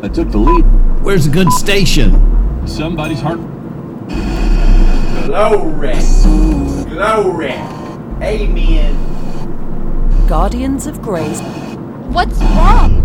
I 0.00 0.08
took 0.10 0.30
the 0.30 0.38
lead. 0.38 0.64
Where's 1.02 1.26
a 1.26 1.30
good 1.30 1.52
station? 1.52 2.66
Somebody's 2.66 3.20
heart. 3.20 3.40
Glory. 5.26 5.98
Glory. 6.88 7.52
Amen. 8.22 8.96
Guardians 10.26 10.86
of 10.86 11.02
Grace. 11.02 11.40
What's 12.10 12.40
wrong? 12.40 13.04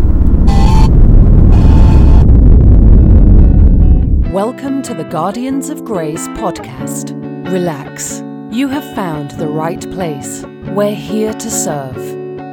Welcome 4.31 4.81
to 4.83 4.93
the 4.93 5.03
Guardians 5.03 5.69
of 5.69 5.83
Grace 5.83 6.27
podcast. 6.29 7.11
Relax. 7.51 8.22
You 8.53 8.67
have 8.67 8.85
found 8.93 9.31
the 9.31 9.47
right 9.47 9.81
place. 9.93 10.43
We're 10.67 10.93
here 10.93 11.33
to 11.33 11.49
serve. 11.49 11.95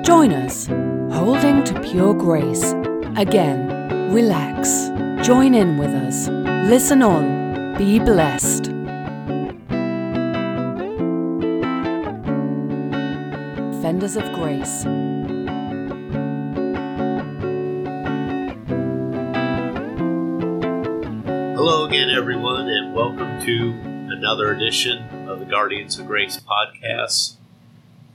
Join 0.03 0.33
us, 0.33 0.67
holding 1.15 1.63
to 1.65 1.79
pure 1.81 2.15
grace. 2.15 2.73
Again, 3.19 4.11
relax. 4.11 4.89
Join 5.23 5.55
in 5.55 5.77
with 5.77 5.91
us. 5.91 6.29
Listen 6.71 7.03
on. 7.03 7.77
Be 7.77 7.99
blessed. 7.99 8.69
Fenders 13.83 14.17
of 14.17 14.25
Grace. 14.33 14.85
Hello 21.59 21.85
again, 21.85 22.09
everyone, 22.09 22.71
and 22.71 22.95
welcome 22.95 23.39
to 23.43 23.79
another 24.17 24.55
edition 24.55 25.20
the 25.41 25.47
Guardians 25.47 25.99
of 25.99 26.07
Grace 26.07 26.39
podcast. 26.39 27.37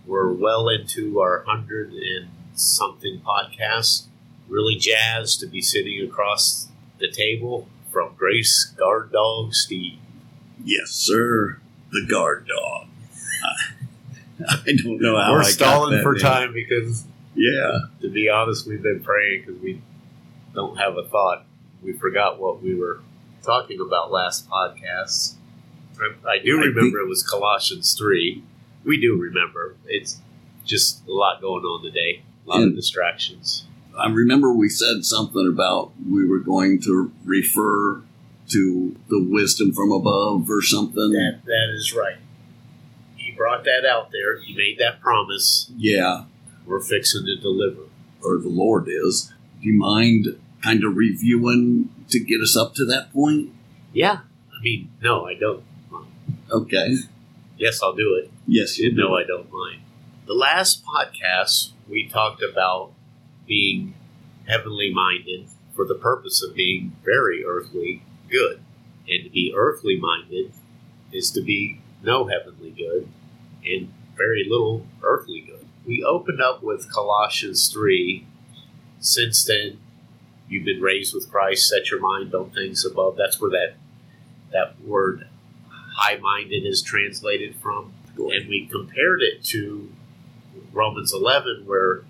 We're 0.05 0.31
well 0.31 0.70
into 0.70 1.20
our 1.20 1.43
hundred 1.48 1.91
and 1.91 2.29
something 2.54 3.20
podcast. 3.26 4.04
Really 4.48 4.76
jazzed 4.76 5.40
to 5.40 5.48
be 5.48 5.62
sitting 5.62 6.07
across 6.07 6.68
the 6.99 7.09
table 7.12 7.68
from 7.91 8.13
Grace 8.15 8.65
Guard 8.77 9.12
Dog 9.12 9.53
Steve. 9.55 9.98
Yes, 10.63 10.91
sir. 10.91 11.57
The 11.91 12.05
guard 12.07 12.48
dog. 12.48 12.87
I 14.48 14.73
don't 14.84 15.01
know 15.01 15.18
how 15.20 15.34
We're 15.34 15.40
I 15.41 15.49
stalling 15.49 16.01
for 16.03 16.13
name. 16.13 16.21
time 16.21 16.53
because, 16.53 17.05
Yeah. 17.35 17.79
to 18.01 18.09
be 18.09 18.29
honest, 18.29 18.68
we've 18.68 18.84
been 18.84 19.01
praying 19.03 19.46
because 19.46 19.62
we 19.62 19.81
don't 20.53 20.77
have 20.77 20.98
a 20.98 21.03
thought. 21.07 21.46
We 21.81 21.93
forgot 21.93 22.40
what 22.40 22.62
we 22.62 22.76
were 22.76 22.99
talking 23.43 23.79
about 23.81 24.12
last 24.12 24.48
podcast. 24.49 25.35
I, 26.27 26.40
do 26.40 26.60
I 26.60 26.65
remember 26.65 26.99
it 26.99 27.07
was 27.07 27.24
Colossians 27.24 27.93
3. 27.96 28.43
We 28.84 28.99
do 28.99 29.18
remember. 29.18 29.76
It's 29.88 30.20
just 30.65 31.07
a 31.07 31.12
lot 31.12 31.41
going 31.41 31.63
on 31.63 31.84
today, 31.84 32.24
a 32.46 32.49
lot 32.49 32.63
of 32.63 32.76
distractions. 32.76 33.65
I 33.98 34.10
remember 34.10 34.52
we 34.52 34.70
said 34.70 35.05
something 35.05 35.48
about 35.48 35.91
we 36.10 36.27
were 36.27 36.40
going 36.40 36.82
to 36.82 37.12
refer 37.24 38.02
to 38.49 38.96
the 39.10 39.24
wisdom 39.24 39.74
from 39.74 39.91
above 39.91 40.49
or 40.49 40.62
something. 40.62 41.12
That 41.12 41.40
That 41.46 41.74
is 41.74 41.93
right. 41.93 42.18
He 43.15 43.32
brought 43.32 43.63
that 43.63 43.85
out 43.85 44.12
there. 44.12 44.40
He 44.41 44.55
made 44.55 44.77
that 44.80 44.99
promise. 45.02 45.71
Yeah. 45.77 46.26
We're 46.65 46.82
fixing 46.82 47.26
to 47.26 47.37
deliver. 47.37 47.82
Or 48.24 48.37
the 48.37 48.49
Lord 48.49 48.87
is. 48.87 49.34
Do 49.62 49.70
you 49.70 49.77
mind 49.77 50.40
kind 50.63 50.84
of 50.84 50.96
reviewing 50.96 51.90
to 52.09 52.20
get 52.20 52.41
us 52.41 52.57
up 52.57 52.76
to 52.76 52.85
that 52.85 53.13
point? 53.13 53.52
Yeah. 53.93 54.20
I 54.57 54.62
mean, 54.62 54.91
no, 55.02 55.26
I 55.26 55.35
don't. 55.35 55.63
Okay. 56.51 56.98
Yes, 57.57 57.82
I'll 57.82 57.93
do 57.96 58.15
it. 58.21 58.32
Yes, 58.48 58.77
you 58.77 58.91
No, 58.93 59.10
do. 59.10 59.15
I 59.15 59.24
don't 59.24 59.51
mind. 59.51 59.82
The 60.27 60.34
last 60.34 60.84
podcast, 60.85 61.71
we 61.90 62.07
talked 62.07 62.41
about 62.43 62.91
being 63.48 63.93
heavenly 64.47 64.94
minded 64.94 65.47
for 65.75 65.85
the 65.85 65.96
purpose 65.96 66.44
of 66.44 66.56
being 66.56 66.96
very 67.03 67.46
earthly 67.46 68.02
good. 68.30 68.62
And 69.08 69.24
to 69.24 69.30
be 69.30 69.53
earthly 69.56 69.97
minded 70.00 70.52
is 71.12 71.31
to 71.31 71.42
be 71.42 71.80
no 72.03 72.28
heavenly 72.28 72.72
good 72.72 73.08
and 73.66 73.92
very 74.18 74.46
little 74.48 74.86
earthly 75.03 75.42
good. 75.42 75.66
We 75.86 76.03
opened 76.03 76.42
up 76.42 76.64
with 76.64 76.92
Colossians 76.92 77.69
3. 77.72 78.25
Since 79.00 79.46
then, 79.46 79.80
you've 80.50 80.66
been 80.66 80.81
raised 80.81 81.14
with 81.14 81.30
Christ, 81.30 81.68
set 81.68 81.92
your 81.92 82.00
mind 82.00 82.34
on 82.34 82.50
things 82.50 82.86
above. 82.86 83.18
That's 83.18 83.40
where 83.40 83.52
that, 83.52 83.75
that 84.52 84.81
word 84.81 85.28
high 85.95 86.17
minded 86.17 86.66
is 86.66 86.81
translated 86.81 87.56
from 87.56 87.94
and 88.17 88.47
we 88.47 88.67
compared 88.72 89.22
it 89.22 89.44
to 89.44 89.91
Romans 90.72 91.13
11, 91.13 91.63
where 91.66 92.03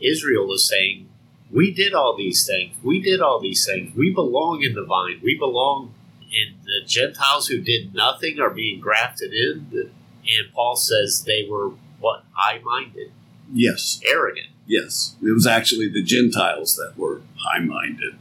Israel 0.00 0.52
is 0.52 0.68
saying, 0.68 1.08
We 1.50 1.72
did 1.72 1.94
all 1.94 2.16
these 2.16 2.46
things. 2.46 2.76
We 2.82 3.00
did 3.00 3.20
all 3.20 3.40
these 3.40 3.64
things. 3.64 3.94
We 3.96 4.12
belong 4.12 4.62
in 4.62 4.74
the 4.74 4.84
vine. 4.84 5.20
We 5.22 5.36
belong. 5.38 5.94
And 6.20 6.56
the 6.64 6.86
Gentiles 6.86 7.46
who 7.46 7.60
did 7.60 7.94
nothing 7.94 8.40
are 8.40 8.50
being 8.50 8.80
grafted 8.80 9.32
in. 9.32 9.70
And 9.72 10.52
Paul 10.52 10.76
says 10.76 11.22
they 11.26 11.46
were 11.48 11.70
what? 12.00 12.24
High 12.32 12.58
minded, 12.58 13.12
Yes. 13.52 14.00
arrogant. 14.06 14.48
Yes. 14.66 15.16
It 15.22 15.32
was 15.32 15.46
actually 15.46 15.88
the 15.88 16.02
Gentiles 16.02 16.74
that 16.76 16.98
were 16.98 17.22
high 17.38 17.60
minded 17.60 18.16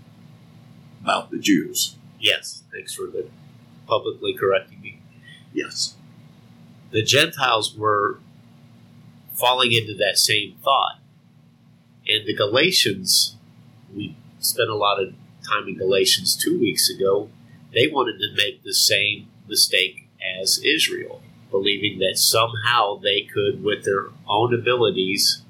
about 1.01 1.31
the 1.31 1.39
Jews. 1.39 1.95
Yes, 2.19 2.63
thanks 2.71 2.93
for 2.93 3.07
the 3.07 3.27
publicly 3.87 4.33
correcting 4.33 4.81
me. 4.81 4.99
Yes. 5.53 5.95
the 6.91 7.03
Gentiles 7.03 7.75
were 7.75 8.19
falling 9.33 9.73
into 9.73 9.93
that 9.95 10.17
same 10.17 10.55
thought. 10.63 10.99
And 12.07 12.25
the 12.25 12.33
Galatians, 12.33 13.35
we 13.93 14.15
spent 14.39 14.69
a 14.69 14.75
lot 14.75 15.01
of 15.01 15.13
time 15.47 15.67
in 15.67 15.77
Galatians 15.77 16.35
two 16.35 16.59
weeks 16.59 16.89
ago, 16.89 17.29
they 17.73 17.87
wanted 17.87 18.17
to 18.19 18.35
make 18.35 18.63
the 18.63 18.73
same 18.73 19.27
mistake 19.47 20.07
as 20.41 20.59
Israel, 20.63 21.21
believing 21.51 21.99
that 21.99 22.17
somehow 22.17 22.97
they 22.97 23.21
could, 23.21 23.63
with 23.63 23.83
their 23.83 24.07
own 24.27 24.53
abilities, 24.53 25.41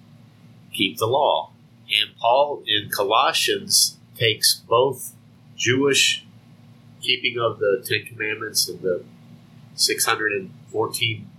keep 0.73 0.97
the 0.97 1.05
law. 1.05 1.51
And 2.01 2.17
Paul 2.17 2.63
in 2.65 2.89
Colossians 2.89 3.97
takes 4.17 4.55
both 4.55 5.13
Jewish 5.55 6.24
keeping 7.05 7.39
of 7.39 7.59
the 7.59 7.83
Ten 7.85 8.05
Commandments 8.05 8.67
and 8.67 8.81
the 8.81 9.03
614 9.75 11.29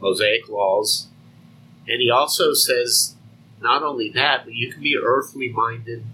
Mosaic 0.00 0.48
laws. 0.48 1.08
And 1.88 2.00
he 2.00 2.10
also 2.10 2.52
says 2.52 3.14
not 3.60 3.82
only 3.82 4.10
that, 4.10 4.44
but 4.44 4.54
you 4.54 4.70
can 4.72 4.82
be 4.82 4.96
earthly 4.96 5.48
minded 5.48 6.04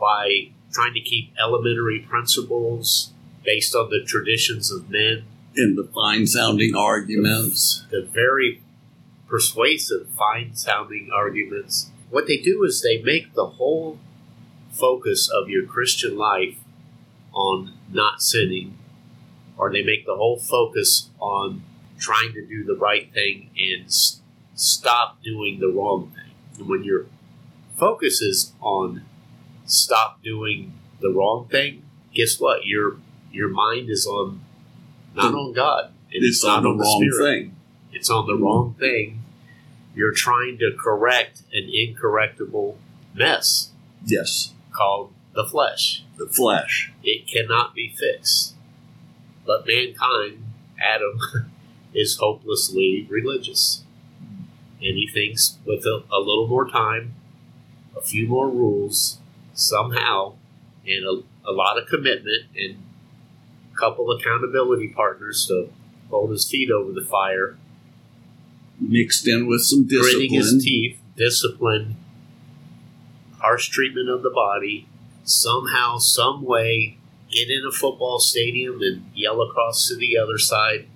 by 0.00 0.48
trying 0.72 0.94
to 0.94 1.00
keep 1.00 1.32
elementary 1.40 2.00
principles 2.00 3.12
based 3.44 3.74
on 3.74 3.90
the 3.90 4.02
traditions 4.04 4.72
of 4.72 4.90
men, 4.90 5.24
And 5.56 5.76
the 5.76 5.88
fine 5.94 6.26
sounding 6.26 6.74
arguments. 6.74 7.84
the 7.90 8.02
very 8.02 8.62
persuasive, 9.28 10.08
fine 10.08 10.54
sounding 10.54 11.10
arguments. 11.14 11.90
What 12.10 12.26
they 12.26 12.38
do 12.38 12.64
is 12.64 12.80
they 12.80 13.02
make 13.02 13.34
the 13.34 13.46
whole 13.46 13.98
focus 14.70 15.30
of 15.30 15.48
your 15.48 15.64
Christian 15.66 16.16
life 16.16 16.56
on 17.32 17.73
not 17.90 18.22
sinning, 18.22 18.76
or 19.56 19.72
they 19.72 19.82
make 19.82 20.04
the 20.06 20.16
whole 20.16 20.38
focus 20.38 21.10
on 21.20 21.62
trying 21.98 22.32
to 22.32 22.44
do 22.44 22.64
the 22.64 22.74
right 22.76 23.12
thing 23.12 23.50
and 23.58 23.86
s- 23.86 24.20
stop 24.54 25.22
doing 25.22 25.60
the 25.60 25.68
wrong 25.68 26.12
thing. 26.14 26.32
And 26.58 26.68
when 26.68 26.84
your 26.84 27.06
focus 27.76 28.20
is 28.20 28.52
on 28.60 29.02
stop 29.66 30.22
doing 30.22 30.72
the 31.00 31.10
wrong 31.10 31.48
thing, 31.48 31.82
guess 32.14 32.38
what? 32.40 32.64
Your 32.66 32.96
your 33.32 33.48
mind 33.48 33.88
is 33.90 34.06
on 34.06 34.40
not 35.14 35.34
on 35.34 35.52
God. 35.52 35.86
and 36.12 36.24
It's 36.24 36.44
on 36.44 36.62
the 36.62 36.70
wrong 36.72 37.08
Spirit. 37.12 37.32
thing. 37.32 37.56
It's 37.92 38.10
on 38.10 38.26
the 38.26 38.36
wrong 38.36 38.74
thing. 38.78 39.22
You're 39.94 40.12
trying 40.12 40.58
to 40.58 40.72
correct 40.78 41.42
an 41.52 41.70
incorrectable 41.72 42.76
mess 43.14 43.70
Yes. 44.04 44.52
called 44.72 45.12
the 45.34 45.44
flesh. 45.44 46.04
The 46.16 46.26
flesh. 46.26 46.92
It 47.02 47.26
cannot 47.26 47.74
be 47.74 47.88
fixed. 47.88 48.54
But 49.46 49.66
mankind, 49.66 50.44
Adam, 50.82 51.18
is 51.94 52.16
hopelessly 52.16 53.06
religious. 53.10 53.82
And 54.80 54.96
he 54.96 55.08
thinks 55.12 55.58
with 55.64 55.84
a, 55.86 56.02
a 56.12 56.18
little 56.18 56.46
more 56.46 56.68
time, 56.68 57.14
a 57.96 58.00
few 58.00 58.28
more 58.28 58.48
rules, 58.48 59.18
somehow, 59.54 60.34
and 60.86 61.04
a, 61.04 61.50
a 61.50 61.52
lot 61.52 61.78
of 61.78 61.88
commitment, 61.88 62.44
and 62.56 62.82
a 63.72 63.76
couple 63.76 64.10
accountability 64.10 64.88
partners 64.88 65.46
to 65.46 65.70
hold 66.10 66.30
his 66.30 66.48
feet 66.48 66.70
over 66.70 66.92
the 66.92 67.04
fire, 67.04 67.56
Mixed 68.80 69.28
in 69.28 69.46
with 69.46 69.62
some 69.62 69.86
gritting 69.86 70.32
his 70.32 70.62
teeth, 70.62 70.98
discipline, 71.16 71.96
harsh 73.38 73.68
treatment 73.68 74.08
of 74.08 74.22
the 74.22 74.30
body, 74.30 74.88
somehow, 75.24 75.98
some 75.98 76.44
way, 76.44 76.98
get 77.30 77.50
in 77.50 77.64
a 77.66 77.72
football 77.72 78.18
stadium 78.18 78.80
and 78.80 79.10
yell 79.14 79.40
across 79.42 79.88
to 79.88 79.96
the 79.96 80.16
other 80.16 80.38
side, 80.38 80.86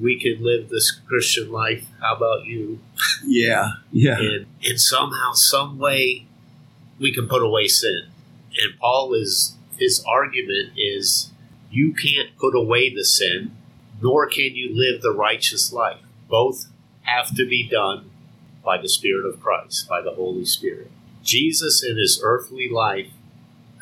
we 0.00 0.18
can 0.18 0.42
live 0.42 0.70
this 0.70 0.90
Christian 0.90 1.52
life. 1.52 1.86
How 2.00 2.16
about 2.16 2.46
you? 2.46 2.80
Yeah, 3.24 3.72
yeah. 3.92 4.18
And, 4.18 4.46
and 4.64 4.80
somehow, 4.80 5.32
some 5.34 5.78
way, 5.78 6.26
we 6.98 7.12
can 7.12 7.28
put 7.28 7.42
away 7.42 7.68
sin. 7.68 8.06
And 8.62 8.78
Paul 8.78 9.12
is, 9.14 9.56
his 9.78 10.02
argument 10.08 10.72
is 10.76 11.30
you 11.70 11.92
can't 11.92 12.36
put 12.38 12.54
away 12.56 12.92
the 12.92 13.04
sin, 13.04 13.56
nor 14.00 14.26
can 14.26 14.54
you 14.54 14.70
live 14.72 15.02
the 15.02 15.12
righteous 15.12 15.72
life. 15.72 16.00
Both 16.28 16.66
have 17.02 17.34
to 17.36 17.46
be 17.46 17.68
done 17.68 18.10
by 18.64 18.78
the 18.78 18.88
Spirit 18.88 19.26
of 19.26 19.40
Christ, 19.40 19.88
by 19.88 20.00
the 20.00 20.12
Holy 20.12 20.44
Spirit. 20.44 20.90
Jesus, 21.22 21.84
in 21.84 21.98
his 21.98 22.20
earthly 22.22 22.68
life, 22.68 23.08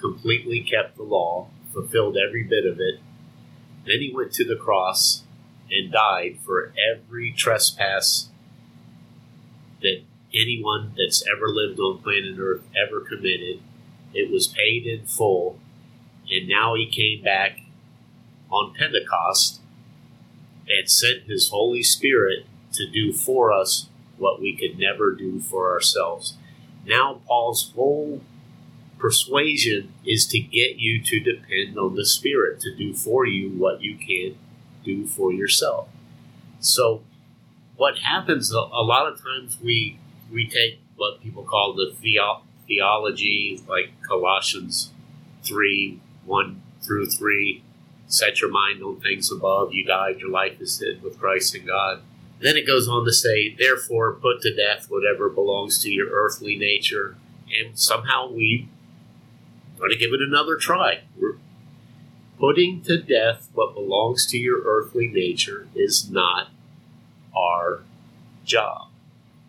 completely 0.01 0.61
kept 0.61 0.97
the 0.97 1.03
law, 1.03 1.49
fulfilled 1.73 2.17
every 2.17 2.43
bit 2.43 2.67
of 2.67 2.81
it. 2.81 3.01
Then 3.87 4.01
he 4.01 4.13
went 4.15 4.33
to 4.33 4.45
the 4.45 4.57
cross 4.57 5.25
and 5.71 5.93
died 5.93 6.39
for 6.45 6.73
every 6.93 7.33
trespass 7.33 8.29
that 9.81 10.03
anyone 10.35 10.93
that's 10.97 11.25
ever 11.27 11.49
lived 11.49 11.79
on 11.79 12.03
planet 12.03 12.39
Earth 12.39 12.63
ever 12.77 13.01
committed. 13.01 13.61
It 14.15 14.31
was 14.31 14.49
paid 14.49 14.87
in 14.87 15.07
full, 15.07 15.59
and 16.31 16.49
now 16.49 16.75
he 16.75 16.87
came 16.87 17.23
back 17.23 17.61
on 18.51 18.75
Pentecost 18.75 19.61
and 20.69 20.91
sent 20.91 21.25
his 21.25 21.51
Holy 21.51 21.83
Spirit 21.83 22.47
to 22.73 22.91
do 22.91 23.13
for 23.13 23.53
us 23.53 23.89
what 24.17 24.41
we 24.41 24.57
could 24.57 24.79
never 24.79 25.15
do 25.15 25.41
for 25.41 25.71
ourselves. 25.71 26.35
Now, 26.85 27.21
Paul's 27.27 27.73
whole 27.75 28.23
persuasion 28.99 29.93
is 30.05 30.27
to 30.27 30.39
get 30.39 30.77
you 30.77 31.03
to 31.03 31.21
depend 31.21 31.79
on 31.79 31.95
the 31.95 32.05
Spirit 32.05 32.61
to 32.61 32.75
do 32.75 32.95
for 32.95 33.27
you 33.27 33.51
what 33.51 33.81
you 33.81 33.97
can't 33.97 34.37
do 34.85 35.07
for 35.07 35.33
yourself. 35.33 35.89
So, 36.61 37.03
what 37.77 37.99
happens 37.99 38.53
a, 38.53 38.59
lot 38.59 39.07
of 39.07 39.23
times 39.23 39.59
we 39.63 39.99
we 40.33 40.49
take 40.49 40.81
what 40.97 41.23
people 41.23 41.45
call 41.45 41.75
the 41.75 41.95
theo- 42.01 42.43
theology, 42.67 43.63
like 43.69 43.93
Colossians 44.07 44.91
three 45.45 46.01
one 46.25 46.63
through 46.83 47.07
three, 47.07 47.63
set 48.07 48.41
your 48.41 48.51
mind 48.51 48.83
on 48.83 49.01
things 49.01 49.31
above. 49.31 49.73
You 49.73 49.85
died, 49.85 50.19
your 50.19 50.31
life 50.31 50.61
is 50.61 50.79
hid 50.79 51.03
with 51.03 51.19
Christ 51.19 51.55
in 51.55 51.67
God. 51.67 52.03
Then 52.41 52.57
it 52.57 52.67
goes 52.67 52.87
on 52.89 53.05
to 53.05 53.13
say, 53.13 53.55
therefore, 53.59 54.13
put 54.13 54.43
to 54.43 54.55
death 54.55 54.87
whatever 54.89 55.29
belongs 55.29 55.83
to 55.83 55.91
your 55.91 56.09
earthly 56.11 56.57
nature. 56.57 57.17
And 57.59 57.79
somehow 57.79 58.31
we 58.31 58.69
want 59.79 59.93
to 59.93 59.99
give 59.99 60.13
it 60.13 60.21
another 60.21 60.57
try. 60.57 61.01
Putting 62.39 62.83
to 62.83 63.01
death 63.01 63.49
what 63.53 63.75
belongs 63.75 64.27
to 64.27 64.39
your 64.39 64.63
earthly 64.65 65.09
nature 65.09 65.69
is 65.75 66.11
not 66.11 66.49
our 67.37 67.81
job, 68.45 68.89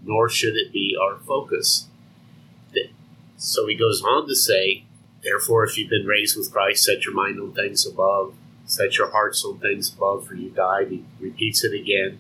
nor 0.03 0.29
should 0.29 0.55
it 0.55 0.73
be 0.73 0.97
our 0.99 1.17
focus. 1.19 1.87
So 3.37 3.67
he 3.67 3.75
goes 3.75 4.01
on 4.01 4.27
to 4.27 4.35
say, 4.35 4.83
therefore, 5.23 5.63
if 5.63 5.77
you've 5.77 5.89
been 5.89 6.05
raised 6.05 6.37
with 6.37 6.51
Christ, 6.51 6.83
set 6.83 7.05
your 7.05 7.13
mind 7.13 7.39
on 7.39 7.53
things 7.53 7.85
above, 7.85 8.33
set 8.65 8.97
your 8.97 9.11
hearts 9.11 9.45
on 9.45 9.59
things 9.59 9.93
above, 9.93 10.27
for 10.27 10.35
you 10.35 10.49
died. 10.49 10.89
He 10.89 11.05
repeats 11.19 11.63
it 11.63 11.73
again 11.73 12.19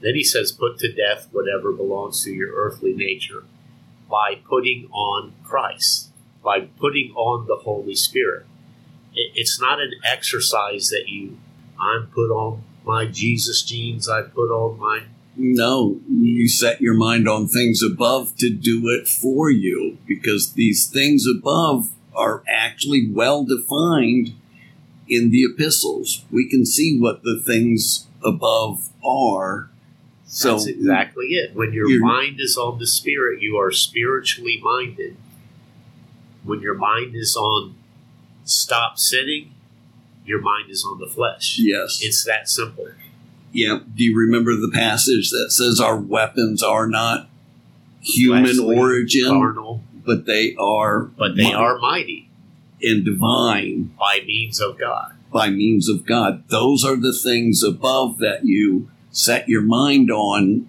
then 0.00 0.14
he 0.14 0.24
says, 0.24 0.52
put 0.52 0.78
to 0.78 0.92
death 0.92 1.28
whatever 1.32 1.72
belongs 1.72 2.22
to 2.24 2.32
your 2.32 2.54
earthly 2.54 2.94
nature 2.94 3.44
by 4.08 4.36
putting 4.48 4.88
on 4.92 5.34
Christ, 5.44 6.07
by 6.48 6.60
putting 6.60 7.12
on 7.12 7.46
the 7.46 7.56
Holy 7.56 7.94
Spirit. 7.94 8.46
It's 9.12 9.60
not 9.60 9.82
an 9.82 9.92
exercise 10.10 10.88
that 10.88 11.06
you, 11.06 11.36
I'm 11.78 12.06
put 12.06 12.30
on 12.30 12.62
my 12.86 13.04
Jesus 13.04 13.62
jeans, 13.62 14.08
I 14.08 14.22
put 14.22 14.50
on 14.50 14.78
my. 14.80 15.02
No, 15.36 16.00
you 16.08 16.48
set 16.48 16.80
your 16.80 16.94
mind 16.94 17.28
on 17.28 17.48
things 17.48 17.82
above 17.82 18.34
to 18.36 18.48
do 18.48 18.88
it 18.88 19.06
for 19.06 19.50
you 19.50 19.98
because 20.06 20.54
these 20.54 20.86
things 20.86 21.26
above 21.26 21.90
are 22.16 22.42
actually 22.48 23.10
well 23.10 23.44
defined 23.44 24.32
in 25.06 25.30
the 25.30 25.42
epistles. 25.42 26.24
We 26.30 26.48
can 26.48 26.64
see 26.64 26.98
what 26.98 27.24
the 27.24 27.42
things 27.44 28.06
above 28.24 28.88
are 29.04 29.68
so 30.24 30.52
That's 30.52 30.66
exactly 30.66 31.26
it. 31.28 31.54
When 31.54 31.74
your 31.74 32.00
mind 32.00 32.36
is 32.38 32.56
on 32.56 32.78
the 32.78 32.86
spirit, 32.86 33.42
you 33.42 33.58
are 33.58 33.72
spiritually 33.72 34.60
minded. 34.62 35.16
When 36.48 36.60
your 36.60 36.74
mind 36.74 37.14
is 37.14 37.36
on 37.36 37.74
stop 38.44 38.98
sinning, 38.98 39.52
your 40.24 40.40
mind 40.40 40.70
is 40.70 40.84
on 40.84 40.98
the 40.98 41.06
flesh. 41.06 41.58
Yes. 41.58 42.00
It's 42.02 42.24
that 42.24 42.48
simple. 42.48 42.88
Yeah. 43.52 43.80
Do 43.94 44.02
you 44.02 44.18
remember 44.18 44.56
the 44.56 44.70
passage 44.72 45.30
that 45.30 45.50
says 45.50 45.80
our 45.80 45.96
weapons 45.96 46.62
are 46.62 46.86
not 46.86 47.28
human 48.00 48.44
Fleshly, 48.44 48.78
origin, 48.78 49.28
carnal, 49.28 49.82
but 50.04 50.26
they 50.26 50.54
are 50.58 51.00
but 51.00 51.36
they 51.36 51.44
mighty 51.44 51.54
are 51.54 51.78
mighty 51.78 52.30
and 52.82 53.04
divine 53.04 53.94
by 53.98 54.20
means 54.26 54.60
of 54.60 54.78
God. 54.78 55.14
By 55.32 55.50
means 55.50 55.88
of 55.88 56.06
God. 56.06 56.44
Those 56.48 56.84
are 56.84 56.96
the 56.96 57.12
things 57.12 57.62
above 57.62 58.18
that 58.18 58.44
you 58.44 58.90
set 59.10 59.48
your 59.48 59.62
mind 59.62 60.10
on 60.10 60.68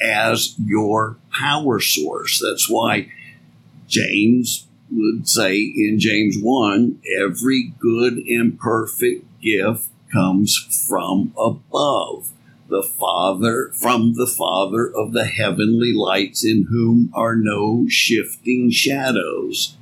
as 0.00 0.54
your 0.58 1.18
power 1.32 1.80
source. 1.80 2.40
That's 2.40 2.68
why 2.70 3.10
James 3.86 4.66
would 4.92 5.28
say 5.28 5.56
in 5.56 5.98
James 5.98 6.36
1 6.40 7.00
every 7.20 7.72
good 7.78 8.18
and 8.18 8.58
perfect 8.58 9.24
gift 9.40 9.88
comes 10.12 10.56
from 10.88 11.32
above 11.38 12.32
the 12.68 12.82
Father, 12.82 13.70
from 13.74 14.14
the 14.14 14.26
Father 14.26 14.90
of 14.90 15.12
the 15.12 15.26
heavenly 15.26 15.92
lights, 15.92 16.44
in 16.44 16.66
whom 16.70 17.10
are 17.14 17.34
no 17.36 17.86
shifting 17.88 18.70
shadows. 18.70 19.76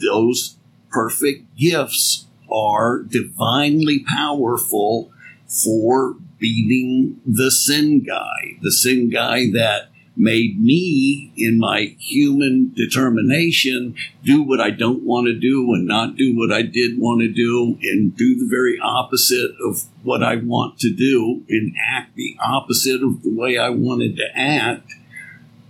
Those 0.00 0.56
perfect 0.90 1.56
gifts 1.56 2.26
are 2.50 3.02
divinely 3.02 4.04
powerful 4.08 5.10
for 5.46 6.16
beating 6.38 7.20
the 7.26 7.50
sin 7.50 8.02
guy, 8.02 8.56
the 8.62 8.72
sin 8.72 9.10
guy 9.10 9.50
that 9.52 9.90
made 10.20 10.60
me, 10.60 11.32
in 11.36 11.58
my 11.58 11.96
human 11.98 12.72
determination, 12.74 13.94
do 14.22 14.42
what 14.42 14.60
I 14.60 14.70
don't 14.70 15.02
want 15.02 15.26
to 15.26 15.34
do 15.34 15.72
and 15.72 15.86
not 15.86 16.16
do 16.16 16.36
what 16.36 16.52
I 16.52 16.62
did 16.62 16.98
want 16.98 17.22
to 17.22 17.28
do 17.28 17.78
and 17.82 18.14
do 18.14 18.36
the 18.36 18.48
very 18.48 18.78
opposite 18.82 19.52
of 19.64 19.84
what 20.02 20.22
I 20.22 20.36
want 20.36 20.78
to 20.80 20.94
do 20.94 21.42
and 21.48 21.74
act 21.90 22.14
the 22.16 22.36
opposite 22.44 23.02
of 23.02 23.22
the 23.22 23.34
way 23.34 23.56
I 23.56 23.70
wanted 23.70 24.16
to 24.16 24.28
act. 24.34 24.92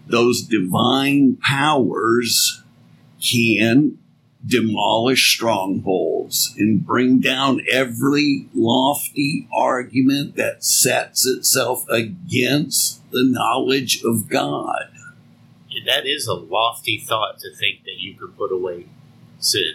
Those 0.07 0.43
divine 0.43 1.37
powers 1.37 2.63
can 3.23 3.99
demolish 4.45 5.35
strongholds 5.35 6.55
and 6.59 6.85
bring 6.85 7.21
down 7.21 7.61
every 7.71 8.49
lofty 8.55 9.47
argument 9.55 10.37
that 10.37 10.65
sets 10.65 11.27
itself 11.27 11.87
against 11.89 13.00
the 13.11 13.25
knowledge 13.25 14.03
of 14.05 14.29
God. 14.29 14.91
And 15.73 15.87
that 15.87 16.07
is 16.07 16.27
a 16.27 16.35
lofty 16.35 16.99
thought 16.99 17.39
to 17.41 17.55
think 17.55 17.85
that 17.85 17.99
you 17.99 18.15
can 18.15 18.29
put 18.29 18.53
away 18.53 18.87
sin, 19.39 19.75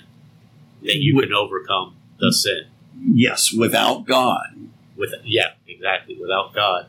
that 0.84 0.98
you 0.98 1.20
can 1.20 1.34
overcome 1.34 1.96
the 2.20 2.34
sin. 2.34 2.68
Yes, 3.02 3.54
without 3.54 4.06
God. 4.06 4.70
With 4.98 5.14
yeah, 5.24 5.54
exactly. 5.68 6.18
Without 6.20 6.54
God, 6.54 6.88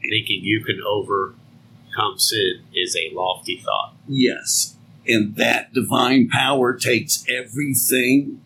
thinking 0.00 0.42
you 0.42 0.64
can 0.64 0.80
overcome 0.86 2.18
sin 2.18 2.62
is 2.74 2.96
a 2.96 3.14
lofty 3.14 3.58
thought. 3.58 3.94
Yes, 4.08 4.76
and 5.06 5.36
that 5.36 5.72
divine 5.72 6.28
power 6.28 6.74
takes 6.74 7.24
everything 7.28 8.40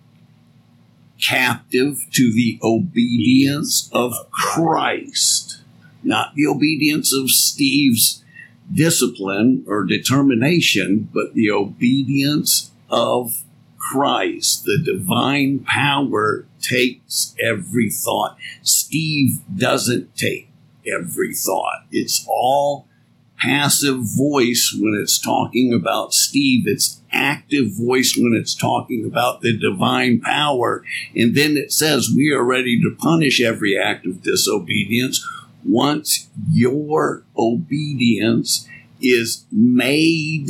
captive 1.20 2.06
to 2.12 2.32
the 2.32 2.58
obedience 2.62 3.88
of 3.92 4.30
Christ, 4.30 5.62
not 6.06 6.34
the 6.34 6.46
obedience 6.46 7.12
of 7.12 7.30
Steve's 7.30 8.22
discipline 8.72 9.64
or 9.66 9.84
determination, 9.84 11.08
but 11.12 11.34
the 11.34 11.50
obedience 11.50 12.72
of 12.90 13.44
Christ. 13.78 14.64
The 14.64 14.82
divine 14.84 15.60
power 15.60 16.46
takes 16.60 17.36
every 17.40 17.90
thought. 17.90 18.36
Steve 18.62 19.40
doesn't 19.54 20.16
take 20.16 20.48
every 20.86 21.34
thought. 21.34 21.86
It's 21.90 22.26
all 22.28 22.88
passive 23.38 23.98
voice 24.16 24.74
when 24.78 24.98
it's 25.00 25.18
talking 25.18 25.72
about 25.72 26.14
Steve. 26.14 26.64
It's 26.66 27.00
active 27.12 27.66
voice 27.76 28.16
when 28.16 28.34
it's 28.34 28.54
talking 28.54 29.04
about 29.04 29.40
the 29.40 29.56
divine 29.56 30.20
power. 30.20 30.84
And 31.14 31.34
then 31.34 31.56
it 31.56 31.72
says 31.72 32.10
we 32.14 32.30
are 32.30 32.42
ready 32.42 32.80
to 32.80 32.96
punish 32.98 33.40
every 33.40 33.78
act 33.78 34.06
of 34.06 34.22
disobedience 34.22 35.26
once 35.66 36.28
your 36.50 37.24
obedience 37.36 38.68
is 39.00 39.44
made 39.50 40.48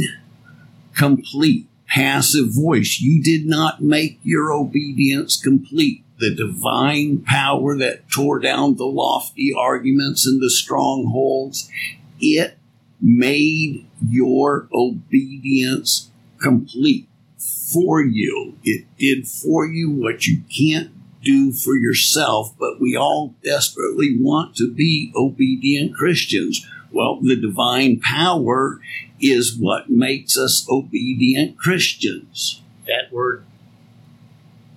complete. 0.95 1.67
Passive 1.89 2.53
voice. 2.53 3.01
You 3.01 3.23
did 3.23 3.47
not 3.47 3.83
make 3.83 4.19
your 4.23 4.53
obedience 4.53 5.41
complete. 5.41 6.03
the 6.19 6.35
divine 6.35 7.19
power 7.19 7.77
that 7.77 8.09
tore 8.09 8.39
down 8.39 8.77
the 8.77 8.87
lofty 8.87 9.53
arguments 9.57 10.27
and 10.27 10.41
the 10.41 10.51
strongholds, 10.51 11.71
it 12.19 12.57
made 13.01 13.87
your 14.09 14.67
obedience 14.73 16.11
complete 16.41 17.07
for 17.39 18.03
you. 18.03 18.57
It 18.65 18.87
did 18.99 19.29
for 19.29 19.67
you 19.67 19.91
what 19.91 20.27
you 20.27 20.41
can't 20.57 20.96
do 21.27 21.53
for 21.53 21.77
yourself, 21.77 22.55
but 22.59 22.81
we 22.81 22.97
all 22.97 23.35
desperately 23.43 24.17
want 24.19 24.55
to 24.57 24.73
be 24.73 25.13
obedient 25.17 25.95
Christians. 25.95 26.67
Well, 26.93 27.21
the 27.21 27.37
divine 27.37 28.01
power 28.01 28.81
is 29.21 29.57
what 29.59 29.91
makes 29.91 30.39
us 30.39 30.67
obedient 30.71 31.59
Christians. 31.59 32.63
That 32.87 33.13
word 33.13 33.45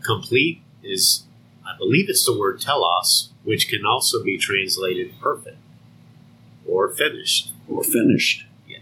complete 0.04 0.62
is, 0.84 1.24
I 1.66 1.78
believe 1.78 2.10
it's 2.10 2.26
the 2.26 2.38
word 2.38 2.60
telos, 2.60 3.30
which 3.44 3.70
can 3.70 3.86
also 3.86 4.24
be 4.24 4.38
translated 4.38 5.14
perfect 5.22 5.58
or 6.68 6.90
finished. 6.90 7.54
Or 7.68 7.84
finished. 7.84 8.46
Yeah. 8.68 8.80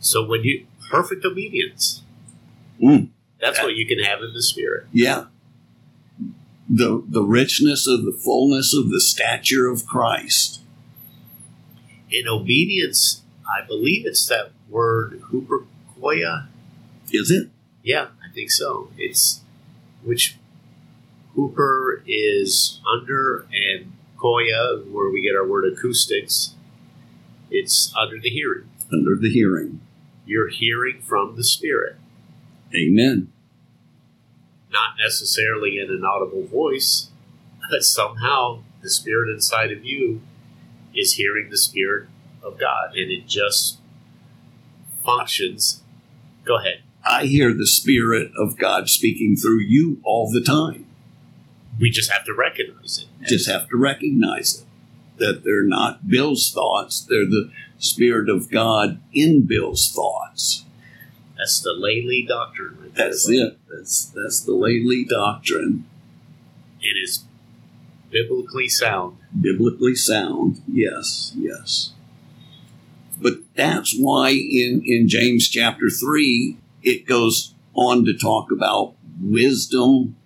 So 0.00 0.26
when 0.26 0.42
you, 0.42 0.66
perfect 0.90 1.24
obedience, 1.24 2.02
Mm. 2.82 3.08
that's 3.40 3.62
what 3.62 3.74
you 3.74 3.86
can 3.86 4.00
have 4.00 4.22
in 4.22 4.34
the 4.34 4.42
Spirit. 4.42 4.86
Yeah. 4.92 5.26
The, 6.68 7.04
the 7.06 7.22
richness 7.22 7.86
of 7.86 8.04
the 8.04 8.12
fullness 8.12 8.74
of 8.74 8.90
the 8.90 9.00
stature 9.00 9.68
of 9.68 9.86
Christ. 9.86 10.60
In 12.10 12.26
obedience, 12.26 13.22
I 13.46 13.64
believe 13.66 14.06
it's 14.06 14.26
that 14.26 14.50
word 14.68 15.22
huperkoia. 15.30 16.48
Is 17.10 17.30
it? 17.30 17.50
Yeah, 17.82 18.08
I 18.24 18.32
think 18.32 18.50
so. 18.50 18.90
It's 18.98 19.42
which 20.02 20.36
hooper 21.34 22.02
is 22.06 22.80
under 22.92 23.46
and 23.52 23.92
koya, 24.18 24.90
where 24.90 25.10
we 25.10 25.22
get 25.22 25.36
our 25.36 25.46
word 25.46 25.72
acoustics. 25.72 26.54
It's 27.50 27.92
under 27.96 28.18
the 28.18 28.30
hearing. 28.30 28.68
Under 28.92 29.14
the 29.14 29.30
hearing. 29.30 29.80
You're 30.24 30.48
hearing 30.48 31.02
from 31.02 31.36
the 31.36 31.44
Spirit, 31.44 31.96
Amen. 32.74 33.32
Not 34.76 34.96
necessarily 35.02 35.78
in 35.78 35.90
an 35.90 36.04
audible 36.04 36.46
voice, 36.46 37.10
but 37.70 37.82
somehow 37.82 38.62
the 38.82 38.90
Spirit 38.90 39.32
inside 39.32 39.72
of 39.72 39.84
you 39.84 40.20
is 40.94 41.14
hearing 41.14 41.48
the 41.50 41.56
Spirit 41.56 42.08
of 42.42 42.58
God, 42.58 42.90
and 42.94 43.10
it 43.10 43.26
just 43.26 43.78
functions. 45.04 45.82
Go 46.44 46.58
ahead. 46.58 46.82
I 47.04 47.24
hear 47.26 47.54
the 47.54 47.66
Spirit 47.66 48.32
of 48.36 48.58
God 48.58 48.88
speaking 48.88 49.36
through 49.36 49.60
you 49.60 50.00
all 50.04 50.30
the 50.30 50.42
time. 50.42 50.86
We 51.78 51.90
just 51.90 52.10
have 52.10 52.24
to 52.24 52.34
recognize 52.34 52.98
it. 52.98 53.26
Just 53.26 53.48
have 53.48 53.68
to 53.68 53.76
recognize 53.76 54.60
it. 54.60 54.66
That 55.18 55.44
they're 55.44 55.64
not 55.64 56.08
Bill's 56.08 56.52
thoughts, 56.52 57.00
they're 57.00 57.24
the 57.24 57.50
Spirit 57.78 58.28
of 58.28 58.50
God 58.50 59.00
in 59.14 59.46
Bill's 59.46 59.90
thoughts. 59.90 60.65
That's 61.36 61.60
the 61.60 61.72
Lely 61.72 62.24
doctrine. 62.26 62.78
right 62.80 62.94
That's 62.94 63.26
buddy. 63.26 63.42
it. 63.42 63.58
That's 63.70 64.06
that's 64.06 64.40
the 64.40 64.52
Laley 64.52 65.06
doctrine. 65.06 65.84
It 66.80 66.96
is 67.02 67.24
biblically 68.10 68.68
sound. 68.68 69.18
Biblically 69.38 69.94
sound. 69.94 70.62
Yes, 70.66 71.32
yes. 71.36 71.92
But 73.20 73.38
that's 73.54 73.96
why 73.98 74.30
in, 74.30 74.82
in 74.84 75.08
James 75.08 75.48
chapter 75.48 75.88
three 75.90 76.58
it 76.82 77.06
goes 77.06 77.54
on 77.74 78.04
to 78.04 78.16
talk 78.16 78.50
about 78.50 78.94
wisdom 79.20 80.16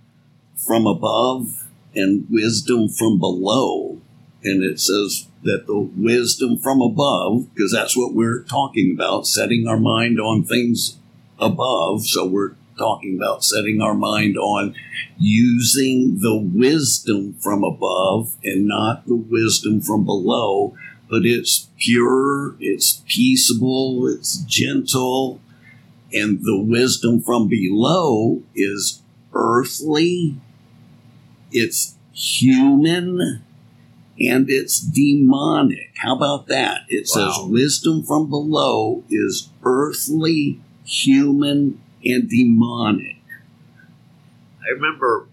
from 0.57 0.87
above 0.87 1.69
and 1.95 2.27
wisdom 2.31 2.89
from 2.89 3.19
below. 3.19 4.01
And 4.43 4.63
it 4.63 4.81
says 4.81 5.29
that 5.43 5.67
the 5.67 5.79
wisdom 5.79 6.57
from 6.57 6.81
above, 6.81 7.53
because 7.55 7.73
that's 7.73 7.97
what 7.97 8.15
we're 8.15 8.43
talking 8.43 8.93
about, 8.95 9.27
setting 9.27 9.67
our 9.67 9.79
mind 9.79 10.21
on 10.21 10.45
things 10.45 10.99
above. 11.41 12.07
So 12.07 12.27
we're 12.27 12.55
talking 12.79 13.17
about 13.17 13.45
setting 13.45 13.81
our 13.81 13.95
mind 13.95 14.37
on 14.37 14.75
using 15.19 16.19
the 16.21 16.37
wisdom 16.37 17.35
from 17.35 17.63
above 17.63 18.37
and 18.43 18.67
not 18.67 19.07
the 19.07 19.17
wisdom 19.17 19.81
from 19.81 20.05
below. 20.05 20.75
But 21.09 21.23
it's 21.25 21.69
pure, 21.79 22.55
it's 22.61 23.03
peaceable, 23.07 24.07
it's 24.07 24.37
gentle, 24.37 25.41
and 26.13 26.41
the 26.43 26.61
wisdom 26.61 27.21
from 27.21 27.49
below 27.49 28.43
is 28.55 29.03
earthly, 29.35 30.37
it's 31.51 31.97
human, 32.13 33.43
and 34.21 34.51
it's 34.51 34.81
demonic. 34.81 35.91
How 35.97 36.15
about 36.15 36.47
that? 36.49 36.83
It 36.89 37.09
says 37.09 37.35
wisdom 37.41 38.03
from 38.03 38.29
below 38.29 39.03
is 39.09 39.49
earthly, 39.65 40.61
human, 40.91 41.81
and 42.05 42.29
demonic. 42.29 43.17
I 44.63 44.73
remember, 44.73 45.27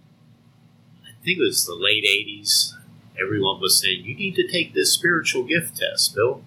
I 1.04 1.12
think 1.24 1.40
it 1.40 1.42
was 1.42 1.66
the 1.66 1.76
late 1.76 2.04
80s, 2.04 2.74
everyone 3.20 3.60
was 3.60 3.82
saying, 3.82 4.06
You 4.06 4.16
need 4.16 4.36
to 4.36 4.48
take 4.48 4.74
this 4.74 4.94
spiritual 4.94 5.44
gift 5.44 5.78
test, 5.78 6.14
Bill. 6.14 6.44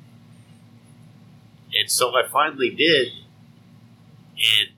And 1.74 1.90
so 1.90 2.14
I 2.14 2.26
finally 2.26 2.70
did. 2.70 3.12
And 4.32 4.70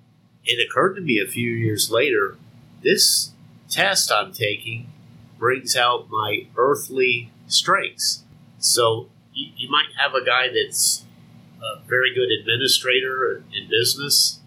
it 0.45 0.67
occurred 0.67 0.95
to 0.95 1.01
me 1.01 1.21
a 1.21 1.31
few 1.31 1.51
years 1.51 1.91
later 1.91 2.37
this 2.83 3.31
test 3.69 4.11
I'm 4.11 4.33
taking 4.33 4.91
brings 5.39 5.77
out 5.77 6.09
my 6.11 6.47
earthly 6.57 7.31
strengths. 7.47 8.25
So 8.59 9.09
you, 9.33 9.53
you 9.57 9.71
might 9.71 9.91
have 9.99 10.15
a 10.15 10.25
guy 10.25 10.49
that's 10.49 11.05
a 11.63 11.81
very 11.87 12.15
good 12.15 12.31
administrator 12.31 13.45
in 13.53 13.69
business, 13.69 14.41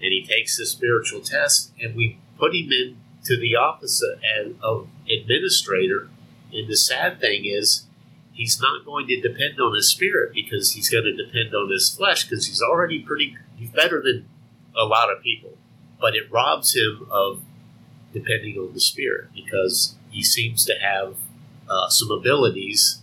and 0.00 0.12
he 0.12 0.24
takes 0.24 0.56
the 0.56 0.66
spiritual 0.66 1.20
test, 1.20 1.72
and 1.80 1.94
we 1.94 2.18
put 2.38 2.54
him 2.54 2.70
into 2.72 3.36
the 3.38 3.54
and 3.54 4.56
of 4.62 4.88
administrator. 5.10 6.08
And 6.52 6.68
the 6.68 6.76
sad 6.76 7.20
thing 7.20 7.44
is, 7.44 7.84
he's 8.32 8.60
not 8.60 8.84
going 8.84 9.06
to 9.08 9.20
depend 9.20 9.60
on 9.60 9.74
his 9.74 9.88
spirit 9.88 10.32
because 10.34 10.72
he's 10.72 10.90
going 10.90 11.04
to 11.04 11.12
depend 11.16 11.54
on 11.54 11.70
his 11.70 11.94
flesh 11.94 12.24
because 12.24 12.46
he's 12.46 12.62
already 12.62 13.00
pretty. 13.00 13.36
He's 13.56 13.70
better 13.70 14.02
than 14.02 14.28
a 14.76 14.84
lot 14.84 15.10
of 15.10 15.22
people, 15.22 15.56
but 16.00 16.14
it 16.14 16.30
robs 16.30 16.74
him 16.74 17.06
of 17.10 17.42
depending 18.12 18.56
on 18.58 18.72
the 18.72 18.80
spirit 18.80 19.28
because 19.34 19.94
he 20.10 20.22
seems 20.22 20.64
to 20.64 20.74
have 20.80 21.16
uh, 21.68 21.88
some 21.88 22.10
abilities 22.10 23.02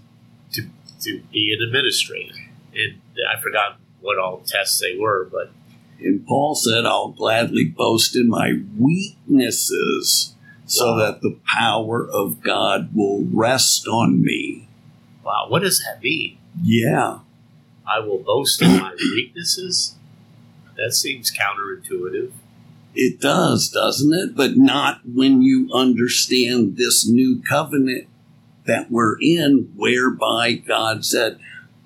to 0.54 0.70
to 1.02 1.22
be 1.32 1.54
an 1.54 1.66
administrator. 1.68 2.36
And 2.76 3.00
I 3.30 3.40
forgot 3.42 3.80
what 4.02 4.18
all 4.18 4.38
the 4.38 4.48
tests 4.48 4.80
they 4.80 4.98
were, 4.98 5.28
but 5.32 5.52
And 6.00 6.26
Paul 6.26 6.56
said, 6.56 6.86
I'll 6.86 7.10
gladly 7.10 7.66
boast 7.66 8.16
in 8.16 8.28
my 8.30 8.54
weaknesses 8.78 10.36
so 10.66 10.92
Wow. 10.94 10.98
that 11.00 11.22
the 11.22 11.38
power 11.56 12.08
of 12.10 12.42
God 12.42 12.90
will 12.96 13.26
rest 13.32 13.88
on 13.88 14.22
me. 14.22 14.68
wow, 15.24 15.46
what 15.48 15.62
does 15.62 15.80
that 15.80 16.02
mean? 16.02 16.38
Yeah. 16.62 17.20
I 17.88 18.00
will 18.00 18.20
boast 18.20 18.62
in 18.62 18.80
my 18.80 18.94
weaknesses. 19.16 19.96
That 20.78 20.94
seems 20.94 21.32
counterintuitive. 21.32 22.32
It 22.96 23.20
does, 23.20 23.70
doesn't 23.70 24.14
it? 24.14 24.36
But 24.36 24.56
not 24.58 25.02
when 25.06 25.42
you 25.42 25.70
understand 25.74 26.78
this 26.78 27.08
new 27.08 27.42
covenant 27.42 28.08
that 28.66 28.90
we're 28.92 29.18
in, 29.20 29.72
whereby 29.76 30.54
God 30.54 31.04
said, 31.06 31.40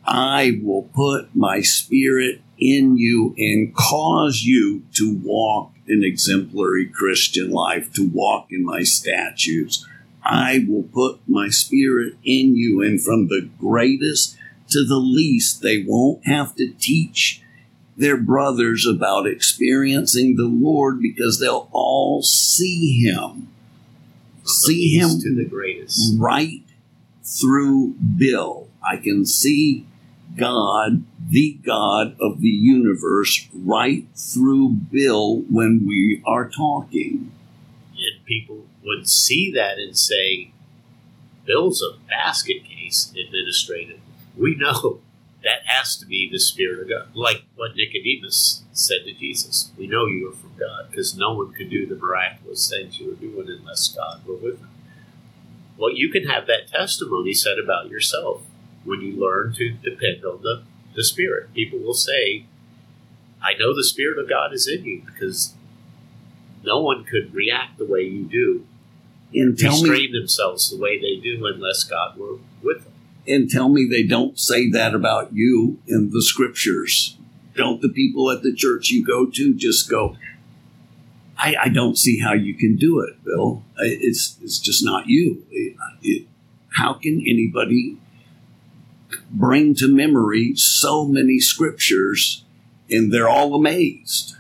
I 0.08 0.60
will 0.64 0.84
put 0.84 1.36
my 1.36 1.60
spirit 1.62 2.42
in 2.58 2.98
you 2.98 3.36
and 3.38 3.76
cause 3.76 4.44
you 4.44 4.84
to 4.96 5.14
walk 5.14 5.74
an 5.88 6.02
exemplary 6.04 6.88
Christian 6.88 7.52
life, 7.52 7.92
to 7.94 8.08
walk 8.08 8.48
in 8.50 8.64
my 8.64 8.84
statutes. 8.84 9.86
I 10.24 10.66
will 10.68 10.84
put 10.84 11.20
my 11.28 11.50
spirit 11.50 12.16
in 12.24 12.56
you, 12.56 12.82
and 12.82 13.02
from 13.02 13.28
the 13.28 13.50
greatest 13.60 14.38
to 14.70 14.86
the 14.86 14.98
least, 14.98 15.62
they 15.62 15.84
won't 15.86 16.26
have 16.26 16.56
to 16.56 16.74
teach 16.74 17.42
their 17.96 18.18
brothers 18.18 18.86
about 18.86 19.28
experiencing 19.28 20.36
the 20.36 20.46
Lord 20.46 21.02
because 21.02 21.40
they'll 21.40 21.70
all 21.72 22.22
see 22.22 23.02
Him. 23.02 23.50
See 24.44 24.98
Him 24.98 25.20
to 25.22 25.36
the 25.36 25.46
greatest. 25.46 26.18
right 26.18 26.64
through 27.24 27.96
Bill. 28.18 28.68
I 28.88 28.98
can 28.98 29.26
see 29.26 29.86
God, 30.38 31.04
the 31.30 31.58
God 31.66 32.16
of 32.22 32.42
the 32.42 32.48
universe, 32.48 33.48
right 33.54 34.06
through 34.16 34.70
Bill 34.92 35.38
when 35.50 35.86
we 35.88 36.22
are 36.26 36.48
talking. 36.48 37.32
And 37.92 38.26
people 38.26 38.66
would 38.84 39.10
see 39.10 39.52
that 39.52 39.78
and 39.80 39.98
say, 39.98 40.52
Bill's 41.46 41.82
a 41.82 41.98
basket 42.08 42.64
case 42.64 43.12
administrative. 43.12 44.00
We 44.38 44.56
know 44.56 45.00
that 45.44 45.66
has 45.66 45.96
to 45.98 46.06
be 46.06 46.30
the 46.30 46.40
Spirit 46.40 46.82
of 46.82 46.90
God. 46.90 47.16
Like 47.16 47.44
what 47.56 47.76
Nicodemus 47.76 48.64
said 48.74 49.06
to 49.06 49.14
Jesus 49.14 49.72
We 49.78 49.88
know 49.88 50.06
you 50.06 50.30
are 50.30 50.36
from 50.36 50.54
God 50.60 50.90
because 50.90 51.18
no 51.18 51.34
one 51.34 51.54
could 51.54 51.70
do 51.70 51.86
the 51.86 51.96
miraculous 51.96 52.70
things 52.70 53.00
you 53.00 53.10
were 53.10 53.16
doing 53.16 53.48
unless 53.50 53.88
God 53.88 54.26
were 54.26 54.36
with 54.36 54.60
them. 54.60 54.70
Well, 55.78 55.94
you 55.94 56.10
can 56.10 56.26
have 56.26 56.48
that 56.48 56.68
testimony 56.70 57.34
said 57.34 57.60
about 57.64 57.90
yourself 57.90 58.42
when 58.88 59.02
you 59.02 59.14
learn 59.20 59.54
to 59.54 59.72
depend 59.72 60.24
on 60.26 60.42
the, 60.42 60.64
the 60.96 61.04
Spirit. 61.04 61.54
People 61.54 61.80
will 61.80 61.94
say, 61.94 62.46
I 63.42 63.54
know 63.60 63.76
the 63.76 63.84
Spirit 63.84 64.18
of 64.18 64.28
God 64.30 64.54
is 64.54 64.68
in 64.68 64.86
you 64.86 65.04
because 65.06 65.54
no 66.64 66.82
one 66.82 67.04
could 67.04 67.34
react 67.34 67.78
the 67.78 67.86
way 67.86 68.02
you 68.02 68.24
do, 68.24 68.66
And 69.34 69.58
tell 69.58 69.82
me, 69.82 69.90
restrain 69.90 70.14
themselves 70.14 70.70
the 70.72 70.78
way 70.78 71.00
they 71.00 71.22
do 71.22 71.46
unless 71.46 71.84
God 71.84 72.18
were 72.18 72.38
with 72.64 72.84
them. 72.84 72.94
and 73.28 73.50
tell 73.50 73.70
me 73.70 73.86
they 73.90 74.04
don't 74.04 74.40
say 74.40 74.70
that 74.72 74.96
about 74.96 75.34
you 75.34 75.80
in 75.88 76.12
the 76.12 76.22
scriptures. 76.24 77.18
Don't 77.56 77.82
the 77.82 77.90
people 77.90 78.30
at 78.32 78.42
the 78.44 78.54
church 78.54 78.90
you 78.90 79.06
go 79.06 79.26
to 79.26 79.54
just 79.54 79.90
go, 79.90 80.16
I, 81.38 81.56
I 81.66 81.70
don't 81.70 81.98
see 81.98 82.20
how 82.20 82.34
you 82.34 82.54
can 82.56 82.76
do 82.78 83.00
it, 83.02 83.24
Bill. 83.24 83.64
It's, 83.78 84.38
it's 84.42 84.60
just 84.60 84.84
not 84.84 85.08
you. 85.08 85.46
It- 85.52 85.76
it- 86.02 86.28
how 86.70 86.94
can 86.94 87.20
anybody 87.22 87.98
bring 89.30 89.76
to 89.76 89.88
memory 89.88 90.54
so 90.56 91.06
many 91.06 91.40
scriptures 91.40 92.44
and 92.90 93.12
they're 93.14 93.30
all 93.30 93.56
amazed 93.56 94.36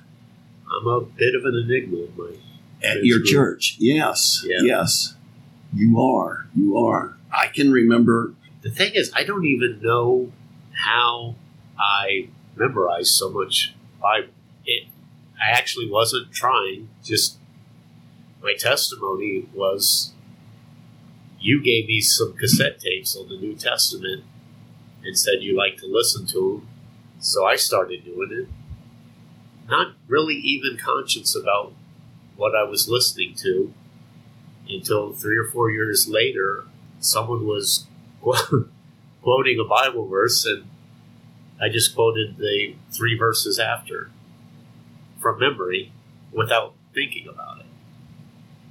I'm 0.80 0.88
a 0.88 1.02
bit 1.02 1.34
of 1.36 1.44
an 1.46 1.56
enigma 1.56 2.08
at 2.84 3.04
your 3.04 3.24
church? 3.24 3.78
Yes, 3.80 4.44
Yeah. 4.48 4.60
yes. 4.62 5.16
You 5.74 6.00
are. 6.02 6.48
You 6.56 6.78
are. 6.78 7.16
I 7.32 7.48
can 7.48 7.72
remember 7.72 8.34
the 8.62 8.70
thing 8.70 8.94
is, 8.96 9.12
I 9.16 9.24
don't 9.24 9.46
even 9.46 9.80
know 9.82 10.32
how 10.74 11.36
I 11.80 12.30
memorized 12.56 13.12
so 13.12 13.30
much 13.30 13.74
Bible. 14.02 14.30
It, 14.66 14.88
I 15.42 15.52
actually 15.52 15.90
wasn't 15.90 16.32
trying. 16.32 16.90
Just 17.04 17.38
my 18.42 18.54
testimony 18.58 19.48
was, 19.54 20.14
you 21.40 21.62
gave 21.64 21.88
me 21.88 22.02
some 22.02 22.34
cassette 22.34 22.80
tapes 22.80 23.16
on 23.16 23.30
the 23.30 23.38
New 23.38 23.56
Testament 23.56 24.24
and 25.08 25.18
said 25.18 25.42
you 25.42 25.58
like 25.58 25.78
to 25.78 25.88
listen 25.88 26.28
to 26.28 26.34
them, 26.40 26.68
so 27.20 27.46
I 27.46 27.56
started 27.56 28.04
doing 28.06 28.30
it. 28.32 28.48
Not 29.70 29.94
really 30.08 30.36
even 30.36 30.78
conscious 30.78 31.36
about 31.36 31.74
what 32.36 32.56
I 32.56 32.64
was 32.64 32.88
listening 32.88 33.34
to 33.36 33.74
until 34.70 35.14
three 35.14 35.38
or 35.38 35.46
four 35.46 35.72
years 35.72 36.08
later, 36.08 36.66
someone 37.00 37.48
was 37.48 37.86
quoting 38.22 39.60
a 39.60 39.64
Bible 39.64 40.08
verse, 40.08 40.46
and 40.46 40.66
I 41.62 41.70
just 41.70 41.96
quoted 41.96 42.38
the 42.38 42.76
three 42.92 43.18
verses 43.18 43.60
after 43.60 44.12
from 45.20 45.40
memory 45.40 45.92
without 46.32 46.76
thinking 46.94 47.28
about 47.28 47.60
it. 47.60 47.66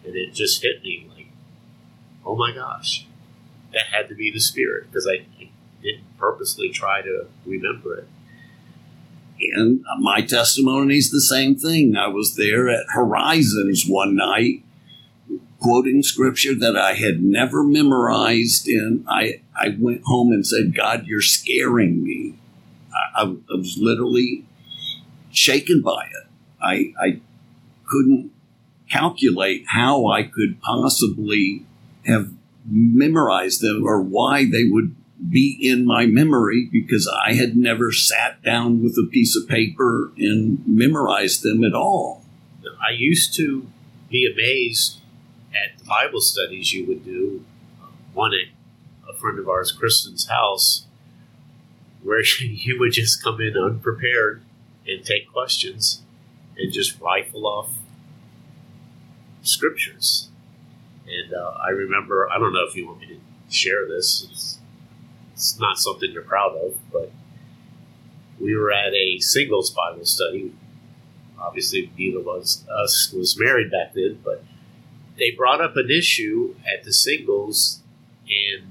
And 0.06 0.14
it 0.14 0.32
just 0.34 0.62
hit 0.62 0.82
me 0.82 1.08
like, 1.14 1.28
oh 2.24 2.36
my 2.36 2.52
gosh, 2.52 3.06
that 3.72 3.86
had 3.86 4.08
to 4.08 4.14
be 4.14 4.30
the 4.30 4.40
Spirit 4.40 4.90
because 4.90 5.06
I, 5.06 5.26
I 5.40 5.50
didn't 5.86 6.18
purposely 6.18 6.68
try 6.68 7.02
to 7.02 7.26
remember 7.44 7.96
it. 7.98 8.08
And 9.54 9.84
my 10.00 10.22
testimony 10.22 10.96
is 10.96 11.10
the 11.10 11.20
same 11.20 11.56
thing. 11.56 11.96
I 11.96 12.08
was 12.08 12.36
there 12.36 12.68
at 12.68 12.86
Horizons 12.90 13.84
one 13.86 14.16
night, 14.16 14.62
quoting 15.60 16.02
scripture 16.02 16.54
that 16.54 16.76
I 16.76 16.94
had 16.94 17.22
never 17.22 17.62
memorized, 17.62 18.66
and 18.66 19.04
I, 19.08 19.40
I 19.54 19.76
went 19.78 20.02
home 20.04 20.32
and 20.32 20.46
said, 20.46 20.74
God, 20.74 21.06
you're 21.06 21.20
scaring 21.20 22.02
me. 22.02 22.34
I, 22.92 23.22
I, 23.22 23.24
I 23.24 23.56
was 23.56 23.76
literally 23.78 24.44
shaken 25.30 25.82
by 25.82 26.06
it. 26.06 26.26
I, 26.62 26.94
I 27.00 27.20
couldn't 27.84 28.32
calculate 28.90 29.64
how 29.68 30.06
I 30.06 30.22
could 30.22 30.60
possibly 30.62 31.66
have 32.06 32.30
memorized 32.68 33.60
them 33.60 33.82
or 33.84 34.00
why 34.00 34.44
they 34.44 34.64
would 34.64 34.94
be 35.30 35.58
in 35.60 35.86
my 35.86 36.06
memory 36.06 36.68
because 36.70 37.10
I 37.24 37.34
had 37.34 37.56
never 37.56 37.92
sat 37.92 38.42
down 38.42 38.82
with 38.82 38.98
a 38.98 39.08
piece 39.10 39.36
of 39.36 39.48
paper 39.48 40.12
and 40.16 40.62
memorized 40.66 41.42
them 41.42 41.64
at 41.64 41.74
all. 41.74 42.22
I 42.86 42.92
used 42.92 43.34
to 43.36 43.66
be 44.10 44.30
amazed 44.30 44.98
at 45.54 45.78
the 45.78 45.84
Bible 45.84 46.20
studies 46.20 46.72
you 46.72 46.86
would 46.86 47.04
do. 47.04 47.44
One 48.12 48.32
at 48.34 48.48
a 49.08 49.16
friend 49.16 49.38
of 49.38 49.48
ours, 49.48 49.72
Kristen's 49.72 50.28
house, 50.28 50.86
where 52.02 52.22
you 52.40 52.78
would 52.78 52.92
just 52.92 53.22
come 53.22 53.40
in 53.40 53.56
unprepared 53.56 54.42
and 54.86 55.04
take 55.04 55.32
questions 55.32 56.02
and 56.56 56.72
just 56.72 57.00
rifle 57.00 57.46
off 57.46 57.70
scriptures. 59.42 60.28
And 61.06 61.34
uh, 61.34 61.54
I 61.64 61.70
remember, 61.70 62.28
I 62.30 62.38
don't 62.38 62.52
know 62.52 62.66
if 62.68 62.74
you 62.74 62.86
want 62.86 63.00
me 63.00 63.06
to 63.08 63.20
share 63.48 63.86
this. 63.86 64.55
It's, 65.36 65.58
not 65.60 65.78
something 65.78 66.10
you're 66.12 66.22
proud 66.22 66.56
of, 66.56 66.78
but 66.90 67.12
we 68.40 68.56
were 68.56 68.72
at 68.72 68.92
a 68.94 69.18
singles 69.20 69.70
Bible 69.70 70.04
study. 70.04 70.54
Obviously 71.38 71.92
neither 71.96 72.18
of 72.18 72.28
us, 72.28 72.64
us 72.68 73.12
was 73.12 73.38
married 73.38 73.70
back 73.70 73.92
then, 73.94 74.18
but 74.24 74.42
they 75.18 75.30
brought 75.30 75.60
up 75.60 75.76
an 75.76 75.90
issue 75.90 76.56
at 76.66 76.84
the 76.84 76.92
singles 76.92 77.82
and 78.28 78.66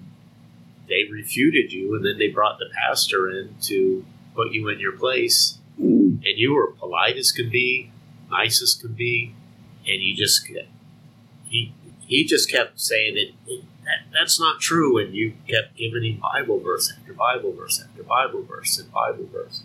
they 0.88 1.10
refuted 1.12 1.71
you, 1.71 1.95
and 1.95 2.06
then 2.06 2.17
they 2.19 2.28
brought 2.28 2.60
the 2.60 2.69
pastor 2.75 3.30
in 3.30 3.56
to 3.62 4.06
put 4.36 4.51
you 4.51 4.67
in 4.67 4.80
your 4.80 4.91
place, 4.91 5.58
Mm, 5.80 6.23
and 6.25 6.38
you 6.38 6.54
were 6.54 6.67
polite 6.67 7.17
as 7.17 7.32
can 7.32 7.49
be, 7.49 7.91
nice 8.30 8.62
as 8.62 8.73
can 8.73 8.93
be, 8.93 9.36
and 9.86 10.01
you 10.01 10.15
just 10.15 10.47
he 11.45 11.73
he 12.08 12.24
just 12.24 12.50
kept 12.52 12.80
saying 12.80 13.18
it. 13.18 13.34
it 13.48 13.63
that, 13.84 14.12
that's 14.12 14.39
not 14.39 14.60
true, 14.60 14.98
and 14.98 15.13
you 15.13 15.34
kept 15.48 15.78
giving 15.78 16.04
him 16.04 16.20
Bible 16.20 16.60
verse 16.60 16.91
after 16.98 17.13
Bible 17.13 17.54
verse 17.54 17.84
after 17.84 18.04
Bible 18.04 18.44
verse 18.44 18.80
and 18.80 18.91
Bible 18.91 19.28
verse, 19.32 19.63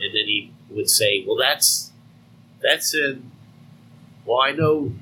and 0.00 0.14
then 0.14 0.26
he 0.26 0.52
would 0.70 0.88
say, 0.88 1.24
"Well, 1.26 1.36
that's 1.36 1.90
that's 2.62 2.94
in. 2.94 3.30
Well, 4.24 4.40
I 4.40 4.52
know 4.52 4.92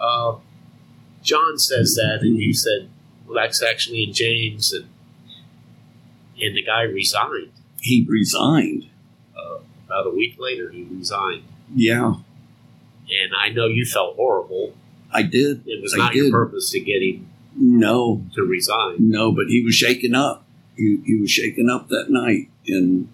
uh, 0.00 0.36
John 1.22 1.58
says 1.58 1.94
that, 1.96 2.20
and 2.22 2.38
you 2.38 2.54
said, 2.54 2.88
well, 3.26 3.34
that's 3.34 3.62
actually 3.62 4.04
in 4.04 4.12
James, 4.12 4.72
and 4.72 4.88
and 6.40 6.56
the 6.56 6.62
guy 6.62 6.82
resigned. 6.82 7.52
he 7.80 8.06
resigned. 8.08 8.86
About 9.86 10.06
a 10.06 10.10
week 10.10 10.36
later, 10.38 10.70
he 10.70 10.84
resigned, 10.84 11.42
Yeah, 11.74 12.14
and 12.14 13.32
I 13.36 13.48
know 13.48 13.66
you 13.66 13.84
felt 13.84 14.14
horrible. 14.14 14.72
I 15.12 15.22
did. 15.22 15.62
It 15.66 15.82
was 15.82 15.94
I 15.94 15.98
not 15.98 16.12
did. 16.12 16.24
your 16.24 16.30
purpose 16.30 16.70
to 16.70 16.80
get 16.80 17.02
him 17.02 17.28
No, 17.56 18.24
to 18.34 18.42
resign, 18.42 18.96
no, 18.98 19.32
but 19.32 19.46
he 19.48 19.62
was 19.64 19.74
shaken 19.74 20.14
up. 20.14 20.44
He, 20.76 20.98
he 21.04 21.16
was 21.16 21.30
shaken 21.30 21.68
up 21.68 21.88
that 21.88 22.06
night. 22.10 22.48
And 22.66 23.08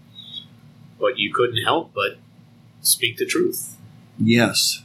but 1.01 1.19
you 1.19 1.33
couldn't 1.33 1.63
help 1.63 1.93
but 1.95 2.19
speak 2.81 3.17
the 3.17 3.27
truth 3.27 3.77
yes, 4.19 4.83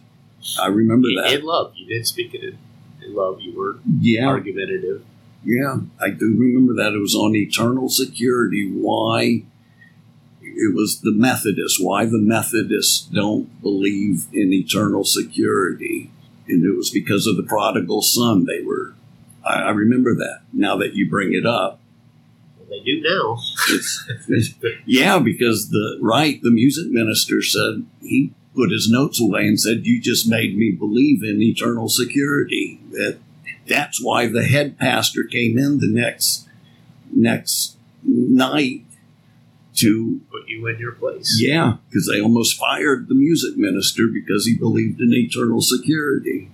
I 0.59 0.67
remember 0.67 1.07
in, 1.09 1.15
that. 1.15 1.33
in 1.33 1.43
love. 1.43 1.73
You 1.75 1.87
did 1.87 2.05
speak 2.07 2.33
it 2.33 2.43
in, 2.43 2.57
in 3.03 3.15
love. 3.15 3.41
You 3.41 3.57
were 3.57 3.77
Yeah, 3.99 4.27
argumentative. 4.27 5.03
Yeah, 5.43 5.77
I 5.99 6.09
do 6.11 6.35
remember 6.37 6.73
that. 6.75 6.93
It 6.93 6.99
was 6.99 7.15
on 7.15 7.35
eternal 7.35 7.89
security. 7.89 8.69
Why 8.71 9.43
it 10.41 10.75
was 10.75 11.01
the 11.01 11.11
Methodists, 11.13 11.79
why 11.79 12.05
the 12.05 12.19
Methodists 12.19 13.01
don't 13.01 13.61
believe 13.61 14.25
in 14.33 14.53
eternal 14.53 15.03
security. 15.03 16.11
And 16.51 16.63
it 16.65 16.75
was 16.75 16.89
because 16.91 17.25
of 17.27 17.37
the 17.37 17.43
prodigal 17.43 18.01
son. 18.01 18.45
They 18.45 18.61
were, 18.61 18.93
I, 19.45 19.53
I 19.63 19.69
remember 19.71 20.13
that 20.15 20.41
now 20.53 20.77
that 20.77 20.93
you 20.93 21.09
bring 21.09 21.33
it 21.33 21.45
up. 21.45 21.79
Well, 22.57 22.67
they 22.69 22.83
do 22.83 23.01
now. 23.01 23.37
It's, 23.69 24.09
it's- 24.29 24.77
yeah, 24.85 25.19
because 25.19 25.69
the, 25.69 25.97
right, 26.01 26.41
the 26.41 26.51
music 26.51 26.91
minister 26.91 27.41
said, 27.41 27.85
he 28.01 28.33
put 28.55 28.71
his 28.71 28.89
notes 28.91 29.19
away 29.21 29.47
and 29.47 29.59
said, 29.59 29.85
You 29.85 30.01
just 30.01 30.27
made 30.27 30.57
me 30.57 30.71
believe 30.71 31.23
in 31.23 31.41
eternal 31.41 31.87
security. 31.87 32.79
That 32.91 33.19
that's 33.67 34.03
why 34.03 34.27
the 34.27 34.43
head 34.43 34.77
pastor 34.77 35.23
came 35.23 35.57
in 35.57 35.77
the 35.79 35.87
next 35.89 36.47
next 37.13 37.77
night 38.03 38.83
to 39.81 40.21
Put 40.31 40.47
you 40.47 40.65
in 40.67 40.79
your 40.79 40.93
place. 40.93 41.37
yeah 41.41 41.77
because 41.89 42.07
they 42.11 42.21
almost 42.21 42.57
fired 42.57 43.07
the 43.07 43.15
music 43.15 43.57
minister 43.57 44.03
because 44.11 44.45
he 44.45 44.55
believed 44.55 44.99
in 45.01 45.13
eternal 45.13 45.61
security 45.61 46.49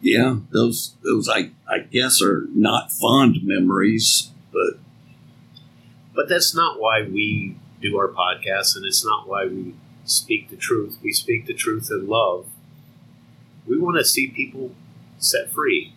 yeah 0.00 0.36
those 0.52 0.94
those 1.02 1.28
i 1.28 1.50
i 1.68 1.78
guess 1.78 2.20
are 2.22 2.46
not 2.54 2.92
fond 2.92 3.38
memories 3.42 4.30
but 4.52 4.78
But 6.14 6.28
that's 6.28 6.54
not 6.54 6.80
why 6.80 7.02
we 7.02 7.56
do 7.82 7.98
our 7.98 8.08
podcast, 8.08 8.74
and 8.74 8.86
it's 8.86 9.04
not 9.04 9.28
why 9.28 9.44
we 9.46 9.74
speak 10.06 10.48
the 10.48 10.56
truth. 10.56 10.96
We 11.02 11.12
speak 11.12 11.44
the 11.46 11.52
truth 11.52 11.88
in 11.90 12.06
love. 12.08 12.46
We 13.66 13.76
want 13.78 13.98
to 13.98 14.04
see 14.04 14.28
people 14.28 14.70
set 15.18 15.52
free 15.52 15.92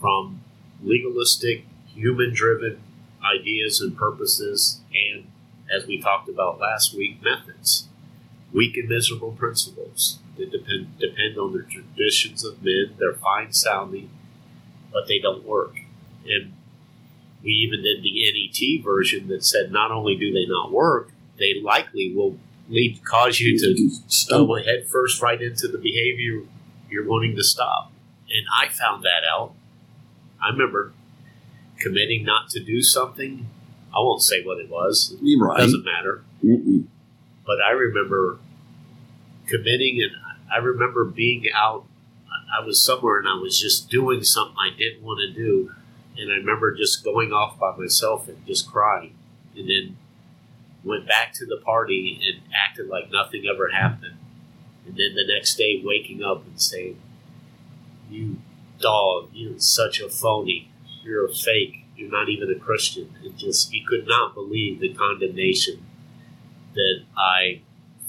from 0.00 0.40
legalistic, 0.82 1.64
human 1.94 2.32
driven 2.34 2.80
ideas 3.34 3.80
and 3.80 3.96
purposes, 3.96 4.80
and 4.92 5.26
as 5.74 5.86
we 5.86 6.00
talked 6.00 6.28
about 6.28 6.58
last 6.58 6.96
week, 6.96 7.22
methods. 7.22 7.88
Weak 8.52 8.76
and 8.78 8.88
miserable 8.88 9.32
principles 9.32 10.18
that 10.38 10.50
depend 10.50 10.98
depend 10.98 11.36
on 11.36 11.52
the 11.52 11.62
traditions 11.62 12.44
of 12.44 12.62
men. 12.62 12.94
They're 12.98 13.12
fine 13.12 13.52
sounding, 13.52 14.08
but 14.90 15.06
they 15.06 15.18
don't 15.18 15.44
work. 15.44 15.74
And 16.26 16.54
we 17.42 17.50
even 17.50 17.82
did 17.82 18.02
the 18.02 18.48
NET 18.48 18.82
version 18.82 19.28
that 19.28 19.44
said 19.44 19.70
not 19.70 19.90
only 19.90 20.16
do 20.16 20.32
they 20.32 20.46
not 20.46 20.72
work, 20.72 21.10
they 21.38 21.60
likely 21.62 22.14
will 22.14 22.38
lead 22.68 23.04
cause 23.04 23.38
you 23.40 23.58
to 23.58 23.90
stumble 24.06 24.62
head 24.62 24.88
first 24.88 25.20
right 25.22 25.40
into 25.40 25.68
the 25.68 25.78
behavior 25.78 26.42
you're 26.90 27.06
wanting 27.06 27.36
to 27.36 27.44
stop. 27.44 27.92
And 28.30 28.46
I 28.60 28.68
found 28.68 29.02
that 29.04 29.22
out. 29.30 29.54
I 30.42 30.50
remember 30.50 30.92
committing 31.78 32.24
not 32.24 32.48
to 32.50 32.62
do 32.62 32.82
something. 32.82 33.48
I 33.94 34.00
won't 34.00 34.22
say 34.22 34.44
what 34.44 34.58
it 34.58 34.68
was. 34.68 35.16
It 35.22 35.40
right. 35.40 35.58
doesn't 35.58 35.84
matter. 35.84 36.22
Mm-mm. 36.44 36.84
But 37.46 37.58
I 37.66 37.70
remember 37.70 38.38
committing, 39.46 40.02
and 40.02 40.12
I 40.52 40.58
remember 40.58 41.04
being 41.04 41.46
out. 41.54 41.84
I 42.50 42.64
was 42.64 42.82
somewhere 42.82 43.18
and 43.18 43.28
I 43.28 43.34
was 43.34 43.60
just 43.60 43.90
doing 43.90 44.22
something 44.22 44.56
I 44.58 44.74
didn't 44.76 45.02
want 45.02 45.20
to 45.20 45.32
do. 45.32 45.70
And 46.16 46.32
I 46.32 46.36
remember 46.36 46.74
just 46.74 47.04
going 47.04 47.30
off 47.30 47.58
by 47.58 47.76
myself 47.76 48.26
and 48.26 48.44
just 48.46 48.70
crying. 48.70 49.14
And 49.54 49.68
then 49.68 49.96
went 50.82 51.06
back 51.06 51.34
to 51.34 51.46
the 51.46 51.58
party 51.58 52.18
and 52.26 52.42
acted 52.54 52.88
like 52.88 53.10
nothing 53.12 53.44
ever 53.52 53.68
happened. 53.68 54.16
And 54.86 54.96
then 54.96 55.14
the 55.14 55.26
next 55.26 55.56
day, 55.56 55.82
waking 55.84 56.22
up 56.22 56.46
and 56.46 56.60
saying, 56.60 56.98
You 58.10 58.38
dog, 58.80 59.28
you're 59.32 59.58
such 59.58 60.00
a 60.00 60.08
phony. 60.08 60.70
You're 61.08 61.24
a 61.24 61.32
fake. 61.32 61.86
You're 61.96 62.10
not 62.10 62.28
even 62.28 62.50
a 62.50 62.58
Christian. 62.58 63.14
And 63.24 63.36
just, 63.38 63.72
you 63.72 63.82
could 63.86 64.06
not 64.06 64.34
believe 64.34 64.78
the 64.78 64.92
condemnation 64.92 65.86
that 66.74 67.04
I 67.16 67.62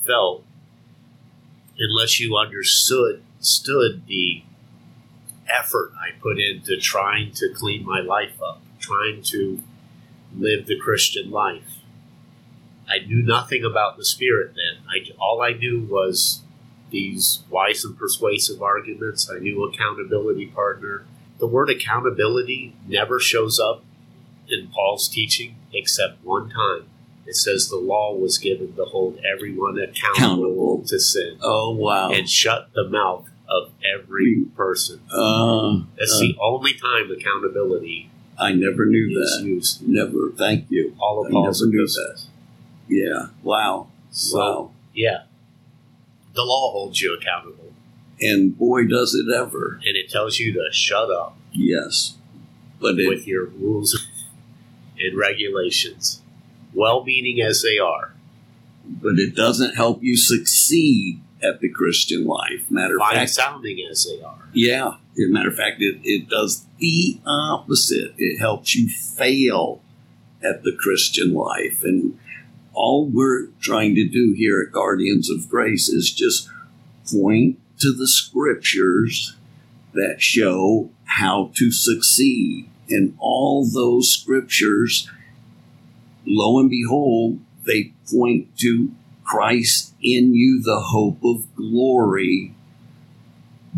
felt 0.06 0.44
unless 1.78 2.20
you 2.20 2.36
understood 2.36 3.24
stood 3.40 4.06
the 4.08 4.44
effort 5.50 5.94
I 5.98 6.12
put 6.20 6.40
into 6.40 6.78
trying 6.78 7.32
to 7.36 7.54
clean 7.56 7.86
my 7.86 8.02
life 8.02 8.36
up, 8.46 8.62
trying 8.80 9.22
to 9.28 9.62
live 10.36 10.66
the 10.66 10.78
Christian 10.78 11.32
life. 11.32 11.78
I 12.86 13.06
knew 13.06 13.24
nothing 13.24 13.64
about 13.64 13.96
the 13.96 14.04
Spirit 14.04 14.56
then. 14.56 14.84
I, 14.90 15.10
all 15.20 15.42
I 15.42 15.54
knew 15.54 15.88
was 15.90 16.42
these 16.92 17.44
wise 17.50 17.86
and 17.86 17.98
persuasive 17.98 18.62
arguments. 18.62 19.30
I 19.34 19.40
knew 19.40 19.64
accountability 19.64 20.48
partner. 20.48 21.06
The 21.40 21.48
word 21.48 21.70
accountability 21.70 22.76
never 22.88 23.20
shows 23.20 23.60
up 23.60 23.84
in 24.48 24.68
Paul's 24.68 25.08
teaching 25.08 25.56
except 25.74 26.24
one 26.24 26.50
time. 26.50 26.86
It 27.26 27.36
says 27.36 27.70
the 27.70 27.78
law 27.78 28.14
was 28.16 28.38
given 28.38 28.76
to 28.76 28.86
hold 28.86 29.20
everyone 29.20 29.78
accountable, 29.80 30.46
Accountable. 30.46 30.84
to 30.88 31.00
sin 31.00 31.38
Oh 31.42 31.76
wow. 31.76 32.10
and 32.12 32.28
shut 32.30 32.70
the 32.74 32.90
mouth 32.90 33.28
of 33.48 33.72
every 33.96 34.46
person. 34.56 35.00
Uh, 35.12 35.82
That's 35.98 36.16
uh, 36.16 36.20
the 36.20 36.36
only 36.42 36.74
time 36.74 37.12
accountability 37.12 38.10
I 38.38 38.54
never 38.54 38.86
knew 38.86 39.10
that. 39.10 39.44
used. 39.44 39.88
Never. 39.88 40.32
Thank 40.36 40.66
you. 40.70 40.96
All 41.00 41.24
I 41.24 41.28
of 41.28 41.32
Paul's 41.34 41.62
never 41.62 41.72
knew 41.72 41.84
epistles. 41.84 42.28
Yeah. 42.88 43.28
Wow. 43.44 43.88
So, 44.12 44.38
wow. 44.38 44.72
yeah, 44.94 45.24
the 46.34 46.44
law 46.44 46.72
holds 46.72 47.00
you 47.02 47.16
accountable, 47.16 47.59
And 48.22 48.58
boy, 48.58 48.86
does 48.88 49.14
it 49.16 49.34
ever. 49.34 49.80
and 49.86 49.96
it 49.96 50.10
tells 50.10 50.40
you 50.40 50.54
to 50.54 50.70
shut 50.72 51.10
up 51.10 51.38
Yes. 51.52 52.16
But 52.82 53.00
it, 53.00 53.08
with 53.10 53.26
your 53.28 53.46
rules 53.46 54.08
and 55.00 55.18
regulations, 55.18 56.22
well-meaning 56.74 57.42
as 57.42 57.62
they 57.62 57.78
are. 57.78 58.14
but 58.86 59.18
it 59.18 59.36
doesn't 59.36 59.76
help 59.76 60.02
you 60.04 60.16
succeed 60.18 61.22
at 61.42 61.62
the 61.62 61.70
Christian 61.70 62.26
life. 62.26 62.70
Matter 62.70 62.98
of 63.00 63.08
fact, 63.08 63.30
sounding 63.32 63.80
as 63.90 64.06
they 64.06 64.22
are. 64.24 64.50
yeah. 64.54 64.96
As 65.18 65.30
a 65.30 65.34
matter 65.34 65.50
of 65.50 65.56
fact, 65.56 65.82
it, 65.82 66.00
it 66.04 66.30
does 66.30 66.66
the 66.78 67.20
opposite. 67.26 68.14
It 68.18 68.40
helps 68.40 68.74
you 68.76 68.90
fail 68.90 69.82
at 70.42 70.64
the 70.64 70.72
Christian 70.74 71.34
life. 71.34 71.82
And 71.84 72.18
all 72.74 73.06
we're 73.06 73.48
trying 73.60 73.96
to 73.96 74.08
do 74.08 74.34
here 74.38 74.64
at 74.66 74.72
Guardians 74.74 75.30
of 75.30 75.50
Grace 75.50 75.90
is 75.90 76.14
just 76.14 76.50
point 77.12 77.60
to 77.80 77.94
the 77.94 78.08
scriptures 78.08 79.36
that 79.94 80.22
show 80.22 80.90
how 81.06 81.52
to 81.56 81.72
succeed. 81.72 82.70
And 82.90 83.16
all 83.20 83.66
those 83.66 84.12
scriptures, 84.12 85.10
lo 86.26 86.60
and 86.60 86.70
behold, 86.70 87.40
they 87.66 87.94
point 88.12 88.58
to 88.60 88.92
Christ 89.24 89.94
in 90.02 90.34
you, 90.34 90.62
the 90.62 90.80
hope 90.80 91.24
of 91.24 91.54
glory, 91.56 92.56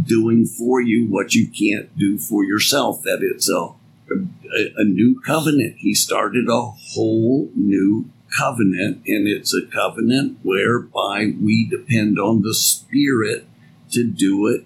doing 0.01 0.45
for 0.45 0.81
you 0.81 1.05
what 1.07 1.35
you 1.35 1.47
can't 1.49 1.95
do 1.97 2.17
for 2.17 2.45
yourself. 2.45 3.01
That 3.03 3.19
it's 3.21 3.49
a, 3.49 3.73
a, 4.13 4.73
a 4.77 4.83
new 4.85 5.19
covenant. 5.19 5.75
He 5.79 5.93
started 5.93 6.47
a 6.47 6.61
whole 6.61 7.49
new 7.53 8.09
covenant, 8.37 9.01
and 9.05 9.27
it's 9.27 9.53
a 9.53 9.65
covenant 9.65 10.39
whereby 10.41 11.33
we 11.39 11.67
depend 11.67 12.17
on 12.17 12.43
the 12.43 12.53
Spirit 12.53 13.45
to 13.91 14.04
do 14.04 14.47
it 14.47 14.65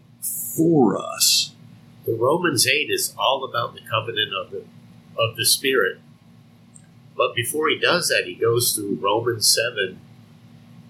for 0.56 0.98
us. 0.98 1.54
The 2.06 2.16
Romans 2.16 2.68
eight 2.68 2.90
is 2.90 3.14
all 3.18 3.44
about 3.44 3.74
the 3.74 3.82
covenant 3.82 4.34
of 4.34 4.52
the 4.52 4.64
of 5.18 5.36
the 5.36 5.46
Spirit. 5.46 6.00
But 7.18 7.34
before 7.34 7.70
he 7.70 7.80
does 7.80 8.10
that, 8.10 8.26
he 8.26 8.36
goes 8.36 8.74
through 8.74 9.00
Romans 9.02 9.48
seven, 9.48 10.00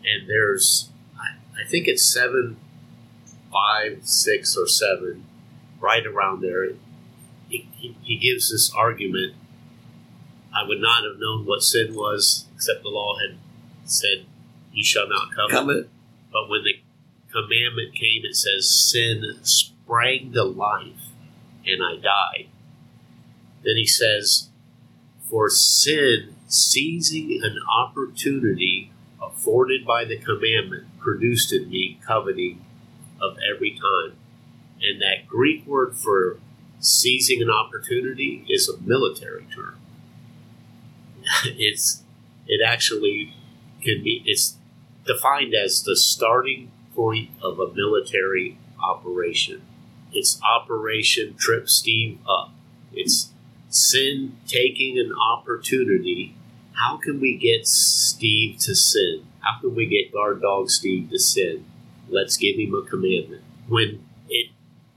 and 0.04 0.28
there's 0.28 0.90
I, 1.18 1.62
I 1.62 1.68
think 1.68 1.88
it's 1.88 2.06
seven, 2.06 2.58
five, 3.52 4.00
six, 4.04 4.58
or 4.58 4.68
seven, 4.68 5.26
right 5.80 6.06
around 6.06 6.42
there. 6.42 6.70
He, 7.48 7.70
he, 7.78 7.96
he 8.02 8.18
gives 8.18 8.52
this 8.52 8.74
argument. 8.74 9.36
I 10.54 10.68
would 10.68 10.82
not 10.82 11.04
have 11.04 11.20
known 11.20 11.46
what 11.46 11.62
sin 11.62 11.96
was, 11.96 12.46
except 12.56 12.82
the 12.84 12.90
law 12.90 13.18
had 13.20 13.38
said, 13.86 14.26
"You 14.74 14.84
shall 14.84 15.08
not 15.08 15.34
covet." 15.34 15.52
Covenant. 15.52 15.90
But 16.32 16.50
when 16.50 16.64
the 16.64 16.74
commandment 17.36 17.94
came, 17.94 18.24
it 18.24 18.36
says, 18.36 18.70
Sin 18.70 19.24
sprang 19.44 20.32
to 20.34 20.44
life, 20.44 21.10
and 21.66 21.84
I 21.84 21.96
died. 21.96 22.48
Then 23.64 23.76
he 23.76 23.86
says, 23.86 24.50
For 25.30 25.50
sin, 25.50 26.36
seizing 26.48 27.42
an 27.44 27.58
opportunity 27.70 28.92
afforded 29.22 29.86
by 29.86 30.06
the 30.06 30.18
commandment, 30.18 30.86
produced 31.00 31.52
in 31.52 31.70
me 31.70 32.00
coveting 32.06 32.64
of 33.22 33.38
every 33.54 33.72
time. 33.72 34.18
And 34.82 35.02
that 35.02 35.28
Greek 35.28 35.66
word 35.66 35.98
for 35.98 36.38
seizing 36.80 37.42
an 37.42 37.50
opportunity 37.50 38.46
is 38.48 38.70
a 38.70 38.80
military 38.82 39.46
term. 39.54 39.78
it's 41.46 42.04
it 42.48 42.62
actually 42.64 43.34
can 43.82 44.04
be 44.04 44.22
it's 44.26 44.58
defined 45.06 45.54
as 45.56 45.84
the 45.84 45.96
starting 45.96 46.72
point 46.96 47.30
of 47.44 47.60
a 47.60 47.74
military 47.74 48.58
operation. 48.84 49.62
It's 50.14 50.40
Operation 50.42 51.36
Trip 51.38 51.70
Steve 51.70 52.20
Up. 52.28 52.52
It's 52.94 53.32
sin 53.70 54.38
taking 54.48 54.98
an 54.98 55.14
opportunity. 55.14 56.36
How 56.74 56.98
can 56.98 57.20
we 57.20 57.38
get 57.38 57.68
Steve 57.68 58.58
to 58.60 58.76
sin? 58.76 59.26
How 59.40 59.60
can 59.60 59.76
we 59.76 59.86
get 59.86 60.14
guard 60.14 60.42
dog 60.42 60.70
Steve 60.70 61.10
to 61.10 61.20
sin? 61.20 61.66
Let's 62.10 62.38
give 62.38 62.58
him 62.58 62.74
a 62.74 62.82
commandment. 62.82 63.44
When 63.68 64.06
it 64.30 64.52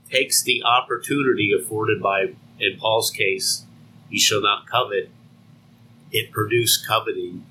takes 0.09 0.41
the 0.41 0.63
opportunity 0.63 1.51
afforded 1.51 2.01
by, 2.01 2.33
in 2.59 2.77
Paul's 2.79 3.11
case, 3.11 3.65
you 4.09 4.19
shall 4.19 4.41
not 4.41 4.67
covet, 4.67 5.09
it 6.11 6.31
produced 6.31 6.87
coveting 6.87 7.45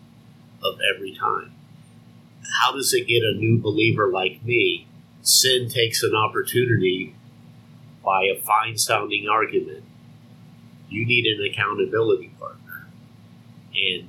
of 0.63 0.79
every 0.95 1.15
time 1.15 1.53
how 2.61 2.73
does 2.73 2.93
it 2.95 3.07
get 3.07 3.23
a 3.23 3.37
new 3.37 3.59
believer 3.61 4.09
like 4.09 4.45
me? 4.45 4.87
Sin 5.23 5.69
takes 5.69 6.03
an 6.03 6.15
opportunity 6.15 7.15
by 8.05 8.23
a 8.25 8.41
fine 8.41 8.79
sounding 8.79 9.29
argument. 9.29 9.85
You 10.89 11.05
need 11.05 11.27
an 11.27 11.45
accountability 11.45 12.33
partner. 12.39 12.87
And 13.75 14.09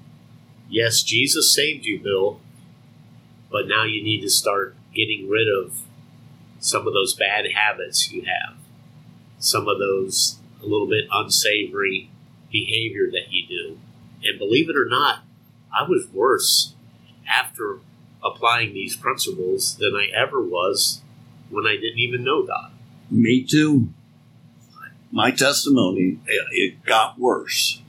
yes, 0.69 1.04
Jesus 1.04 1.54
saved 1.54 1.86
you, 1.86 1.99
Bill, 1.99 2.39
but 3.52 3.67
now 3.67 3.84
you 3.84 4.02
need 4.02 4.21
to 4.21 4.30
start 4.30 4.75
getting 4.95 5.30
rid 5.30 5.47
of 5.47 5.82
some 6.60 6.88
of 6.88 6.93
those 6.93 7.13
bad 7.13 7.45
habits 7.54 8.12
you 8.12 8.23
have, 8.23 8.56
some 9.39 9.67
of 9.67 9.80
those 9.80 10.38
a 10.62 10.65
little 10.65 10.88
bit 10.88 11.06
unsavory 11.12 12.10
behavior 12.52 13.10
that 13.12 13.32
you 13.32 13.47
do. 13.47 13.80
And 14.23 14.38
believe 14.38 14.69
it 14.69 14.75
or 14.75 14.88
not, 14.88 15.23
I 15.73 15.84
was 15.84 16.08
worse 16.13 16.73
after 17.28 17.80
applying 18.23 18.73
these 18.73 18.95
principles 18.95 19.75
than 19.77 19.95
I 19.95 20.08
ever 20.15 20.41
was 20.41 21.01
when 21.49 21.65
I 21.65 21.75
didn't 21.75 21.99
even 21.99 22.23
know 22.23 22.43
God. 22.43 22.71
Me 23.10 23.43
too. 23.43 23.89
My 25.12 25.32
testimony, 25.32 26.19
it, 26.27 26.47
it 26.51 26.86
got 26.86 27.17
worse. 27.17 27.82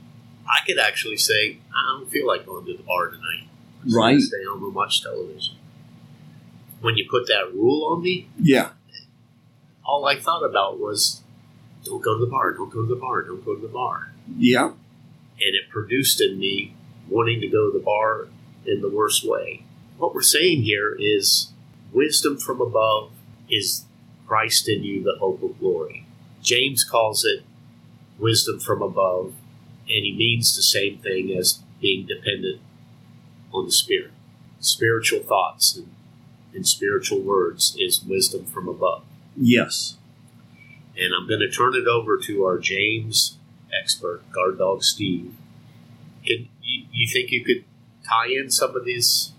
I 0.47 0.65
could 0.65 0.79
actually 0.79 1.17
say, 1.17 1.59
I 1.73 1.97
don't 1.99 2.09
feel 2.09 2.25
like 2.25 2.45
going 2.45 2.65
to 2.65 2.75
the 2.75 2.83
bar 2.83 3.09
tonight. 3.09 3.47
I'm 3.83 3.93
Right. 3.95 4.19
Stay 4.19 4.43
home 4.49 4.63
and 4.63 4.73
watch 4.73 5.01
television. 5.03 5.55
When 6.81 6.97
you 6.97 7.07
put 7.09 7.27
that 7.27 7.51
rule 7.53 7.85
on 7.93 8.01
me, 8.01 8.27
Yeah. 8.39 8.69
all 9.85 10.05
I 10.07 10.19
thought 10.19 10.43
about 10.43 10.79
was, 10.79 11.21
don't 11.83 12.01
go 12.01 12.17
to 12.17 12.25
the 12.25 12.29
bar, 12.31 12.53
don't 12.53 12.71
go 12.71 12.81
to 12.81 12.87
the 12.87 12.99
bar, 12.99 13.21
don't 13.23 13.45
go 13.45 13.55
to 13.55 13.61
the 13.61 13.67
bar. 13.67 14.11
Yeah. 14.37 14.65
And 14.69 14.75
it 15.55 15.69
produced 15.69 16.21
in 16.21 16.39
me 16.39 16.75
wanting 17.07 17.39
to 17.41 17.47
go 17.47 17.71
to 17.71 17.77
the 17.77 17.83
bar 17.83 18.27
in 18.65 18.81
the 18.81 18.89
worst 18.89 19.23
way. 19.27 19.63
What 20.01 20.15
we're 20.15 20.23
saying 20.23 20.63
here 20.63 20.97
is 20.99 21.51
wisdom 21.93 22.39
from 22.39 22.59
above 22.59 23.11
is 23.51 23.85
Christ 24.25 24.67
in 24.67 24.83
you, 24.83 25.03
the 25.03 25.19
hope 25.19 25.43
of 25.43 25.59
glory. 25.59 26.07
James 26.41 26.83
calls 26.83 27.23
it 27.23 27.43
wisdom 28.17 28.59
from 28.59 28.81
above, 28.81 29.35
and 29.87 30.03
he 30.03 30.11
means 30.11 30.55
the 30.55 30.63
same 30.63 30.97
thing 30.97 31.31
as 31.37 31.61
being 31.79 32.07
dependent 32.07 32.61
on 33.53 33.65
the 33.67 33.71
Spirit. 33.71 34.09
Spiritual 34.59 35.19
thoughts 35.19 35.77
and, 35.77 35.93
and 36.51 36.67
spiritual 36.67 37.21
words 37.21 37.77
is 37.77 38.03
wisdom 38.03 38.45
from 38.45 38.67
above. 38.67 39.03
Yes. 39.37 39.97
And 40.97 41.13
I'm 41.13 41.27
going 41.27 41.41
to 41.41 41.51
turn 41.51 41.75
it 41.75 41.85
over 41.85 42.17
to 42.17 42.43
our 42.43 42.57
James 42.57 43.37
expert, 43.79 44.23
guard 44.31 44.57
dog 44.57 44.81
Steve. 44.81 45.35
Can 46.25 46.49
you, 46.63 46.85
you 46.91 47.07
think 47.07 47.29
you 47.29 47.45
could 47.45 47.65
tie 48.03 48.29
in 48.29 48.49
some 48.49 48.75
of 48.75 48.83
these 48.83 49.33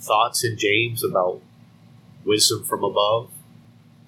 thoughts 0.00 0.44
in 0.44 0.56
James 0.56 1.04
about 1.04 1.40
wisdom 2.24 2.64
from 2.64 2.84
above? 2.84 3.30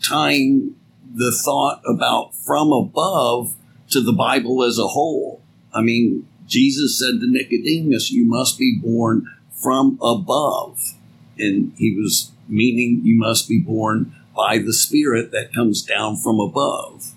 Tying 0.07 0.77
the 1.15 1.33
thought 1.45 1.83
about 1.87 2.35
from 2.35 2.73
above 2.73 3.55
to 3.91 4.01
the 4.01 4.13
Bible 4.13 4.63
as 4.63 4.79
a 4.79 4.89
whole. 4.89 5.43
I 5.75 5.81
mean, 5.83 6.27
Jesus 6.47 6.99
said 6.99 7.21
to 7.21 7.31
Nicodemus, 7.31 8.11
You 8.11 8.25
must 8.25 8.59
be 8.59 8.79
born 8.83 9.27
from 9.53 9.99
above. 10.03 10.95
And 11.39 11.73
he 11.77 11.95
was 11.95 12.33
meaning 12.49 13.01
you 13.05 13.19
must 13.19 13.49
be 13.49 13.61
born 13.61 14.15
by 14.35 14.59
the 14.59 14.73
Spirit 14.73 15.31
that 15.33 15.53
comes 15.53 15.83
down 15.83 16.17
from 16.17 16.41
above. 16.41 17.13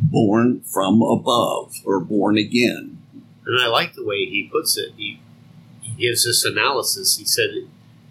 Born 0.00 0.60
from 0.60 1.02
above 1.02 1.74
or 1.84 2.00
born 2.00 2.36
again. 2.36 2.98
And 3.46 3.60
I 3.60 3.68
like 3.68 3.94
the 3.94 4.04
way 4.04 4.24
he 4.24 4.48
puts 4.50 4.76
it. 4.76 4.92
He, 4.96 5.20
gives 5.96 6.24
this 6.24 6.44
analysis. 6.44 7.16
He 7.16 7.24
said, 7.24 7.50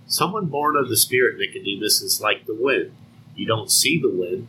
Someone 0.08 0.48
born 0.48 0.76
of 0.76 0.90
the 0.90 0.98
Spirit, 0.98 1.38
Nicodemus, 1.40 2.02
is 2.02 2.22
like 2.22 2.46
the 2.46 2.56
wind. 2.56 2.94
You 3.36 3.48
don't 3.48 3.72
see 3.72 4.00
the 4.00 4.10
wind, 4.10 4.48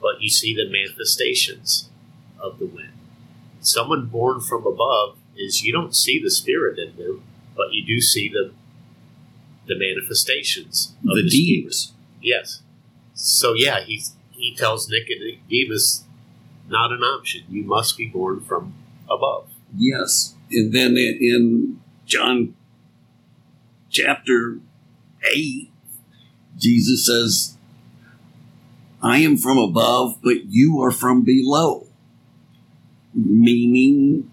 but 0.00 0.20
you 0.22 0.30
see 0.30 0.54
the 0.54 0.70
manifestations 0.70 1.90
of 2.38 2.58
the 2.58 2.66
wind. 2.66 2.92
Someone 3.60 4.06
born 4.06 4.40
from 4.40 4.66
above 4.66 5.18
is 5.36 5.62
you 5.62 5.72
don't 5.72 5.94
see 5.94 6.20
the 6.22 6.30
Spirit 6.30 6.78
in 6.78 6.96
them, 6.96 7.22
but 7.56 7.72
you 7.72 7.84
do 7.84 8.00
see 8.00 8.28
the 8.28 8.52
the 9.66 9.78
manifestations 9.78 10.94
of 11.06 11.16
the 11.16 11.22
the, 11.22 11.28
deeds. 11.28 11.92
Yes. 12.22 12.62
So 13.14 13.54
yeah, 13.54 13.80
he 13.80 14.02
he 14.30 14.54
tells 14.56 14.88
Nicodemus, 14.88 16.04
not 16.68 16.92
an 16.92 17.02
option. 17.02 17.42
You 17.50 17.64
must 17.64 17.98
be 17.98 18.06
born 18.06 18.40
from 18.40 18.74
above. 19.10 19.48
Yes. 19.76 20.34
And 20.50 20.72
then 20.72 20.96
in 20.96 21.80
John 22.08 22.54
chapter 23.90 24.60
8, 25.30 25.70
Jesus 26.56 27.04
says, 27.04 27.56
I 29.02 29.18
am 29.18 29.36
from 29.36 29.58
above, 29.58 30.18
but 30.22 30.46
you 30.46 30.82
are 30.82 30.90
from 30.90 31.22
below. 31.22 31.86
Meaning, 33.14 34.30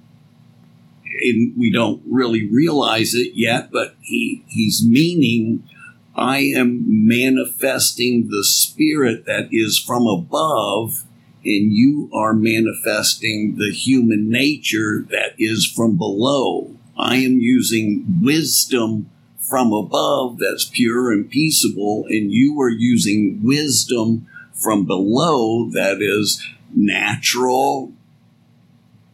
and 1.04 1.54
we 1.58 1.70
don't 1.70 2.02
really 2.10 2.48
realize 2.48 3.14
it 3.14 3.34
yet, 3.36 3.72
but 3.72 3.96
he, 4.02 4.46
he's 4.48 4.82
meaning, 4.86 5.68
I 6.16 6.40
am 6.56 6.86
manifesting 7.06 8.30
the 8.30 8.46
spirit 8.46 9.26
that 9.26 9.50
is 9.52 9.78
from 9.78 10.08
above 10.08 11.04
and 11.44 11.74
you 11.74 12.10
are 12.14 12.34
manifesting 12.34 13.58
the 13.58 13.72
human 13.72 14.30
nature 14.30 15.06
that 15.10 15.36
is 15.38 15.66
from 15.66 15.98
below. 15.98 16.75
I 16.98 17.18
am 17.18 17.40
using 17.40 18.20
wisdom 18.22 19.10
from 19.40 19.72
above 19.74 20.40
that's 20.40 20.66
pure 20.66 21.12
and 21.12 21.30
peaceable, 21.30 22.06
and 22.10 22.32
you 22.32 22.60
are 22.62 22.70
using 22.70 23.42
wisdom 23.44 24.28
from 24.54 24.86
below 24.86 25.70
that 25.72 26.02
is 26.02 26.44
natural, 26.74 27.92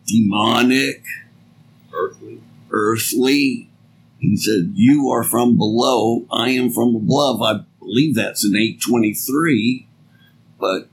demonic, 0.06 1.04
Earthly. 1.94 2.42
earthly. 2.70 3.70
He 4.20 4.38
said, 4.38 4.74
You 4.76 5.10
are 5.10 5.24
from 5.24 5.58
below, 5.58 6.26
I 6.32 6.52
am 6.52 6.70
from 6.70 6.96
above. 6.96 7.42
I 7.42 7.62
believe 7.80 8.16
that's 8.16 8.46
in 8.46 8.56
823, 8.56 9.88
but 10.60 10.88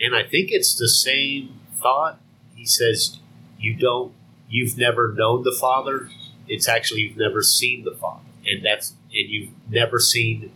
And 0.00 0.14
I 0.14 0.22
think 0.22 0.50
it's 0.52 0.74
the 0.74 0.88
same 0.88 1.58
thought. 1.74 2.20
He 2.54 2.64
says, 2.64 3.18
You 3.58 3.74
don't, 3.74 4.12
you've 4.48 4.78
never 4.78 5.12
known 5.12 5.42
the 5.42 5.56
Father. 5.58 6.08
It's 6.48 6.68
actually, 6.68 7.00
you've 7.02 7.16
never 7.16 7.42
seen 7.42 7.84
the 7.84 7.94
Father. 7.94 8.22
And 8.46 8.64
that's, 8.64 8.90
and 9.12 9.28
you've 9.28 9.50
never 9.68 9.98
seen 9.98 10.52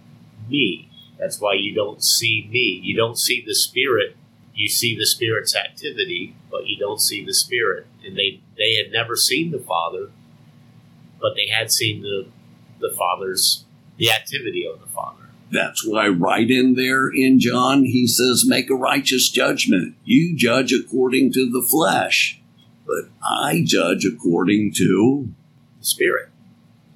me. 0.48 0.88
That's 1.18 1.40
why 1.40 1.54
you 1.54 1.74
don't 1.74 2.02
see 2.02 2.48
me. 2.50 2.80
You 2.82 2.96
don't 2.96 3.18
see 3.18 3.42
the 3.46 3.54
Spirit. 3.54 4.16
You 4.54 4.68
see 4.68 4.96
the 4.96 5.06
Spirit's 5.06 5.56
activity, 5.56 6.34
but 6.50 6.66
you 6.66 6.78
don't 6.78 7.00
see 7.00 7.24
the 7.24 7.34
Spirit. 7.34 7.86
And 8.04 8.16
they, 8.16 8.40
they 8.56 8.74
had 8.74 8.92
never 8.92 9.16
seen 9.16 9.50
the 9.50 9.58
Father, 9.58 10.10
but 11.20 11.34
they 11.34 11.48
had 11.52 11.70
seen 11.70 12.02
the, 12.02 12.26
the 12.80 12.94
Father's, 12.96 13.64
the 13.96 14.10
activity 14.10 14.66
of 14.66 14.80
the 14.80 14.86
Father. 14.86 15.20
That's 15.52 15.84
why, 15.84 16.08
right 16.08 16.48
in 16.48 16.74
there 16.74 17.08
in 17.08 17.40
John, 17.40 17.84
he 17.84 18.06
says, 18.06 18.44
Make 18.46 18.70
a 18.70 18.74
righteous 18.74 19.28
judgment. 19.28 19.96
You 20.04 20.36
judge 20.36 20.72
according 20.72 21.32
to 21.32 21.50
the 21.50 21.66
flesh, 21.68 22.39
but 22.90 23.10
I 23.24 23.62
judge 23.64 24.04
according 24.04 24.72
to 24.74 25.28
The 25.78 25.84
Spirit. 25.84 26.30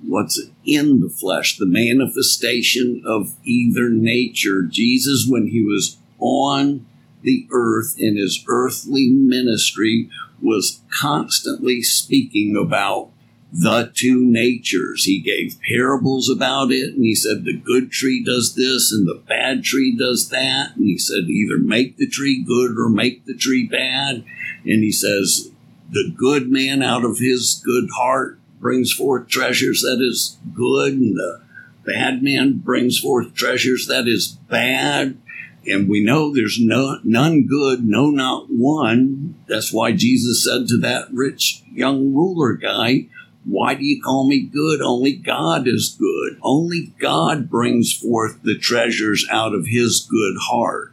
what's 0.06 0.40
in 0.66 1.00
the 1.00 1.08
flesh, 1.08 1.56
the 1.56 1.66
manifestation 1.66 3.02
of 3.06 3.36
either 3.44 3.88
nature. 3.88 4.62
Jesus, 4.62 5.26
when 5.28 5.46
he 5.48 5.62
was 5.62 5.98
on 6.18 6.86
the 7.22 7.46
earth 7.52 7.94
in 7.98 8.16
his 8.16 8.44
earthly 8.48 9.08
ministry, 9.08 10.10
was 10.42 10.82
constantly 10.90 11.82
speaking 11.82 12.56
about 12.56 13.10
the 13.50 13.90
two 13.94 14.24
natures. 14.24 15.04
He 15.04 15.20
gave 15.20 15.60
parables 15.68 16.28
about 16.28 16.72
it, 16.72 16.94
and 16.94 17.04
he 17.04 17.14
said 17.14 17.44
the 17.44 17.56
good 17.56 17.90
tree 17.92 18.22
does 18.22 18.54
this 18.56 18.92
and 18.92 19.06
the 19.06 19.22
bad 19.26 19.62
tree 19.62 19.96
does 19.96 20.28
that. 20.30 20.72
And 20.76 20.84
he 20.84 20.98
said 20.98 21.30
either 21.30 21.56
make 21.56 21.96
the 21.96 22.08
tree 22.08 22.42
good 22.42 22.76
or 22.76 22.88
make 22.88 23.24
the 23.24 23.34
tree 23.34 23.66
bad. 23.66 24.24
And 24.66 24.82
he 24.82 24.90
says 24.90 25.52
the 25.90 26.12
good 26.16 26.50
man 26.50 26.82
out 26.82 27.04
of 27.04 27.18
his 27.18 27.62
good 27.64 27.88
heart 27.96 28.38
brings 28.60 28.92
forth 28.92 29.28
treasures 29.28 29.82
that 29.82 29.98
is 30.00 30.38
good, 30.54 30.94
and 30.94 31.16
the 31.16 31.42
bad 31.84 32.22
man 32.22 32.58
brings 32.58 32.98
forth 32.98 33.34
treasures 33.34 33.86
that 33.86 34.08
is 34.08 34.28
bad. 34.48 35.18
And 35.66 35.88
we 35.88 36.04
know 36.04 36.32
there's 36.32 36.58
no, 36.60 36.98
none 37.04 37.46
good, 37.46 37.84
no, 37.84 38.10
not 38.10 38.46
one. 38.50 39.34
That's 39.48 39.72
why 39.72 39.92
Jesus 39.92 40.44
said 40.44 40.66
to 40.68 40.78
that 40.78 41.08
rich 41.12 41.62
young 41.72 42.14
ruler 42.14 42.54
guy, 42.54 43.06
Why 43.44 43.74
do 43.74 43.84
you 43.84 44.02
call 44.02 44.28
me 44.28 44.40
good? 44.40 44.82
Only 44.82 45.12
God 45.12 45.66
is 45.66 45.96
good. 45.98 46.38
Only 46.42 46.92
God 46.98 47.48
brings 47.48 47.92
forth 47.92 48.42
the 48.42 48.58
treasures 48.58 49.26
out 49.30 49.54
of 49.54 49.66
his 49.66 50.00
good 50.00 50.36
heart. 50.48 50.92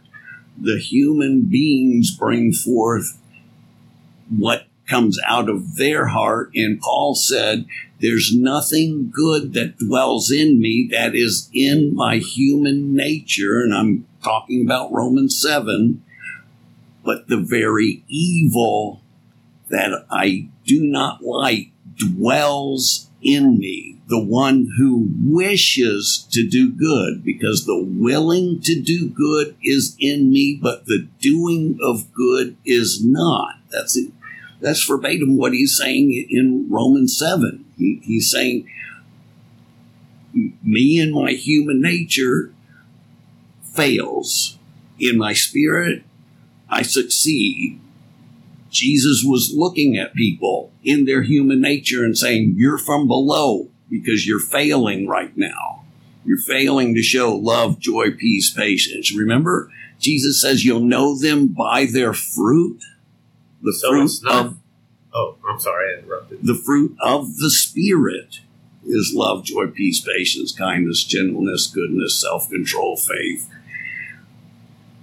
The 0.57 0.77
human 0.77 1.43
beings 1.43 2.15
bring 2.15 2.53
forth 2.53 3.17
what 4.29 4.67
comes 4.91 5.17
out 5.25 5.49
of 5.49 5.77
their 5.77 6.07
heart. 6.07 6.51
And 6.53 6.79
Paul 6.79 7.15
said, 7.15 7.65
There's 8.01 8.35
nothing 8.35 9.09
good 9.09 9.53
that 9.53 9.77
dwells 9.77 10.29
in 10.29 10.59
me 10.59 10.89
that 10.91 11.15
is 11.15 11.49
in 11.53 11.95
my 11.95 12.17
human 12.17 12.93
nature. 12.93 13.61
And 13.61 13.73
I'm 13.73 14.05
talking 14.21 14.63
about 14.63 14.91
Romans 14.91 15.41
7. 15.41 16.03
But 17.03 17.29
the 17.29 17.37
very 17.37 18.03
evil 18.07 19.01
that 19.69 20.05
I 20.11 20.49
do 20.65 20.83
not 20.83 21.23
like 21.23 21.71
dwells 21.95 23.07
in 23.23 23.57
me. 23.57 23.97
The 24.07 24.23
one 24.23 24.67
who 24.77 25.09
wishes 25.23 26.27
to 26.31 26.47
do 26.47 26.69
good, 26.69 27.23
because 27.23 27.65
the 27.65 27.81
willing 27.81 28.59
to 28.61 28.79
do 28.81 29.07
good 29.07 29.55
is 29.63 29.95
in 29.99 30.31
me, 30.31 30.59
but 30.61 30.85
the 30.85 31.07
doing 31.19 31.79
of 31.81 32.13
good 32.13 32.57
is 32.65 33.03
not. 33.03 33.55
That's. 33.71 33.97
That's 34.61 34.85
verbatim 34.85 35.37
what 35.37 35.53
he's 35.53 35.75
saying 35.75 36.27
in 36.29 36.67
Romans 36.69 37.17
7. 37.17 37.65
He, 37.77 37.99
he's 38.03 38.31
saying, 38.31 38.69
Me 40.63 40.99
and 40.99 41.13
my 41.13 41.31
human 41.31 41.81
nature 41.81 42.53
fails. 43.63 44.57
In 44.99 45.17
my 45.17 45.33
spirit, 45.33 46.03
I 46.69 46.83
succeed. 46.83 47.79
Jesus 48.69 49.23
was 49.25 49.51
looking 49.53 49.97
at 49.97 50.13
people 50.13 50.71
in 50.83 51.05
their 51.05 51.23
human 51.23 51.59
nature 51.59 52.05
and 52.05 52.15
saying, 52.15 52.53
You're 52.55 52.77
from 52.77 53.07
below 53.07 53.69
because 53.89 54.27
you're 54.27 54.39
failing 54.39 55.07
right 55.07 55.35
now. 55.35 55.83
You're 56.23 56.37
failing 56.37 56.93
to 56.93 57.01
show 57.01 57.35
love, 57.35 57.79
joy, 57.79 58.11
peace, 58.11 58.51
patience. 58.51 59.13
Remember, 59.13 59.71
Jesus 59.99 60.39
says 60.41 60.63
you'll 60.63 60.79
know 60.79 61.17
them 61.17 61.47
by 61.47 61.85
their 61.85 62.13
fruit. 62.13 62.83
The 63.63 63.73
So 63.73 63.89
fruit 63.89 64.11
not- 64.23 64.45
of 64.45 64.57
Oh, 65.13 65.35
I'm 65.47 65.59
sorry, 65.59 65.93
I 65.95 65.99
interrupted. 65.99 66.39
the 66.41 66.55
fruit 66.55 66.95
of 67.01 67.37
the 67.37 67.51
Spirit 67.51 68.39
is 68.85 69.13
love, 69.13 69.43
joy, 69.43 69.67
peace, 69.67 69.99
patience, 69.99 70.51
kindness, 70.53 71.03
gentleness, 71.03 71.67
goodness, 71.67 72.19
self 72.19 72.49
control, 72.49 72.95
faith. 72.97 73.47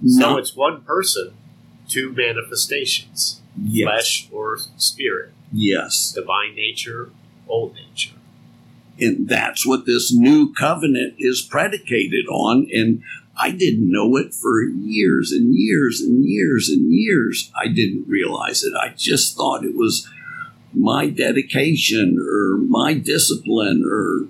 So 0.05 0.19
Not- 0.19 0.39
it's 0.39 0.55
one 0.55 0.81
person, 0.81 1.33
two 1.87 2.11
manifestations 2.11 3.41
yes, 3.61 3.85
flesh 3.85 4.27
or 4.31 4.57
spirit, 4.77 5.31
yes. 5.53 6.11
divine 6.13 6.55
nature, 6.55 7.11
old 7.47 7.75
nature. 7.75 8.15
And 8.99 9.29
that's 9.29 9.65
what 9.65 9.85
this 9.85 10.11
new 10.13 10.51
covenant 10.53 11.15
is 11.19 11.41
predicated 11.41 12.25
on. 12.27 12.67
And 12.73 13.01
I 13.39 13.51
didn't 13.51 13.89
know 13.89 14.17
it 14.17 14.33
for 14.33 14.63
years 14.63 15.31
and 15.31 15.55
years 15.55 16.01
and 16.01 16.25
years 16.25 16.69
and 16.69 16.91
years. 16.91 17.51
I 17.55 17.69
didn't 17.69 18.05
realize 18.07 18.63
it. 18.63 18.73
I 18.75 18.93
just 18.97 19.37
thought 19.37 19.63
it 19.63 19.75
was 19.75 20.09
my 20.73 21.07
dedication 21.09 22.17
or 22.19 22.57
my 22.57 22.93
discipline 22.93 23.85
or 23.89 24.27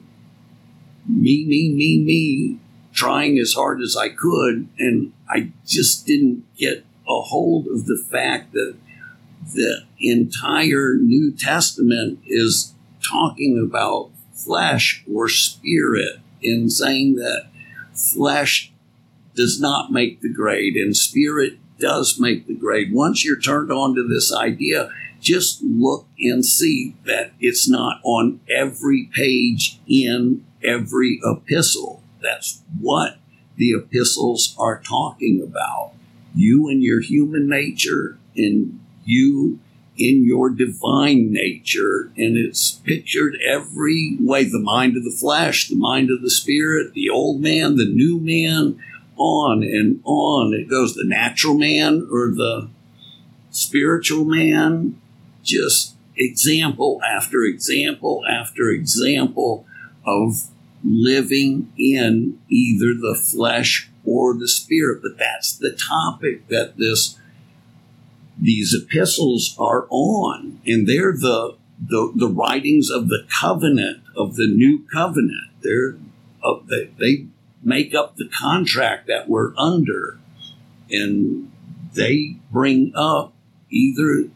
me, 1.07 1.43
me, 1.45 1.73
me, 1.73 2.03
me, 2.03 2.59
trying 2.93 3.39
as 3.39 3.53
hard 3.53 3.81
as 3.81 3.97
I 3.97 4.09
could. 4.09 4.67
And 4.77 5.13
I 5.27 5.51
just 5.65 6.05
didn't 6.05 6.45
get 6.55 6.85
a 7.07 7.21
hold 7.21 7.65
of 7.67 7.87
the 7.87 7.97
fact 8.11 8.53
that 8.53 8.75
the 9.53 9.85
entire 9.99 10.95
New 10.95 11.31
Testament 11.31 12.19
is 12.27 12.73
talking 13.03 13.59
about 13.59 14.11
flesh 14.33 15.03
or 15.11 15.27
spirit 15.29 16.19
in 16.41 16.69
saying 16.69 17.15
that 17.15 17.47
flesh 17.93 18.71
does 19.39 19.61
not 19.61 19.89
make 19.89 20.19
the 20.19 20.33
grade 20.33 20.75
and 20.75 20.97
spirit 20.97 21.57
does 21.79 22.19
make 22.19 22.45
the 22.45 22.53
grade. 22.53 22.91
Once 22.91 23.23
you're 23.23 23.39
turned 23.39 23.71
on 23.71 23.95
to 23.95 24.05
this 24.05 24.35
idea, 24.35 24.89
just 25.21 25.63
look 25.63 26.05
and 26.19 26.45
see 26.45 26.93
that 27.05 27.31
it's 27.39 27.69
not 27.69 28.01
on 28.03 28.41
every 28.53 29.09
page 29.13 29.79
in 29.87 30.45
every 30.61 31.21
epistle. 31.23 32.03
That's 32.21 32.61
what 32.81 33.17
the 33.55 33.71
epistles 33.71 34.55
are 34.59 34.81
talking 34.81 35.41
about. 35.41 35.93
You 36.35 36.67
and 36.67 36.83
your 36.83 36.99
human 36.99 37.47
nature 37.47 38.17
and 38.35 38.77
you 39.05 39.59
in 39.97 40.25
your 40.25 40.49
divine 40.49 41.31
nature, 41.31 42.11
and 42.17 42.37
it's 42.37 42.71
pictured 42.71 43.37
every 43.45 44.17
way 44.19 44.43
the 44.43 44.59
mind 44.59 44.97
of 44.97 45.03
the 45.05 45.17
flesh, 45.17 45.69
the 45.69 45.75
mind 45.75 46.09
of 46.09 46.21
the 46.21 46.29
spirit, 46.29 46.93
the 46.93 47.09
old 47.09 47.41
man, 47.41 47.75
the 47.75 47.89
new 47.89 48.19
man, 48.19 48.81
on 49.19 49.61
and 49.61 50.01
on. 50.05 50.53
It 50.53 50.69
goes 50.69 50.95
the 50.95 51.05
natural 51.05 51.53
man 51.53 52.07
or 52.11 52.29
the 52.29 52.69
spiritual 53.51 54.25
man, 54.25 54.99
just 55.43 55.95
example 56.17 57.01
after 57.05 57.43
example 57.43 58.23
after 58.29 58.69
example 58.69 59.65
of 60.05 60.49
living 60.83 61.71
in 61.77 62.39
either 62.49 62.93
the 62.93 63.19
flesh 63.21 63.89
or 64.05 64.33
the 64.33 64.47
spirit. 64.47 65.01
But 65.01 65.17
that's 65.17 65.53
the 65.53 65.71
topic 65.71 66.47
that 66.47 66.77
this 66.77 67.17
these 68.41 68.73
epistles 68.73 69.55
are 69.59 69.85
on, 69.89 70.61
and 70.65 70.87
they're 70.87 71.13
the 71.13 71.57
the, 71.79 72.11
the 72.15 72.27
writings 72.27 72.89
of 72.89 73.07
the 73.07 73.25
covenant 73.39 74.03
of 74.15 74.35
the 74.35 74.47
new 74.47 74.85
covenant. 74.91 75.51
They're 75.61 75.97
uh, 76.43 76.59
they, 76.67 76.89
they 76.99 77.27
make 77.63 77.93
up 77.93 78.15
the 78.15 78.29
contract 78.29 79.07
that 79.07 79.29
we're 79.29 79.55
under, 79.57 80.17
and 80.89 81.51
they 81.93 82.37
bring 82.51 82.91
up 82.95 83.33
either 83.69 84.29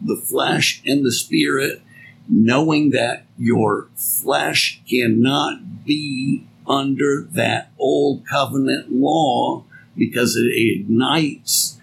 the 0.00 0.16
flesh 0.16 0.82
and 0.84 1.04
the 1.04 1.12
spirit, 1.12 1.80
knowing 2.28 2.90
that 2.90 3.26
your 3.38 3.88
flesh 3.96 4.80
cannot 4.88 5.84
be 5.84 6.46
under 6.66 7.22
that 7.22 7.70
old 7.78 8.26
covenant 8.26 8.90
law 8.90 9.64
because 9.96 10.36
it 10.36 10.50
ignites 10.50 11.78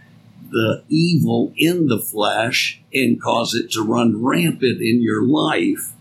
the 0.49 0.83
evil 0.89 1.53
in 1.55 1.87
the 1.87 1.99
flesh 1.99 2.81
and 2.93 3.21
cause 3.21 3.53
it 3.53 3.71
to 3.71 3.81
run 3.81 4.21
rampant 4.21 4.81
in 4.81 5.01
your 5.01 5.23
life. 5.23 5.93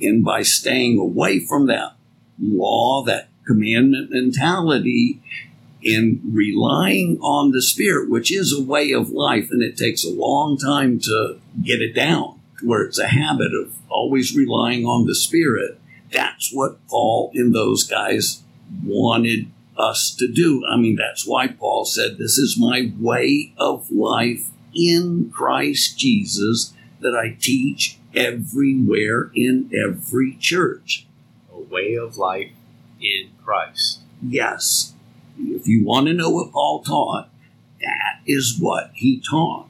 And 0.00 0.24
by 0.24 0.42
staying 0.42 0.98
away 0.98 1.38
from 1.38 1.66
that 1.66 1.94
law, 2.40 3.04
that 3.04 3.28
commandment 3.46 4.10
mentality, 4.10 5.20
and 5.84 6.20
relying 6.32 7.18
on 7.20 7.50
the 7.50 7.62
Spirit, 7.62 8.08
which 8.08 8.32
is 8.32 8.52
a 8.52 8.62
way 8.62 8.92
of 8.92 9.10
life, 9.10 9.48
and 9.50 9.62
it 9.62 9.76
takes 9.76 10.04
a 10.04 10.10
long 10.10 10.56
time 10.56 10.98
to 11.00 11.38
get 11.62 11.82
it 11.82 11.92
down, 11.92 12.40
to 12.58 12.68
where 12.68 12.82
it's 12.82 12.98
a 12.98 13.08
habit 13.08 13.52
of 13.52 13.74
always 13.88 14.36
relying 14.36 14.84
on 14.84 15.06
the 15.06 15.14
Spirit. 15.14 15.78
That's 16.10 16.52
what 16.52 16.86
Paul 16.88 17.32
and 17.34 17.54
those 17.54 17.84
guys 17.84 18.42
wanted 18.84 19.50
us 19.76 20.14
to 20.18 20.30
do. 20.30 20.64
I 20.70 20.76
mean, 20.76 20.96
that's 20.96 21.26
why 21.26 21.48
Paul 21.48 21.84
said, 21.84 22.18
This 22.18 22.38
is 22.38 22.58
my 22.58 22.92
way 22.98 23.54
of 23.58 23.90
life 23.90 24.50
in 24.74 25.30
Christ 25.30 25.98
Jesus 25.98 26.74
that 27.00 27.16
I 27.16 27.36
teach 27.40 27.98
everywhere 28.14 29.30
in 29.34 29.70
every 29.74 30.36
church. 30.36 31.06
A 31.52 31.58
way 31.58 31.94
of 31.94 32.16
life 32.16 32.52
in 33.00 33.30
Christ. 33.44 34.00
Yes, 34.22 34.94
if 35.38 35.66
you 35.66 35.84
want 35.84 36.06
to 36.06 36.12
know 36.12 36.30
what 36.30 36.52
Paul 36.52 36.82
taught, 36.82 37.28
that 37.80 38.20
is 38.26 38.56
what 38.58 38.92
he 38.94 39.20
taught 39.20 39.68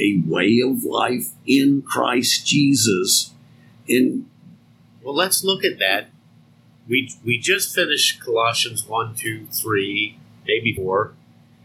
a 0.00 0.22
way 0.26 0.60
of 0.64 0.84
life 0.84 1.30
in 1.46 1.82
Christ 1.82 2.46
Jesus. 2.46 3.34
In 3.86 4.28
Well, 5.02 5.14
let's 5.14 5.42
look 5.42 5.64
at 5.64 5.78
that. 5.78 6.08
We 6.88 7.10
we 7.24 7.38
just 7.38 7.74
finished 7.74 8.22
Colossians 8.22 8.86
1, 8.86 9.14
2, 9.14 9.46
3, 9.46 10.18
maybe 10.46 10.74
4, 10.74 11.12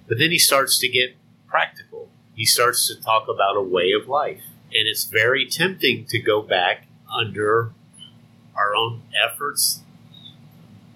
but 0.07 0.17
then 0.17 0.31
he 0.31 0.39
starts 0.39 0.79
to 0.79 0.87
get 0.87 1.15
practical. 1.47 2.09
He 2.35 2.45
starts 2.45 2.87
to 2.87 2.99
talk 2.99 3.27
about 3.27 3.55
a 3.55 3.61
way 3.61 3.91
of 3.91 4.07
life. 4.07 4.41
And 4.73 4.87
it's 4.87 5.03
very 5.03 5.47
tempting 5.47 6.05
to 6.09 6.19
go 6.19 6.41
back 6.41 6.87
under 7.15 7.73
our 8.55 8.75
own 8.75 9.03
efforts. 9.13 9.82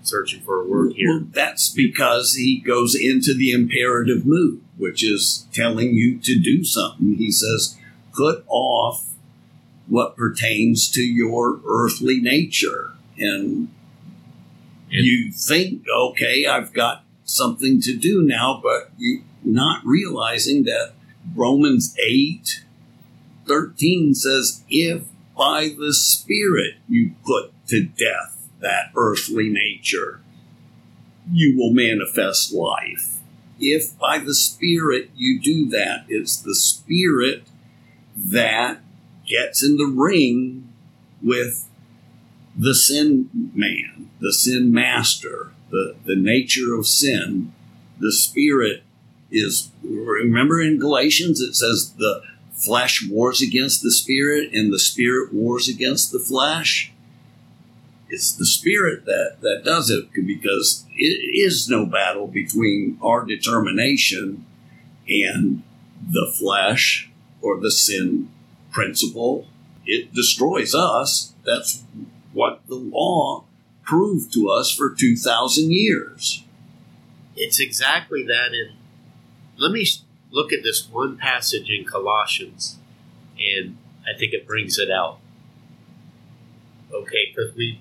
Searching 0.07 0.41
for 0.41 0.61
a 0.61 0.65
word 0.65 0.93
here. 0.93 1.09
Well, 1.09 1.27
that's 1.31 1.69
because 1.69 2.35
he 2.35 2.61
goes 2.61 2.95
into 2.95 3.33
the 3.33 3.51
imperative 3.51 4.25
mood, 4.25 4.61
which 4.77 5.03
is 5.03 5.45
telling 5.51 5.93
you 5.95 6.17
to 6.19 6.39
do 6.39 6.63
something. 6.63 7.15
He 7.15 7.29
says, 7.29 7.77
put 8.13 8.45
off 8.47 9.05
what 9.87 10.15
pertains 10.15 10.89
to 10.91 11.01
your 11.01 11.59
earthly 11.67 12.21
nature. 12.21 12.93
And 13.17 13.67
And- 14.89 15.05
you 15.05 15.31
think, 15.33 15.83
okay, 15.93 16.45
I've 16.45 16.71
got 16.71 17.03
something 17.25 17.81
to 17.81 17.97
do 17.97 18.23
now, 18.23 18.61
but 18.63 18.91
you 18.97 19.23
not 19.43 19.85
realizing 19.85 20.63
that 20.63 20.93
Romans 21.35 21.93
8 22.01 22.63
13 23.45 24.13
says, 24.13 24.63
if 24.69 25.03
by 25.37 25.69
the 25.77 25.93
Spirit 25.93 26.75
you 26.87 27.11
put 27.25 27.51
to 27.67 27.83
death 27.83 28.36
that 28.59 28.91
earthly 28.95 29.49
nature, 29.49 30.21
you 31.31 31.57
will 31.57 31.73
manifest 31.73 32.53
life. 32.53 33.17
If 33.59 33.97
by 33.97 34.19
the 34.19 34.35
Spirit 34.35 35.09
you 35.15 35.39
do 35.39 35.67
that, 35.69 36.05
it's 36.07 36.37
the 36.37 36.55
Spirit 36.55 37.43
that 38.15 38.79
gets 39.25 39.63
in 39.63 39.77
the 39.77 39.85
ring 39.85 40.73
with 41.21 41.67
the 42.55 42.73
sin 42.73 43.29
man, 43.53 44.09
the 44.19 44.33
sin 44.33 44.71
master, 44.71 45.51
the, 45.69 45.95
the 46.05 46.15
nature 46.15 46.73
of 46.73 46.87
sin. 46.87 47.53
The 47.99 48.11
Spirit 48.11 48.83
is, 49.31 49.71
remember 49.83 50.61
in 50.61 50.79
Galatians, 50.79 51.41
it 51.41 51.55
says 51.55 51.93
the 51.97 52.21
flesh 52.53 53.05
wars 53.07 53.41
against 53.41 53.83
the 53.83 53.91
Spirit 53.91 54.53
and 54.53 54.73
the 54.73 54.79
Spirit 54.79 55.33
wars 55.33 55.67
against 55.67 56.11
the 56.11 56.19
flesh 56.19 56.91
it's 58.09 58.31
the 58.31 58.45
spirit 58.45 59.05
that, 59.05 59.37
that 59.41 59.63
does 59.65 59.89
it 59.89 60.09
because 60.13 60.85
it 60.95 61.37
is 61.37 61.67
no 61.67 61.85
battle 61.85 62.27
between 62.27 62.97
our 63.01 63.25
determination 63.25 64.45
and 65.07 65.63
the 66.11 66.33
flesh 66.37 67.09
or 67.41 67.59
the 67.59 67.71
sin 67.71 68.29
principle. 68.71 69.47
It 69.85 70.13
destroys 70.13 70.73
us. 70.73 71.33
That's 71.45 71.83
what 72.33 72.61
the 72.67 72.75
law 72.75 73.45
proved 73.83 74.33
to 74.33 74.49
us 74.49 74.71
for 74.71 74.93
2,000 74.93 75.71
years. 75.71 76.43
It's 77.35 77.59
exactly 77.59 78.23
that. 78.23 78.51
And 78.53 78.77
let 79.57 79.71
me 79.71 79.85
look 80.31 80.51
at 80.51 80.63
this 80.63 80.89
one 80.89 81.17
passage 81.17 81.69
in 81.69 81.85
Colossians 81.85 82.77
and 83.39 83.77
I 84.05 84.17
think 84.17 84.33
it 84.33 84.47
brings 84.47 84.77
it 84.77 84.89
out. 84.89 85.19
Okay, 86.91 87.33
because 87.33 87.55
we 87.55 87.79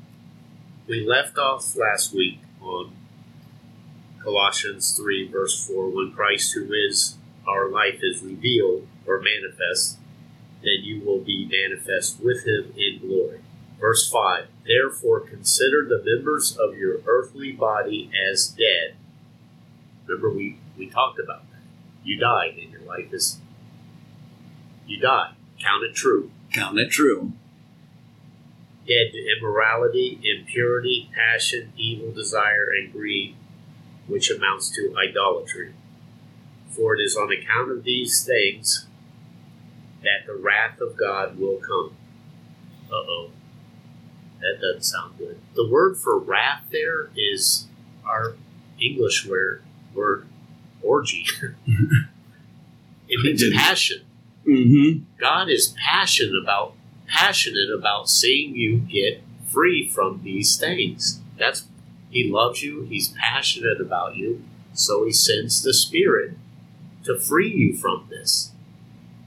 we 0.88 1.06
left 1.06 1.38
off 1.38 1.76
last 1.76 2.12
week 2.12 2.40
on 2.60 2.92
Colossians 4.22 4.96
three 4.96 5.28
verse 5.28 5.66
four, 5.66 5.88
when 5.88 6.12
Christ, 6.12 6.54
who 6.54 6.72
is 6.72 7.16
our 7.46 7.68
life, 7.68 8.00
is 8.02 8.22
revealed 8.22 8.86
or 9.06 9.20
manifest, 9.20 9.98
then 10.62 10.82
you 10.82 11.00
will 11.00 11.20
be 11.20 11.48
manifest 11.50 12.20
with 12.20 12.46
him 12.46 12.72
in 12.76 12.98
glory. 13.00 13.40
Verse 13.80 14.08
5 14.10 14.46
Therefore 14.66 15.20
consider 15.20 15.86
the 15.86 16.02
members 16.04 16.56
of 16.56 16.76
your 16.76 16.98
earthly 17.06 17.52
body 17.52 18.10
as 18.30 18.48
dead. 18.48 18.96
Remember, 20.06 20.30
we, 20.30 20.58
we 20.76 20.88
talked 20.88 21.18
about 21.20 21.48
that. 21.50 21.60
You 22.04 22.18
died, 22.18 22.56
and 22.60 22.70
your 22.70 22.82
life 22.82 23.12
is. 23.12 23.38
You 24.86 24.98
died. 25.00 25.34
Count 25.60 25.84
it 25.84 25.94
true. 25.94 26.30
Count 26.52 26.78
it 26.78 26.90
true. 26.90 27.32
Dead 28.86 29.12
to 29.12 29.36
immorality, 29.36 30.20
impurity, 30.22 31.10
passion, 31.14 31.72
evil 31.76 32.12
desire, 32.12 32.68
and 32.78 32.92
greed, 32.92 33.34
which 34.06 34.30
amounts 34.30 34.70
to 34.70 34.94
idolatry. 34.96 35.74
For 36.70 36.94
it 36.94 37.00
is 37.00 37.16
on 37.16 37.32
account 37.32 37.70
of 37.72 37.84
these 37.84 38.24
things 38.24 38.86
that 40.02 40.26
the 40.26 40.34
wrath 40.34 40.80
of 40.80 40.96
God 40.96 41.38
will 41.38 41.56
come. 41.56 41.96
Uh 42.90 42.94
oh. 42.94 43.30
That 44.40 44.60
doesn't 44.60 44.84
sound 44.84 45.18
good. 45.18 45.40
The 45.54 45.68
word 45.68 45.96
for 45.96 46.18
wrath 46.18 46.64
there 46.70 47.08
is 47.16 47.66
our 48.04 48.34
English 48.80 49.26
word, 49.26 49.62
word 49.94 50.26
orgy. 50.82 51.26
it 53.08 53.24
means 53.24 53.42
passion. 53.56 54.02
Mm-hmm. 54.46 55.04
God 55.18 55.48
is 55.48 55.74
passionate 55.82 56.40
about 56.40 56.74
passionate 57.08 57.70
about 57.70 58.08
seeing 58.08 58.54
you 58.54 58.78
get 58.78 59.22
free 59.48 59.88
from 59.88 60.20
these 60.22 60.56
things. 60.58 61.20
That's 61.38 61.66
he 62.10 62.30
loves 62.30 62.62
you, 62.62 62.82
he's 62.84 63.08
passionate 63.08 63.80
about 63.80 64.16
you, 64.16 64.42
so 64.72 65.04
he 65.04 65.12
sends 65.12 65.62
the 65.62 65.74
spirit 65.74 66.36
to 67.04 67.18
free 67.18 67.50
you 67.52 67.76
from 67.76 68.06
this. 68.10 68.52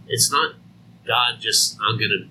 It's 0.08 0.32
not 0.32 0.56
God 1.08 1.40
just 1.40 1.78
I'm 1.88 1.98
gonna 2.00 2.28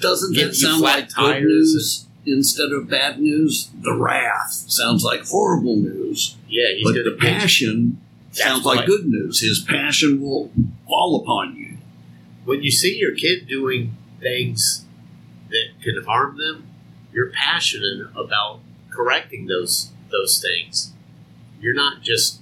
Doesn't 0.00 0.34
that 0.34 0.40
you 0.40 0.52
sound 0.54 0.82
like 0.82 1.12
good 1.12 1.42
news 1.42 2.06
instead 2.26 2.72
of 2.72 2.88
bad 2.88 3.20
news? 3.20 3.70
The 3.80 3.92
wrath 3.92 4.52
sounds 4.68 5.04
like 5.04 5.26
horrible 5.26 5.76
news, 5.76 6.36
yeah, 6.48 6.74
he's 6.76 6.84
but 6.84 6.94
the 7.04 7.16
passion 7.18 8.00
sounds 8.32 8.64
like 8.64 8.86
good 8.86 9.06
news. 9.06 9.40
His 9.40 9.60
passion 9.60 10.20
will 10.20 10.50
fall 10.86 11.20
upon 11.20 11.56
you. 11.56 11.76
when 12.44 12.62
you 12.62 12.70
see 12.70 12.96
your 12.96 13.14
kid 13.14 13.46
doing 13.46 13.94
things 14.20 14.84
that 15.50 15.68
can 15.82 16.04
harm 16.04 16.38
them, 16.38 16.68
you're 17.12 17.30
passionate 17.30 18.08
about 18.16 18.60
correcting 18.90 19.46
those 19.46 19.92
those 20.10 20.42
things. 20.42 20.92
You're 21.60 21.74
not 21.74 22.02
just 22.02 22.40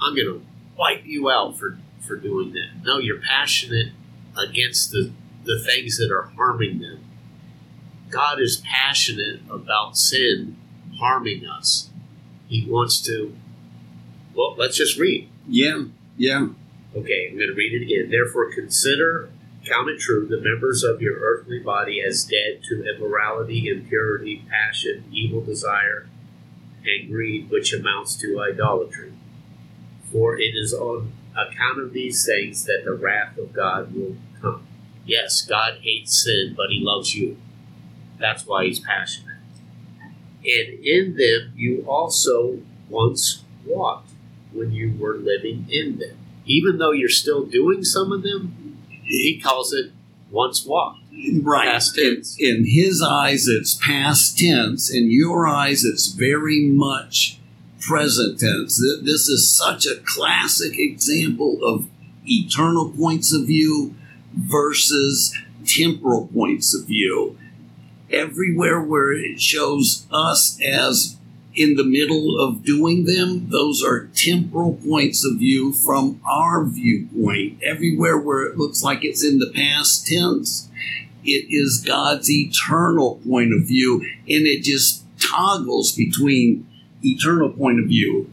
I'm 0.00 0.14
going 0.14 0.26
to 0.26 0.42
wipe 0.76 1.04
you 1.04 1.30
out 1.30 1.58
for 1.58 1.78
for 2.00 2.16
doing 2.16 2.52
that. 2.52 2.84
No, 2.84 2.98
you're 2.98 3.20
passionate 3.20 3.92
against 4.36 4.90
the 4.90 5.12
the 5.44 5.62
things 5.64 5.98
that 5.98 6.10
are 6.10 6.30
harming 6.36 6.80
them. 6.80 7.00
God 8.10 8.40
is 8.40 8.62
passionate 8.64 9.40
about 9.50 9.96
sin 9.96 10.56
harming 10.98 11.46
us. 11.46 11.90
He 12.48 12.66
wants 12.68 13.00
to 13.02 13.36
well, 14.34 14.54
let's 14.58 14.76
just 14.76 14.98
read. 14.98 15.28
Yeah, 15.48 15.84
yeah. 16.16 16.48
Okay, 16.94 17.28
I'm 17.30 17.36
going 17.36 17.48
to 17.48 17.54
read 17.54 17.72
it 17.72 17.82
again. 17.82 18.10
Therefore, 18.10 18.52
consider, 18.52 19.30
count 19.66 19.88
it 19.88 19.98
true, 19.98 20.26
the 20.26 20.40
members 20.40 20.82
of 20.82 21.02
your 21.02 21.18
earthly 21.18 21.58
body 21.58 22.00
as 22.00 22.24
dead 22.24 22.62
to 22.68 22.84
immorality, 22.84 23.68
impurity, 23.68 24.44
passion, 24.48 25.04
evil 25.12 25.40
desire, 25.40 26.08
and 26.84 27.10
greed, 27.10 27.50
which 27.50 27.72
amounts 27.72 28.16
to 28.16 28.40
idolatry. 28.40 29.12
For 30.12 30.38
it 30.38 30.54
is 30.54 30.72
on 30.72 31.12
account 31.36 31.80
of 31.80 31.92
these 31.92 32.24
things 32.24 32.64
that 32.64 32.82
the 32.84 32.94
wrath 32.94 33.36
of 33.38 33.52
God 33.52 33.94
will 33.94 34.16
come. 34.40 34.66
Yes, 35.04 35.42
God 35.42 35.78
hates 35.82 36.24
sin, 36.24 36.54
but 36.56 36.70
He 36.70 36.80
loves 36.80 37.14
you. 37.14 37.36
That's 38.18 38.46
why 38.46 38.64
He's 38.64 38.80
passionate. 38.80 39.36
And 40.44 40.84
in 40.84 41.16
them 41.16 41.52
you 41.56 41.84
also 41.86 42.60
once 42.88 43.42
walked 43.64 44.10
when 44.52 44.72
you 44.72 44.96
were 44.98 45.16
living 45.16 45.66
in 45.68 45.98
them. 45.98 46.16
Even 46.44 46.78
though 46.78 46.92
you're 46.92 47.08
still 47.08 47.44
doing 47.44 47.82
some 47.82 48.12
of 48.12 48.22
them, 48.22 48.65
he 49.06 49.40
calls 49.40 49.72
it 49.72 49.92
once 50.30 50.64
walked. 50.64 51.00
Right. 51.40 51.66
Past 51.68 51.96
In, 51.98 52.16
tense. 52.16 52.36
in 52.38 52.66
his 52.66 53.02
eyes, 53.02 53.46
it's 53.46 53.74
past 53.74 54.38
tense. 54.38 54.90
In 54.92 55.10
your 55.10 55.46
eyes, 55.46 55.84
it's 55.84 56.08
very 56.08 56.64
much 56.64 57.38
present 57.80 58.40
tense. 58.40 58.76
This 59.02 59.28
is 59.28 59.50
such 59.56 59.86
a 59.86 60.00
classic 60.04 60.78
example 60.78 61.58
of 61.64 61.88
eternal 62.26 62.90
points 62.90 63.32
of 63.32 63.46
view 63.46 63.94
versus 64.34 65.34
temporal 65.64 66.26
points 66.28 66.74
of 66.74 66.86
view. 66.86 67.38
Everywhere 68.10 68.80
where 68.80 69.12
it 69.12 69.40
shows 69.40 70.06
us 70.12 70.60
as 70.62 71.16
in 71.56 71.74
the 71.74 71.84
middle 71.84 72.38
of 72.38 72.62
doing 72.62 73.06
them, 73.06 73.48
those 73.48 73.82
are 73.82 74.08
temporal 74.14 74.74
points 74.74 75.24
of 75.24 75.38
view 75.38 75.72
from 75.72 76.20
our 76.28 76.64
viewpoint. 76.64 77.58
Everywhere 77.64 78.18
where 78.18 78.44
it 78.44 78.58
looks 78.58 78.82
like 78.82 79.02
it's 79.02 79.24
in 79.24 79.38
the 79.38 79.50
past 79.54 80.06
tense, 80.06 80.68
it 81.24 81.46
is 81.48 81.82
God's 81.84 82.30
eternal 82.30 83.20
point 83.26 83.54
of 83.54 83.66
view, 83.66 84.02
and 84.28 84.46
it 84.46 84.62
just 84.62 85.04
toggles 85.18 85.92
between 85.92 86.68
eternal 87.02 87.50
point 87.50 87.80
of 87.80 87.86
view, 87.86 88.30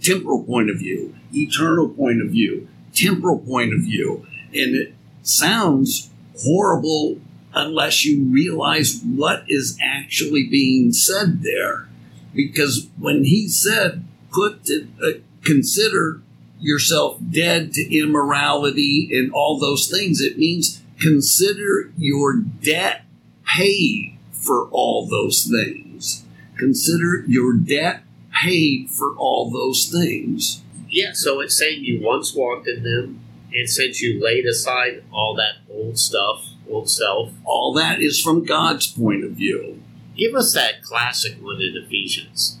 temporal 0.00 0.44
point 0.44 0.70
of 0.70 0.78
view, 0.78 1.14
eternal 1.34 1.88
point 1.88 2.22
of 2.22 2.28
view, 2.28 2.68
temporal 2.94 3.40
point 3.40 3.74
of 3.74 3.80
view. 3.80 4.24
And 4.52 4.76
it 4.76 4.94
sounds 5.22 6.08
horrible 6.38 7.20
unless 7.52 8.04
you 8.04 8.24
realize 8.24 9.00
what 9.02 9.44
is 9.48 9.76
actually 9.82 10.48
being 10.48 10.92
said 10.92 11.42
there. 11.42 11.88
Because 12.34 12.88
when 12.98 13.24
he 13.24 13.48
said, 13.48 14.04
put 14.32 14.64
to, 14.64 14.88
uh, 15.02 15.10
consider 15.42 16.20
yourself 16.58 17.18
dead 17.30 17.72
to 17.74 17.96
immorality 17.96 19.08
and 19.12 19.32
all 19.32 19.58
those 19.58 19.88
things, 19.88 20.20
it 20.20 20.38
means 20.38 20.82
consider 20.98 21.92
your 21.96 22.36
debt 22.36 23.04
paid 23.44 24.16
for 24.32 24.68
all 24.70 25.06
those 25.06 25.44
things. 25.44 26.24
Consider 26.56 27.24
your 27.26 27.54
debt 27.54 28.02
paid 28.42 28.90
for 28.90 29.14
all 29.16 29.50
those 29.50 29.86
things. 29.86 30.62
Yeah, 30.88 31.12
so 31.12 31.40
it's 31.40 31.56
saying 31.58 31.84
you 31.84 32.00
once 32.02 32.34
walked 32.34 32.68
in 32.68 32.84
them, 32.84 33.20
and 33.52 33.68
since 33.68 34.00
you 34.00 34.22
laid 34.22 34.46
aside 34.46 35.02
all 35.12 35.34
that 35.36 35.56
old 35.70 35.98
stuff, 35.98 36.46
old 36.70 36.88
self, 36.88 37.30
All 37.44 37.74
that 37.74 38.00
is 38.00 38.20
from 38.20 38.44
God's 38.44 38.86
point 38.86 39.24
of 39.24 39.32
view. 39.32 39.82
Give 40.16 40.34
us 40.34 40.54
that 40.54 40.82
classic 40.82 41.42
one 41.42 41.60
in 41.60 41.76
Ephesians 41.76 42.58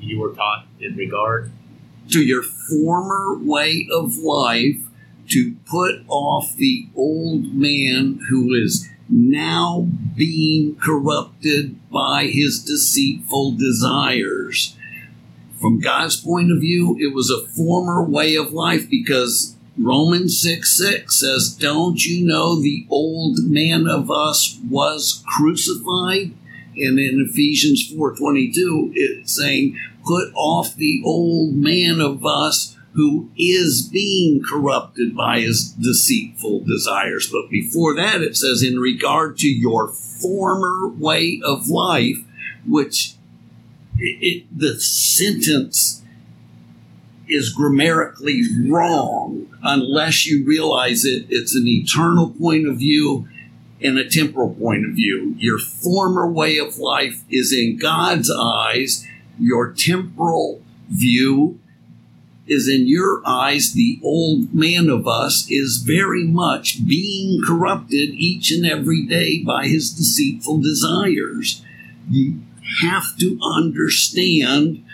you 0.00 0.20
were 0.20 0.32
taught 0.32 0.66
in 0.80 0.96
regard. 0.96 1.50
To 2.10 2.20
your 2.20 2.42
former 2.42 3.36
way 3.36 3.88
of 3.92 4.16
life, 4.16 4.80
to 5.30 5.56
put 5.68 6.04
off 6.08 6.54
the 6.56 6.86
old 6.94 7.54
man 7.54 8.20
who 8.28 8.54
is 8.54 8.88
now 9.08 9.88
being 10.16 10.76
corrupted 10.76 11.90
by 11.90 12.26
his 12.26 12.62
deceitful 12.62 13.52
desires. 13.52 14.76
From 15.60 15.80
God's 15.80 16.20
point 16.20 16.52
of 16.52 16.60
view, 16.60 16.96
it 17.00 17.14
was 17.14 17.30
a 17.30 17.46
former 17.48 18.04
way 18.04 18.36
of 18.36 18.52
life 18.52 18.88
because 18.88 19.56
Romans 19.78 20.40
6 20.40 20.76
6 20.76 21.20
says, 21.20 21.56
Don't 21.58 22.04
you 22.04 22.24
know 22.24 22.60
the 22.60 22.86
old 22.90 23.38
man 23.44 23.88
of 23.88 24.10
us 24.10 24.58
was 24.68 25.24
crucified? 25.26 26.32
And 26.76 26.98
in 26.98 27.26
Ephesians 27.28 27.86
4:22, 27.90 28.92
it's 28.94 29.32
saying, 29.32 29.76
"Put 30.04 30.32
off 30.34 30.76
the 30.76 31.00
old 31.04 31.56
man 31.56 32.00
of 32.00 32.24
us 32.24 32.76
who 32.92 33.28
is 33.36 33.82
being 33.82 34.42
corrupted 34.42 35.14
by 35.16 35.40
his 35.40 35.70
deceitful 35.70 36.64
desires." 36.64 37.28
But 37.30 37.50
before 37.50 37.94
that, 37.96 38.22
it 38.22 38.36
says, 38.36 38.62
"In 38.62 38.78
regard 38.78 39.38
to 39.38 39.48
your 39.48 39.88
former 39.88 40.88
way 40.88 41.40
of 41.42 41.68
life," 41.68 42.18
which 42.66 43.12
it, 43.98 44.18
it, 44.20 44.58
the 44.58 44.78
sentence 44.78 46.02
is 47.28 47.50
grammatically 47.50 48.42
wrong 48.68 49.46
unless 49.62 50.26
you 50.26 50.44
realize 50.44 51.04
it. 51.04 51.26
It's 51.28 51.54
an 51.54 51.66
eternal 51.66 52.30
point 52.30 52.68
of 52.68 52.78
view 52.78 53.26
and 53.82 53.98
a 53.98 54.08
temporal 54.08 54.54
point 54.54 54.86
of 54.86 54.92
view. 54.92 55.34
Your 55.38 55.58
former 55.58 56.30
way 56.30 56.58
of 56.58 56.78
life 56.78 57.22
is 57.30 57.52
in 57.52 57.78
God's 57.78 58.30
eyes. 58.30 59.06
Your 59.38 59.72
temporal 59.72 60.62
view 60.88 61.58
is 62.46 62.68
in 62.68 62.86
your 62.86 63.22
eyes, 63.26 63.72
the 63.72 63.98
old 64.02 64.54
man 64.54 64.88
of 64.88 65.06
us 65.06 65.46
is 65.50 65.82
very 65.84 66.24
much 66.24 66.86
being 66.86 67.42
corrupted 67.44 68.10
each 68.10 68.52
and 68.52 68.64
every 68.64 69.04
day 69.04 69.42
by 69.42 69.66
his 69.66 69.90
deceitful 69.90 70.58
desires. 70.58 71.62
You 72.08 72.40
have 72.80 73.16
to 73.18 73.38
understand 73.42 74.84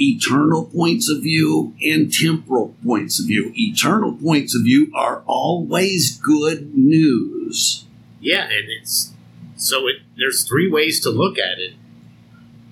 eternal 0.00 0.64
points 0.64 1.10
of 1.10 1.22
view 1.22 1.74
and 1.82 2.12
temporal 2.12 2.74
points 2.84 3.20
of 3.20 3.26
view. 3.26 3.52
Eternal 3.54 4.14
points 4.14 4.54
of 4.54 4.62
view 4.62 4.90
are 4.94 5.22
always 5.26 6.16
good 6.16 6.74
news. 6.74 7.84
Yeah, 8.22 8.44
and 8.44 8.68
it's 8.70 9.12
so 9.56 9.88
it 9.88 9.96
there's 10.16 10.46
three 10.46 10.70
ways 10.70 11.00
to 11.00 11.10
look 11.10 11.38
at 11.38 11.58
it. 11.58 11.74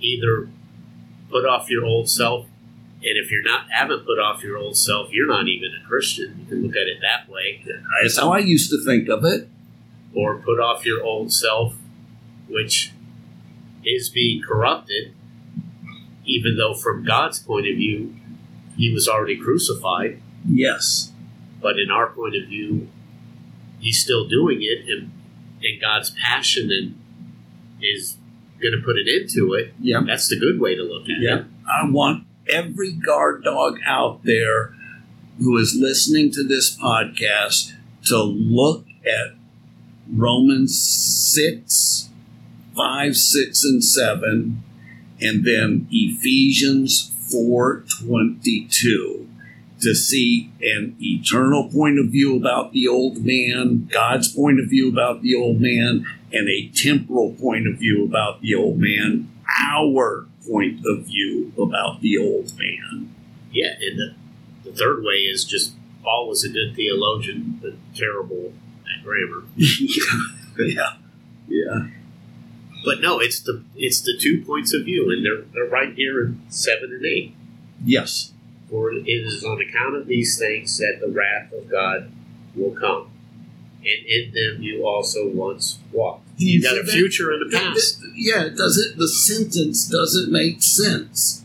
Either 0.01 0.49
put 1.29 1.45
off 1.45 1.69
your 1.69 1.85
old 1.85 2.09
self, 2.09 2.47
and 3.03 3.19
if 3.19 3.31
you're 3.31 3.43
not 3.43 3.67
haven't 3.71 4.07
put 4.07 4.19
off 4.19 4.45
your 4.45 4.57
old 4.57 4.77
self, 4.77 5.13
you're 5.13 5.27
not 5.27 5.49
even 5.49 5.71
a 5.75 5.87
Christian. 5.87 6.39
You 6.41 6.47
can 6.47 6.63
look 6.67 6.77
at 6.77 6.87
it 6.87 6.99
that 7.03 7.29
way. 7.29 7.65
That's 8.03 8.19
how 8.19 8.33
I 8.33 8.39
used 8.39 8.71
to 8.71 8.83
think 8.85 9.09
of 9.09 9.25
it. 9.25 9.49
Or 10.15 10.37
put 10.37 10.61
off 10.61 10.87
your 10.87 11.03
old 11.03 11.33
self, 11.33 11.77
which 12.49 12.93
is 13.85 14.09
being 14.09 14.43
corrupted, 14.43 15.15
even 16.25 16.57
though 16.57 16.75
from 16.75 17.05
God's 17.05 17.39
point 17.41 17.69
of 17.69 17.77
view, 17.77 18.15
he 18.77 18.93
was 18.93 19.09
already 19.09 19.37
crucified. 19.37 20.21
Yes. 20.49 21.13
But 21.61 21.79
in 21.79 21.91
our 21.91 22.09
point 22.09 22.35
of 22.37 22.49
view, 22.49 22.89
he's 23.79 24.01
still 24.03 24.27
doing 24.29 24.59
it, 24.63 24.89
and, 24.89 25.13
and 25.63 25.81
God's 25.81 26.11
passion 26.23 26.71
and 26.71 26.99
is 27.83 28.17
going 28.61 28.73
to 28.75 28.83
put 28.85 28.97
an 28.97 29.07
end 29.09 29.31
to 29.31 29.55
it. 29.55 29.75
Yeah. 29.81 30.03
That's 30.07 30.29
the 30.29 30.39
good 30.39 30.61
way 30.61 30.75
to 30.75 30.83
look 30.83 31.05
at 31.05 31.21
Yeah. 31.21 31.39
it. 31.41 31.45
I 31.67 31.89
want 31.89 32.25
every 32.49 32.93
guard 32.93 33.45
dog 33.45 33.79
out 33.87 34.25
there 34.25 34.75
who 35.39 35.57
is 35.57 35.75
listening 35.79 36.31
to 36.33 36.43
this 36.43 36.77
podcast 36.77 37.73
to 38.07 38.23
look 38.23 38.87
at 39.07 39.35
Romans 40.13 40.79
6, 40.79 42.09
5, 42.77 43.17
6, 43.17 43.65
and 43.65 43.85
7, 43.85 44.63
and 45.21 45.45
then 45.45 45.87
Ephesians 45.91 47.13
4 47.31 47.85
22 48.03 49.20
to 49.81 49.95
see 49.95 50.51
an 50.63 50.97
eternal 51.01 51.69
point 51.71 51.99
of 51.99 52.07
view 52.07 52.37
about 52.37 52.73
the 52.73 52.87
old 52.87 53.25
man, 53.25 53.89
God's 53.91 54.33
point 54.33 54.61
of 54.61 54.69
view 54.69 54.89
about 54.91 55.23
the 55.23 55.35
old 55.35 55.61
man, 55.61 56.07
and 56.33 56.49
a 56.49 56.69
temporal 56.69 57.33
point 57.35 57.67
of 57.67 57.79
view 57.79 58.05
about 58.05 58.41
the 58.41 58.55
old 58.55 58.79
man, 58.79 59.31
our 59.71 60.27
point 60.49 60.81
of 60.87 61.07
view 61.07 61.53
about 61.59 62.01
the 62.01 62.19
old 62.19 62.53
man. 62.59 63.15
Yeah, 63.53 63.75
and 63.81 63.99
the, 63.99 64.15
the 64.71 64.77
third 64.77 65.03
way 65.03 65.17
is 65.17 65.45
just 65.45 65.75
Paul 66.03 66.29
was 66.29 66.45
a 66.45 66.49
good 66.49 66.75
theologian, 66.75 67.59
but 67.61 67.75
terrible 67.95 68.53
at 68.87 69.05
grammar. 69.05 69.45
yeah. 69.57 70.97
Yeah. 71.49 71.89
But 72.85 73.01
no, 73.01 73.19
it's 73.19 73.41
the 73.41 73.63
it's 73.77 74.01
the 74.01 74.17
two 74.19 74.43
points 74.45 74.73
of 74.73 74.85
view, 74.85 75.11
and 75.11 75.25
they're 75.25 75.43
they're 75.53 75.71
right 75.71 75.95
here 75.95 76.25
in 76.25 76.41
seven 76.49 76.93
and 76.93 77.05
eight. 77.05 77.35
Yes. 77.85 78.33
For 78.71 78.93
it 78.93 79.03
is 79.09 79.45
on 79.45 79.61
account 79.61 79.97
of 79.97 80.07
these 80.07 80.39
things 80.39 80.79
that 80.79 80.99
the 81.01 81.09
wrath 81.09 81.53
of 81.53 81.69
God 81.69 82.11
will 82.55 82.71
come, 82.73 83.11
and 83.81 84.07
in 84.07 84.33
them 84.33 84.63
you 84.63 84.87
also 84.87 85.29
once 85.29 85.79
walked. 85.93 86.27
You 86.37 86.63
got 86.63 86.79
a 86.79 86.85
future 86.85 87.33
and 87.33 87.53
a 87.53 87.57
past. 87.59 88.01
Yeah, 88.15 88.45
it 88.45 88.57
doesn't 88.57 88.97
the 88.97 89.09
sentence 89.09 89.89
doesn't 89.89 90.31
make 90.31 90.63
sense. 90.63 91.45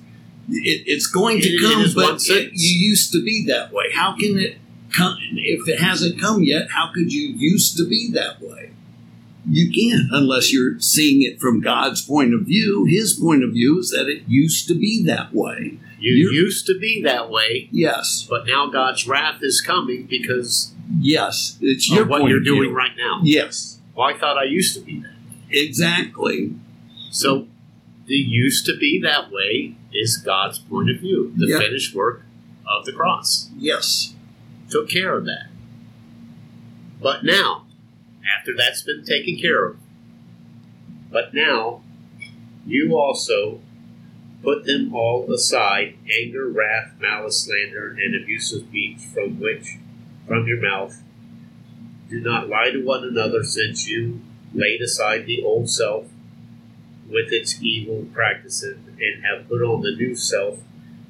It, 0.49 0.83
it's 0.85 1.07
going 1.07 1.41
to 1.41 1.47
It- 1.47 1.53
it 1.55 1.61
come, 1.61 1.81
one 1.81 1.93
but 1.95 2.21
it, 2.29 2.51
you 2.53 2.87
used 2.89 3.11
to 3.13 3.23
be 3.23 3.45
that 3.47 3.73
way. 3.73 3.85
How 3.93 4.15
can 4.15 4.37
it 4.37 4.57
come 4.95 5.17
if 5.33 5.67
it 5.67 5.79
hasn't 5.79 6.19
come 6.21 6.43
yet? 6.43 6.69
How 6.69 6.91
could 6.93 7.11
you 7.11 7.33
used 7.35 7.75
to 7.77 7.87
be 7.89 8.11
that 8.13 8.39
way? 8.41 8.69
You 9.49 9.69
can't 9.71 10.09
unless 10.11 10.53
you're 10.53 10.79
seeing 10.79 11.21
it 11.23 11.39
from 11.39 11.61
God's 11.61 12.01
point 12.03 12.33
of 12.33 12.41
view. 12.41 12.85
His 12.85 13.13
point 13.13 13.43
of 13.43 13.51
view 13.53 13.79
is 13.79 13.89
that 13.89 14.07
it 14.07 14.23
used 14.27 14.67
to 14.67 14.75
be 14.75 15.03
that 15.05 15.33
way. 15.33 15.77
You 15.99 16.13
You're- 16.13 16.35
used 16.35 16.65
to 16.67 16.77
be 16.77 17.01
that 17.03 17.29
way, 17.29 17.69
Yes, 17.71 18.27
but 18.29 18.45
now 18.45 18.67
God's 18.67 19.07
wrath 19.07 19.39
is 19.41 19.61
coming 19.61 20.05
because 20.07 20.73
yes, 20.99 21.57
it's 21.61 21.89
of 21.89 21.95
your 21.95 22.05
what 22.05 22.27
you're 22.29 22.39
doing 22.41 22.73
right 22.73 22.91
now. 22.97 23.21
Yes, 23.23 23.79
Well, 23.95 24.07
I 24.07 24.17
thought 24.17 24.37
I 24.37 24.43
used 24.43 24.73
to 24.75 24.81
be 24.81 24.99
that. 24.99 25.15
exactly. 25.49 26.53
So 27.11 27.47
the 28.07 28.15
used 28.15 28.65
to 28.65 28.77
be 28.77 28.99
that 29.01 29.31
way 29.31 29.75
is 29.93 30.17
God's 30.17 30.59
point 30.59 30.89
of 30.91 30.99
view. 30.99 31.31
The 31.35 31.47
Yeah. 31.47 31.59
finished 31.59 31.95
work 31.95 32.23
of 32.67 32.85
the 32.85 32.91
cross 32.91 33.49
Yes, 33.57 34.13
took 34.69 34.89
care 34.89 35.15
of 35.17 35.25
that. 35.25 35.47
But 37.01 37.23
now, 37.23 37.65
after 38.37 38.51
that's 38.55 38.81
been 38.81 39.03
taken 39.05 39.37
care 39.37 39.65
of, 39.65 39.77
but 41.11 41.33
now 41.33 41.81
you 42.67 42.95
also 42.97 43.61
put 44.45 44.65
them 44.65 44.93
all 44.93 45.29
aside 45.33 45.97
anger, 46.21 46.47
wrath, 46.47 46.93
malice, 46.99 47.43
slander, 47.43 47.89
and 47.89 48.15
abusive 48.15 48.61
speech 48.67 48.99
from 49.13 49.39
which 49.39 49.77
from 50.27 50.47
your 50.47 50.61
mouth. 50.61 51.01
Do 52.09 52.21
not 52.21 52.47
lie 52.47 52.69
to 52.71 52.85
one 52.85 53.03
another, 53.03 53.43
since 53.43 53.87
you 53.87 54.21
laid 54.53 54.81
aside 54.81 55.25
the 55.25 55.43
old 55.43 55.69
self 55.69 56.05
with 57.09 57.31
its 57.31 57.61
evil 57.61 58.07
practices 58.13 58.77
and 58.99 59.25
have 59.25 59.49
put 59.49 59.61
on 59.61 59.81
the 59.81 59.95
new 59.95 60.15
self, 60.15 60.59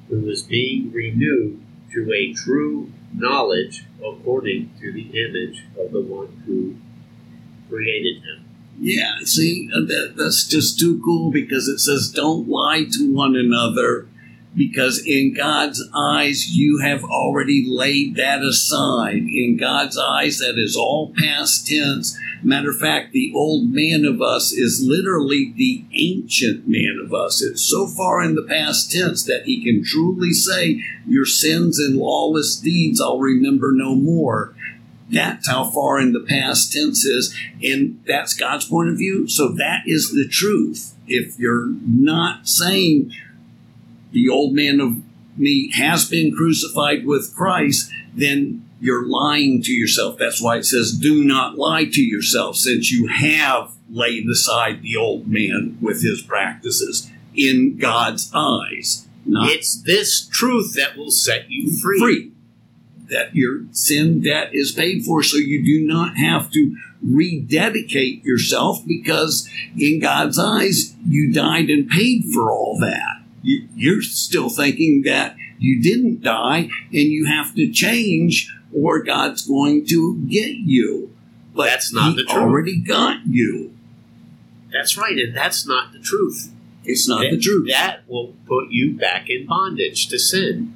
who 0.08 0.28
is 0.28 0.42
being 0.42 0.90
renewed 0.92 1.62
to 1.92 2.12
a 2.12 2.32
true 2.32 2.92
knowledge 3.14 3.84
according 3.98 4.70
to 4.80 4.92
the 4.92 5.08
image 5.10 5.64
of 5.78 5.92
the 5.92 6.00
one 6.00 6.42
who 6.46 6.76
created 7.68 8.22
him. 8.22 8.45
Yeah, 8.78 9.20
see, 9.24 9.70
uh, 9.74 9.86
that, 9.86 10.14
that's 10.16 10.46
just 10.46 10.78
too 10.78 11.00
cool 11.04 11.30
because 11.30 11.68
it 11.68 11.78
says, 11.78 12.12
don't 12.14 12.48
lie 12.48 12.84
to 12.92 13.12
one 13.12 13.34
another 13.34 14.06
because 14.56 15.04
in 15.06 15.34
God's 15.34 15.82
eyes, 15.94 16.56
you 16.56 16.80
have 16.82 17.04
already 17.04 17.66
laid 17.68 18.16
that 18.16 18.42
aside. 18.42 19.18
In 19.18 19.58
God's 19.60 19.98
eyes, 19.98 20.38
that 20.38 20.54
is 20.56 20.76
all 20.76 21.12
past 21.16 21.66
tense. 21.66 22.18
Matter 22.42 22.70
of 22.70 22.78
fact, 22.78 23.12
the 23.12 23.32
old 23.34 23.70
man 23.70 24.06
of 24.06 24.22
us 24.22 24.52
is 24.52 24.82
literally 24.82 25.52
the 25.56 25.84
ancient 25.92 26.66
man 26.66 26.98
of 27.04 27.12
us. 27.12 27.42
It's 27.42 27.62
so 27.62 27.86
far 27.86 28.22
in 28.22 28.34
the 28.34 28.46
past 28.48 28.90
tense 28.90 29.24
that 29.24 29.42
he 29.44 29.62
can 29.62 29.84
truly 29.84 30.32
say, 30.32 30.82
Your 31.06 31.26
sins 31.26 31.78
and 31.78 31.96
lawless 31.96 32.56
deeds 32.56 33.00
I'll 33.00 33.18
remember 33.18 33.72
no 33.74 33.94
more. 33.94 34.54
That's 35.08 35.48
how 35.48 35.70
far 35.70 36.00
in 36.00 36.12
the 36.12 36.24
past 36.28 36.72
tense 36.72 37.04
is, 37.04 37.36
and 37.62 38.02
that's 38.06 38.34
God's 38.34 38.64
point 38.66 38.88
of 38.88 38.96
view. 38.96 39.28
So 39.28 39.48
that 39.52 39.82
is 39.86 40.10
the 40.10 40.26
truth. 40.28 40.94
If 41.06 41.38
you're 41.38 41.68
not 41.68 42.48
saying 42.48 43.12
the 44.10 44.28
old 44.28 44.54
man 44.54 44.80
of 44.80 45.02
me 45.38 45.70
has 45.74 46.08
been 46.08 46.34
crucified 46.34 47.06
with 47.06 47.34
Christ, 47.36 47.90
then 48.14 48.68
you're 48.80 49.06
lying 49.06 49.62
to 49.62 49.72
yourself. 49.72 50.18
That's 50.18 50.42
why 50.42 50.56
it 50.56 50.64
says, 50.64 50.92
do 50.92 51.24
not 51.24 51.56
lie 51.56 51.84
to 51.84 52.02
yourself, 52.02 52.56
since 52.56 52.90
you 52.90 53.06
have 53.06 53.72
laid 53.88 54.28
aside 54.28 54.82
the 54.82 54.96
old 54.96 55.28
man 55.28 55.78
with 55.80 56.02
his 56.02 56.20
practices 56.20 57.10
in 57.34 57.78
God's 57.78 58.30
eyes. 58.34 59.06
Not 59.24 59.50
It's 59.50 59.80
this 59.82 60.26
truth 60.26 60.74
that 60.74 60.96
will 60.96 61.10
set 61.10 61.50
you 61.50 61.70
free. 61.76 61.98
free. 61.98 62.32
That 63.08 63.34
your 63.34 63.64
sin 63.70 64.20
debt 64.22 64.50
is 64.52 64.72
paid 64.72 65.04
for, 65.04 65.22
so 65.22 65.36
you 65.36 65.64
do 65.64 65.86
not 65.86 66.16
have 66.16 66.50
to 66.52 66.76
rededicate 67.02 68.24
yourself 68.24 68.84
because 68.86 69.48
in 69.78 70.00
God's 70.00 70.38
eyes, 70.38 70.94
you 71.06 71.32
died 71.32 71.70
and 71.70 71.88
paid 71.88 72.24
for 72.32 72.50
all 72.50 72.78
that. 72.80 73.22
You, 73.42 73.68
you're 73.74 74.02
still 74.02 74.48
thinking 74.48 75.02
that 75.04 75.36
you 75.58 75.80
didn't 75.80 76.22
die 76.22 76.68
and 76.90 76.90
you 76.90 77.26
have 77.26 77.54
to 77.54 77.70
change 77.70 78.52
or 78.74 79.02
God's 79.02 79.46
going 79.46 79.86
to 79.86 80.16
get 80.28 80.56
you. 80.56 81.14
But 81.54 81.66
That's 81.66 81.92
not 81.92 82.10
he 82.10 82.16
the 82.16 82.24
truth. 82.24 82.36
already 82.42 82.78
got 82.80 83.26
you. 83.26 83.72
That's 84.72 84.96
right, 84.98 85.16
and 85.16 85.34
that's 85.34 85.66
not 85.66 85.92
the 85.92 86.00
truth. 86.00 86.52
It's 86.84 87.08
not 87.08 87.22
that, 87.22 87.30
the 87.30 87.40
truth. 87.40 87.68
That 87.70 88.08
will 88.08 88.34
put 88.46 88.70
you 88.70 88.92
back 88.96 89.30
in 89.30 89.46
bondage 89.46 90.08
to 90.08 90.18
sin. 90.18 90.74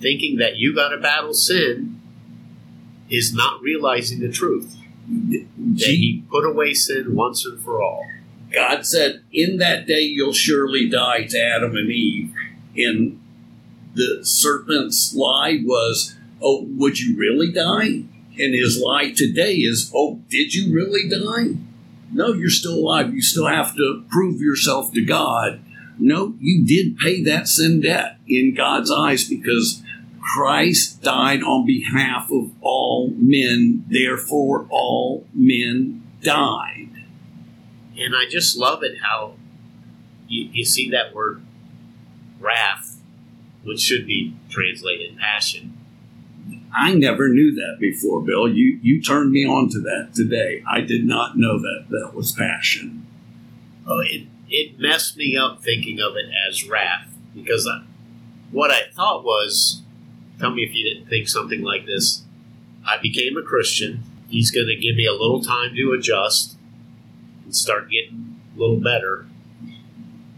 Thinking 0.00 0.36
that 0.36 0.56
you 0.56 0.74
got 0.74 0.90
to 0.90 0.98
battle 0.98 1.34
sin 1.34 2.00
is 3.08 3.34
not 3.34 3.62
realizing 3.62 4.20
the 4.20 4.30
truth. 4.30 4.76
That 5.08 5.46
he 5.86 6.24
put 6.30 6.44
away 6.44 6.74
sin 6.74 7.14
once 7.14 7.44
and 7.44 7.60
for 7.62 7.82
all. 7.82 8.04
God 8.52 8.84
said, 8.84 9.22
In 9.32 9.58
that 9.58 9.86
day 9.86 10.00
you'll 10.00 10.32
surely 10.32 10.88
die 10.88 11.24
to 11.24 11.38
Adam 11.38 11.76
and 11.76 11.90
Eve. 11.90 12.32
And 12.76 13.20
the 13.94 14.20
serpent's 14.22 15.14
lie 15.14 15.60
was, 15.62 16.16
Oh, 16.42 16.66
would 16.70 17.00
you 17.00 17.16
really 17.16 17.52
die? 17.52 18.04
And 18.38 18.54
his 18.54 18.80
lie 18.80 19.12
today 19.12 19.54
is, 19.54 19.90
Oh, 19.94 20.20
did 20.28 20.54
you 20.54 20.72
really 20.74 21.08
die? 21.08 21.58
No, 22.12 22.32
you're 22.32 22.50
still 22.50 22.74
alive. 22.74 23.14
You 23.14 23.22
still 23.22 23.46
have 23.46 23.74
to 23.76 24.04
prove 24.08 24.40
yourself 24.40 24.92
to 24.92 25.04
God. 25.04 25.60
No, 25.98 26.34
you 26.40 26.64
did 26.64 26.98
pay 26.98 27.22
that 27.24 27.48
sin 27.48 27.80
debt 27.80 28.18
in 28.28 28.54
God's 28.54 28.90
eyes 28.90 29.28
because 29.28 29.82
Christ 30.34 31.02
died 31.02 31.42
on 31.42 31.64
behalf 31.64 32.30
of 32.30 32.50
all 32.60 33.12
men, 33.16 33.84
therefore 33.88 34.66
all 34.70 35.26
men 35.32 36.02
died. 36.20 36.90
And 37.96 38.14
I 38.14 38.28
just 38.28 38.56
love 38.56 38.82
it 38.82 38.98
how 39.02 39.34
you, 40.28 40.50
you 40.52 40.64
see 40.64 40.90
that 40.90 41.14
word 41.14 41.42
wrath, 42.40 43.00
which 43.62 43.80
should 43.80 44.06
be 44.06 44.34
translated 44.50 45.16
passion. 45.16 45.78
I 46.76 46.92
never 46.92 47.28
knew 47.28 47.54
that 47.54 47.78
before, 47.80 48.20
Bill. 48.20 48.48
You 48.48 48.78
you 48.82 49.00
turned 49.00 49.32
me 49.32 49.46
on 49.46 49.70
to 49.70 49.80
that 49.80 50.10
today. 50.14 50.62
I 50.68 50.80
did 50.80 51.06
not 51.06 51.38
know 51.38 51.58
that 51.58 51.86
that 51.88 52.12
was 52.14 52.32
passion. 52.32 53.06
Oh, 53.86 54.00
it, 54.00 54.26
it 54.48 54.78
messed 54.78 55.16
me 55.16 55.36
up 55.36 55.62
thinking 55.62 56.00
of 56.00 56.16
it 56.16 56.26
as 56.48 56.68
wrath 56.68 57.08
because 57.34 57.66
I, 57.66 57.84
what 58.50 58.70
I 58.70 58.82
thought 58.94 59.24
was, 59.24 59.82
tell 60.40 60.50
me 60.50 60.62
if 60.62 60.74
you 60.74 60.84
didn't 60.92 61.08
think 61.08 61.28
something 61.28 61.62
like 61.62 61.86
this. 61.86 62.22
I 62.86 62.98
became 63.00 63.36
a 63.36 63.42
Christian. 63.42 64.02
He's 64.28 64.50
going 64.50 64.66
to 64.68 64.76
give 64.76 64.96
me 64.96 65.06
a 65.06 65.12
little 65.12 65.42
time 65.42 65.74
to 65.74 65.92
adjust 65.92 66.56
and 67.44 67.54
start 67.54 67.90
getting 67.90 68.40
a 68.56 68.60
little 68.60 68.80
better. 68.80 69.26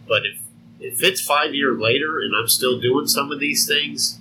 But 0.06 0.22
if 0.26 0.40
if 0.80 1.02
it's 1.02 1.20
five 1.20 1.54
years 1.54 1.78
later 1.80 2.20
and 2.20 2.32
I'm 2.36 2.48
still 2.48 2.80
doing 2.80 3.06
some 3.08 3.32
of 3.32 3.40
these 3.40 3.66
things, 3.66 4.18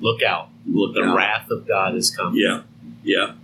look 0.00 0.22
out. 0.22 0.48
Look 0.66 0.94
The 0.94 1.02
out. 1.02 1.16
wrath 1.16 1.50
of 1.50 1.66
God 1.66 1.94
is 1.96 2.10
coming. 2.14 2.40
Yeah, 2.40 2.62
yeah. 3.02 3.34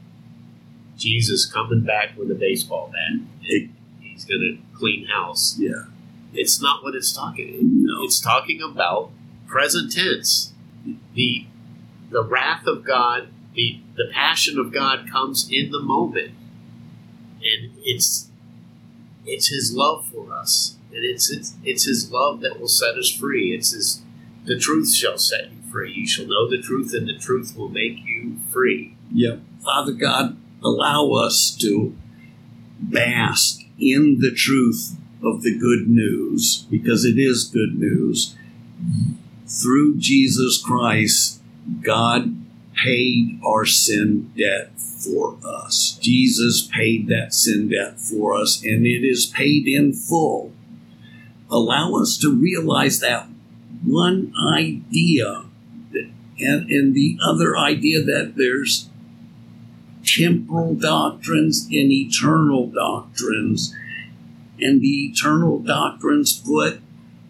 Jesus 0.96 1.44
coming 1.46 1.80
back 1.80 2.16
with 2.16 2.30
a 2.30 2.34
baseball 2.34 2.92
bat. 2.92 3.20
Hey. 3.40 3.70
He's 4.00 4.24
going 4.24 4.40
to 4.40 4.78
clean 4.78 5.06
house. 5.06 5.56
Yeah. 5.58 5.84
It's 6.32 6.60
not 6.60 6.82
what 6.82 6.94
it's 6.94 7.12
talking. 7.12 7.58
No. 7.84 8.02
It's 8.04 8.20
talking 8.20 8.60
about 8.62 9.10
present 9.46 9.92
tense. 9.92 10.52
The 11.14 11.46
the 12.10 12.22
wrath 12.22 12.66
of 12.66 12.84
God, 12.84 13.28
the 13.54 13.80
the 13.96 14.08
passion 14.12 14.58
of 14.58 14.72
God 14.72 15.08
comes 15.10 15.48
in 15.50 15.70
the 15.70 15.80
moment, 15.80 16.32
and 17.42 17.72
it's 17.82 18.28
it's 19.26 19.48
His 19.48 19.74
love 19.74 20.06
for 20.06 20.32
us, 20.32 20.76
and 20.92 21.04
it's 21.04 21.30
it's, 21.30 21.54
it's 21.64 21.84
His 21.84 22.10
love 22.10 22.40
that 22.40 22.58
will 22.60 22.68
set 22.68 22.96
us 22.96 23.10
free. 23.10 23.54
It's 23.54 23.72
His 23.72 24.02
the 24.44 24.58
truth 24.58 24.94
shall 24.94 25.18
set 25.18 25.50
you 25.50 25.70
free. 25.70 25.92
You 25.92 26.06
shall 26.06 26.26
know 26.26 26.48
the 26.48 26.62
truth, 26.62 26.94
and 26.94 27.06
the 27.06 27.18
truth 27.18 27.54
will 27.56 27.68
make 27.68 27.98
you 28.04 28.38
free. 28.50 28.96
Yeah. 29.12 29.36
Father 29.62 29.92
God, 29.92 30.38
allow 30.62 31.10
us 31.12 31.54
to 31.60 31.94
bask 32.80 33.60
in 33.78 34.20
the 34.20 34.32
truth 34.32 34.96
of 35.22 35.42
the 35.42 35.56
good 35.56 35.88
news, 35.88 36.66
because 36.70 37.04
it 37.04 37.18
is 37.18 37.44
good 37.44 37.78
news. 37.78 38.34
Through 39.48 39.96
Jesus 39.96 40.62
Christ, 40.62 41.40
God 41.82 42.36
paid 42.74 43.40
our 43.44 43.64
sin 43.64 44.30
debt 44.36 44.78
for 44.78 45.36
us. 45.44 45.98
Jesus 46.00 46.68
paid 46.72 47.08
that 47.08 47.34
sin 47.34 47.70
debt 47.70 47.98
for 47.98 48.34
us, 48.34 48.62
and 48.62 48.86
it 48.86 49.04
is 49.04 49.26
paid 49.26 49.66
in 49.66 49.92
full. 49.92 50.52
Allow 51.50 51.94
us 51.94 52.18
to 52.18 52.30
realize 52.30 53.00
that 53.00 53.26
one 53.82 54.32
idea 54.52 55.44
and, 56.38 56.70
and 56.70 56.94
the 56.94 57.18
other 57.26 57.56
idea 57.56 58.02
that 58.02 58.34
there's 58.36 58.88
temporal 60.04 60.74
doctrines 60.74 61.64
and 61.64 61.90
eternal 61.90 62.66
doctrines. 62.68 63.74
And 64.60 64.80
the 64.80 65.06
eternal 65.06 65.58
doctrines 65.60 66.32
put 66.32 66.80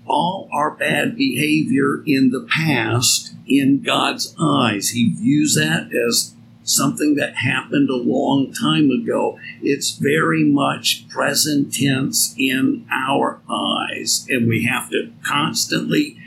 all 0.08 0.48
our 0.52 0.70
bad 0.70 1.16
behavior 1.16 2.02
in 2.06 2.30
the 2.30 2.46
past 2.50 3.34
in 3.46 3.82
God's 3.82 4.34
eyes. 4.40 4.90
He 4.90 5.12
views 5.12 5.54
that 5.54 5.90
as 5.94 6.34
something 6.62 7.14
that 7.14 7.36
happened 7.36 7.88
a 7.88 7.96
long 7.96 8.52
time 8.52 8.90
ago. 8.90 9.38
It's 9.62 9.92
very 9.92 10.44
much 10.44 11.08
present 11.08 11.72
tense 11.72 12.34
in 12.38 12.86
our 12.92 13.40
eyes. 13.50 14.26
And 14.28 14.48
we 14.48 14.64
have 14.64 14.90
to 14.90 15.12
constantly 15.24 16.18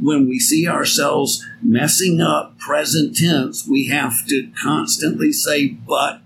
when 0.00 0.28
we 0.28 0.38
see 0.38 0.66
ourselves 0.66 1.46
messing 1.62 2.20
up 2.20 2.58
present 2.58 3.16
tense, 3.16 3.66
we 3.68 3.86
have 3.88 4.26
to 4.26 4.50
constantly 4.60 5.32
say, 5.32 5.68
but 5.68 6.22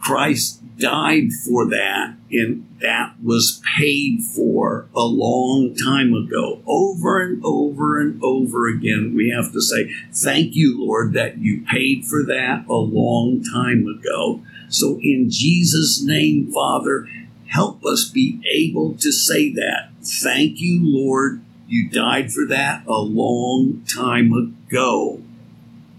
Christ 0.00 0.60
died 0.76 1.32
for 1.46 1.66
that, 1.70 2.14
and 2.32 2.66
that 2.80 3.14
was 3.22 3.60
paid 3.76 4.22
for 4.22 4.86
a 4.94 5.02
long 5.02 5.74
time 5.74 6.14
ago. 6.14 6.62
Over 6.66 7.20
and 7.20 7.42
over 7.44 8.00
and 8.00 8.22
over 8.22 8.68
again, 8.68 9.14
we 9.14 9.30
have 9.30 9.52
to 9.52 9.60
say, 9.60 9.90
Thank 10.12 10.54
you, 10.54 10.84
Lord, 10.84 11.12
that 11.14 11.38
you 11.38 11.62
paid 11.62 12.04
for 12.04 12.24
that 12.24 12.66
a 12.68 12.74
long 12.74 13.42
time 13.42 13.86
ago. 13.86 14.42
So, 14.68 14.98
in 15.02 15.28
Jesus' 15.30 16.02
name, 16.02 16.52
Father, 16.52 17.08
help 17.48 17.84
us 17.84 18.08
be 18.08 18.40
able 18.50 18.94
to 18.94 19.10
say 19.10 19.52
that. 19.54 19.90
Thank 20.02 20.60
you, 20.60 20.80
Lord. 20.82 21.42
You 21.66 21.88
died 21.88 22.32
for 22.32 22.46
that 22.46 22.86
a 22.86 22.98
long 22.98 23.84
time 23.84 24.32
ago. 24.32 25.22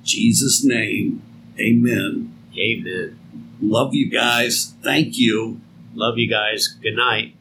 Jesus' 0.04 0.64
name, 0.64 1.22
amen. 1.60 2.36
Amen. 2.58 3.18
Love 3.62 3.94
you 3.94 4.10
guys. 4.10 4.74
Thank 4.84 5.18
you. 5.18 5.62
Love 5.94 6.18
you 6.18 6.30
guys. 6.30 6.68
Good 6.82 6.96
night. 6.96 7.36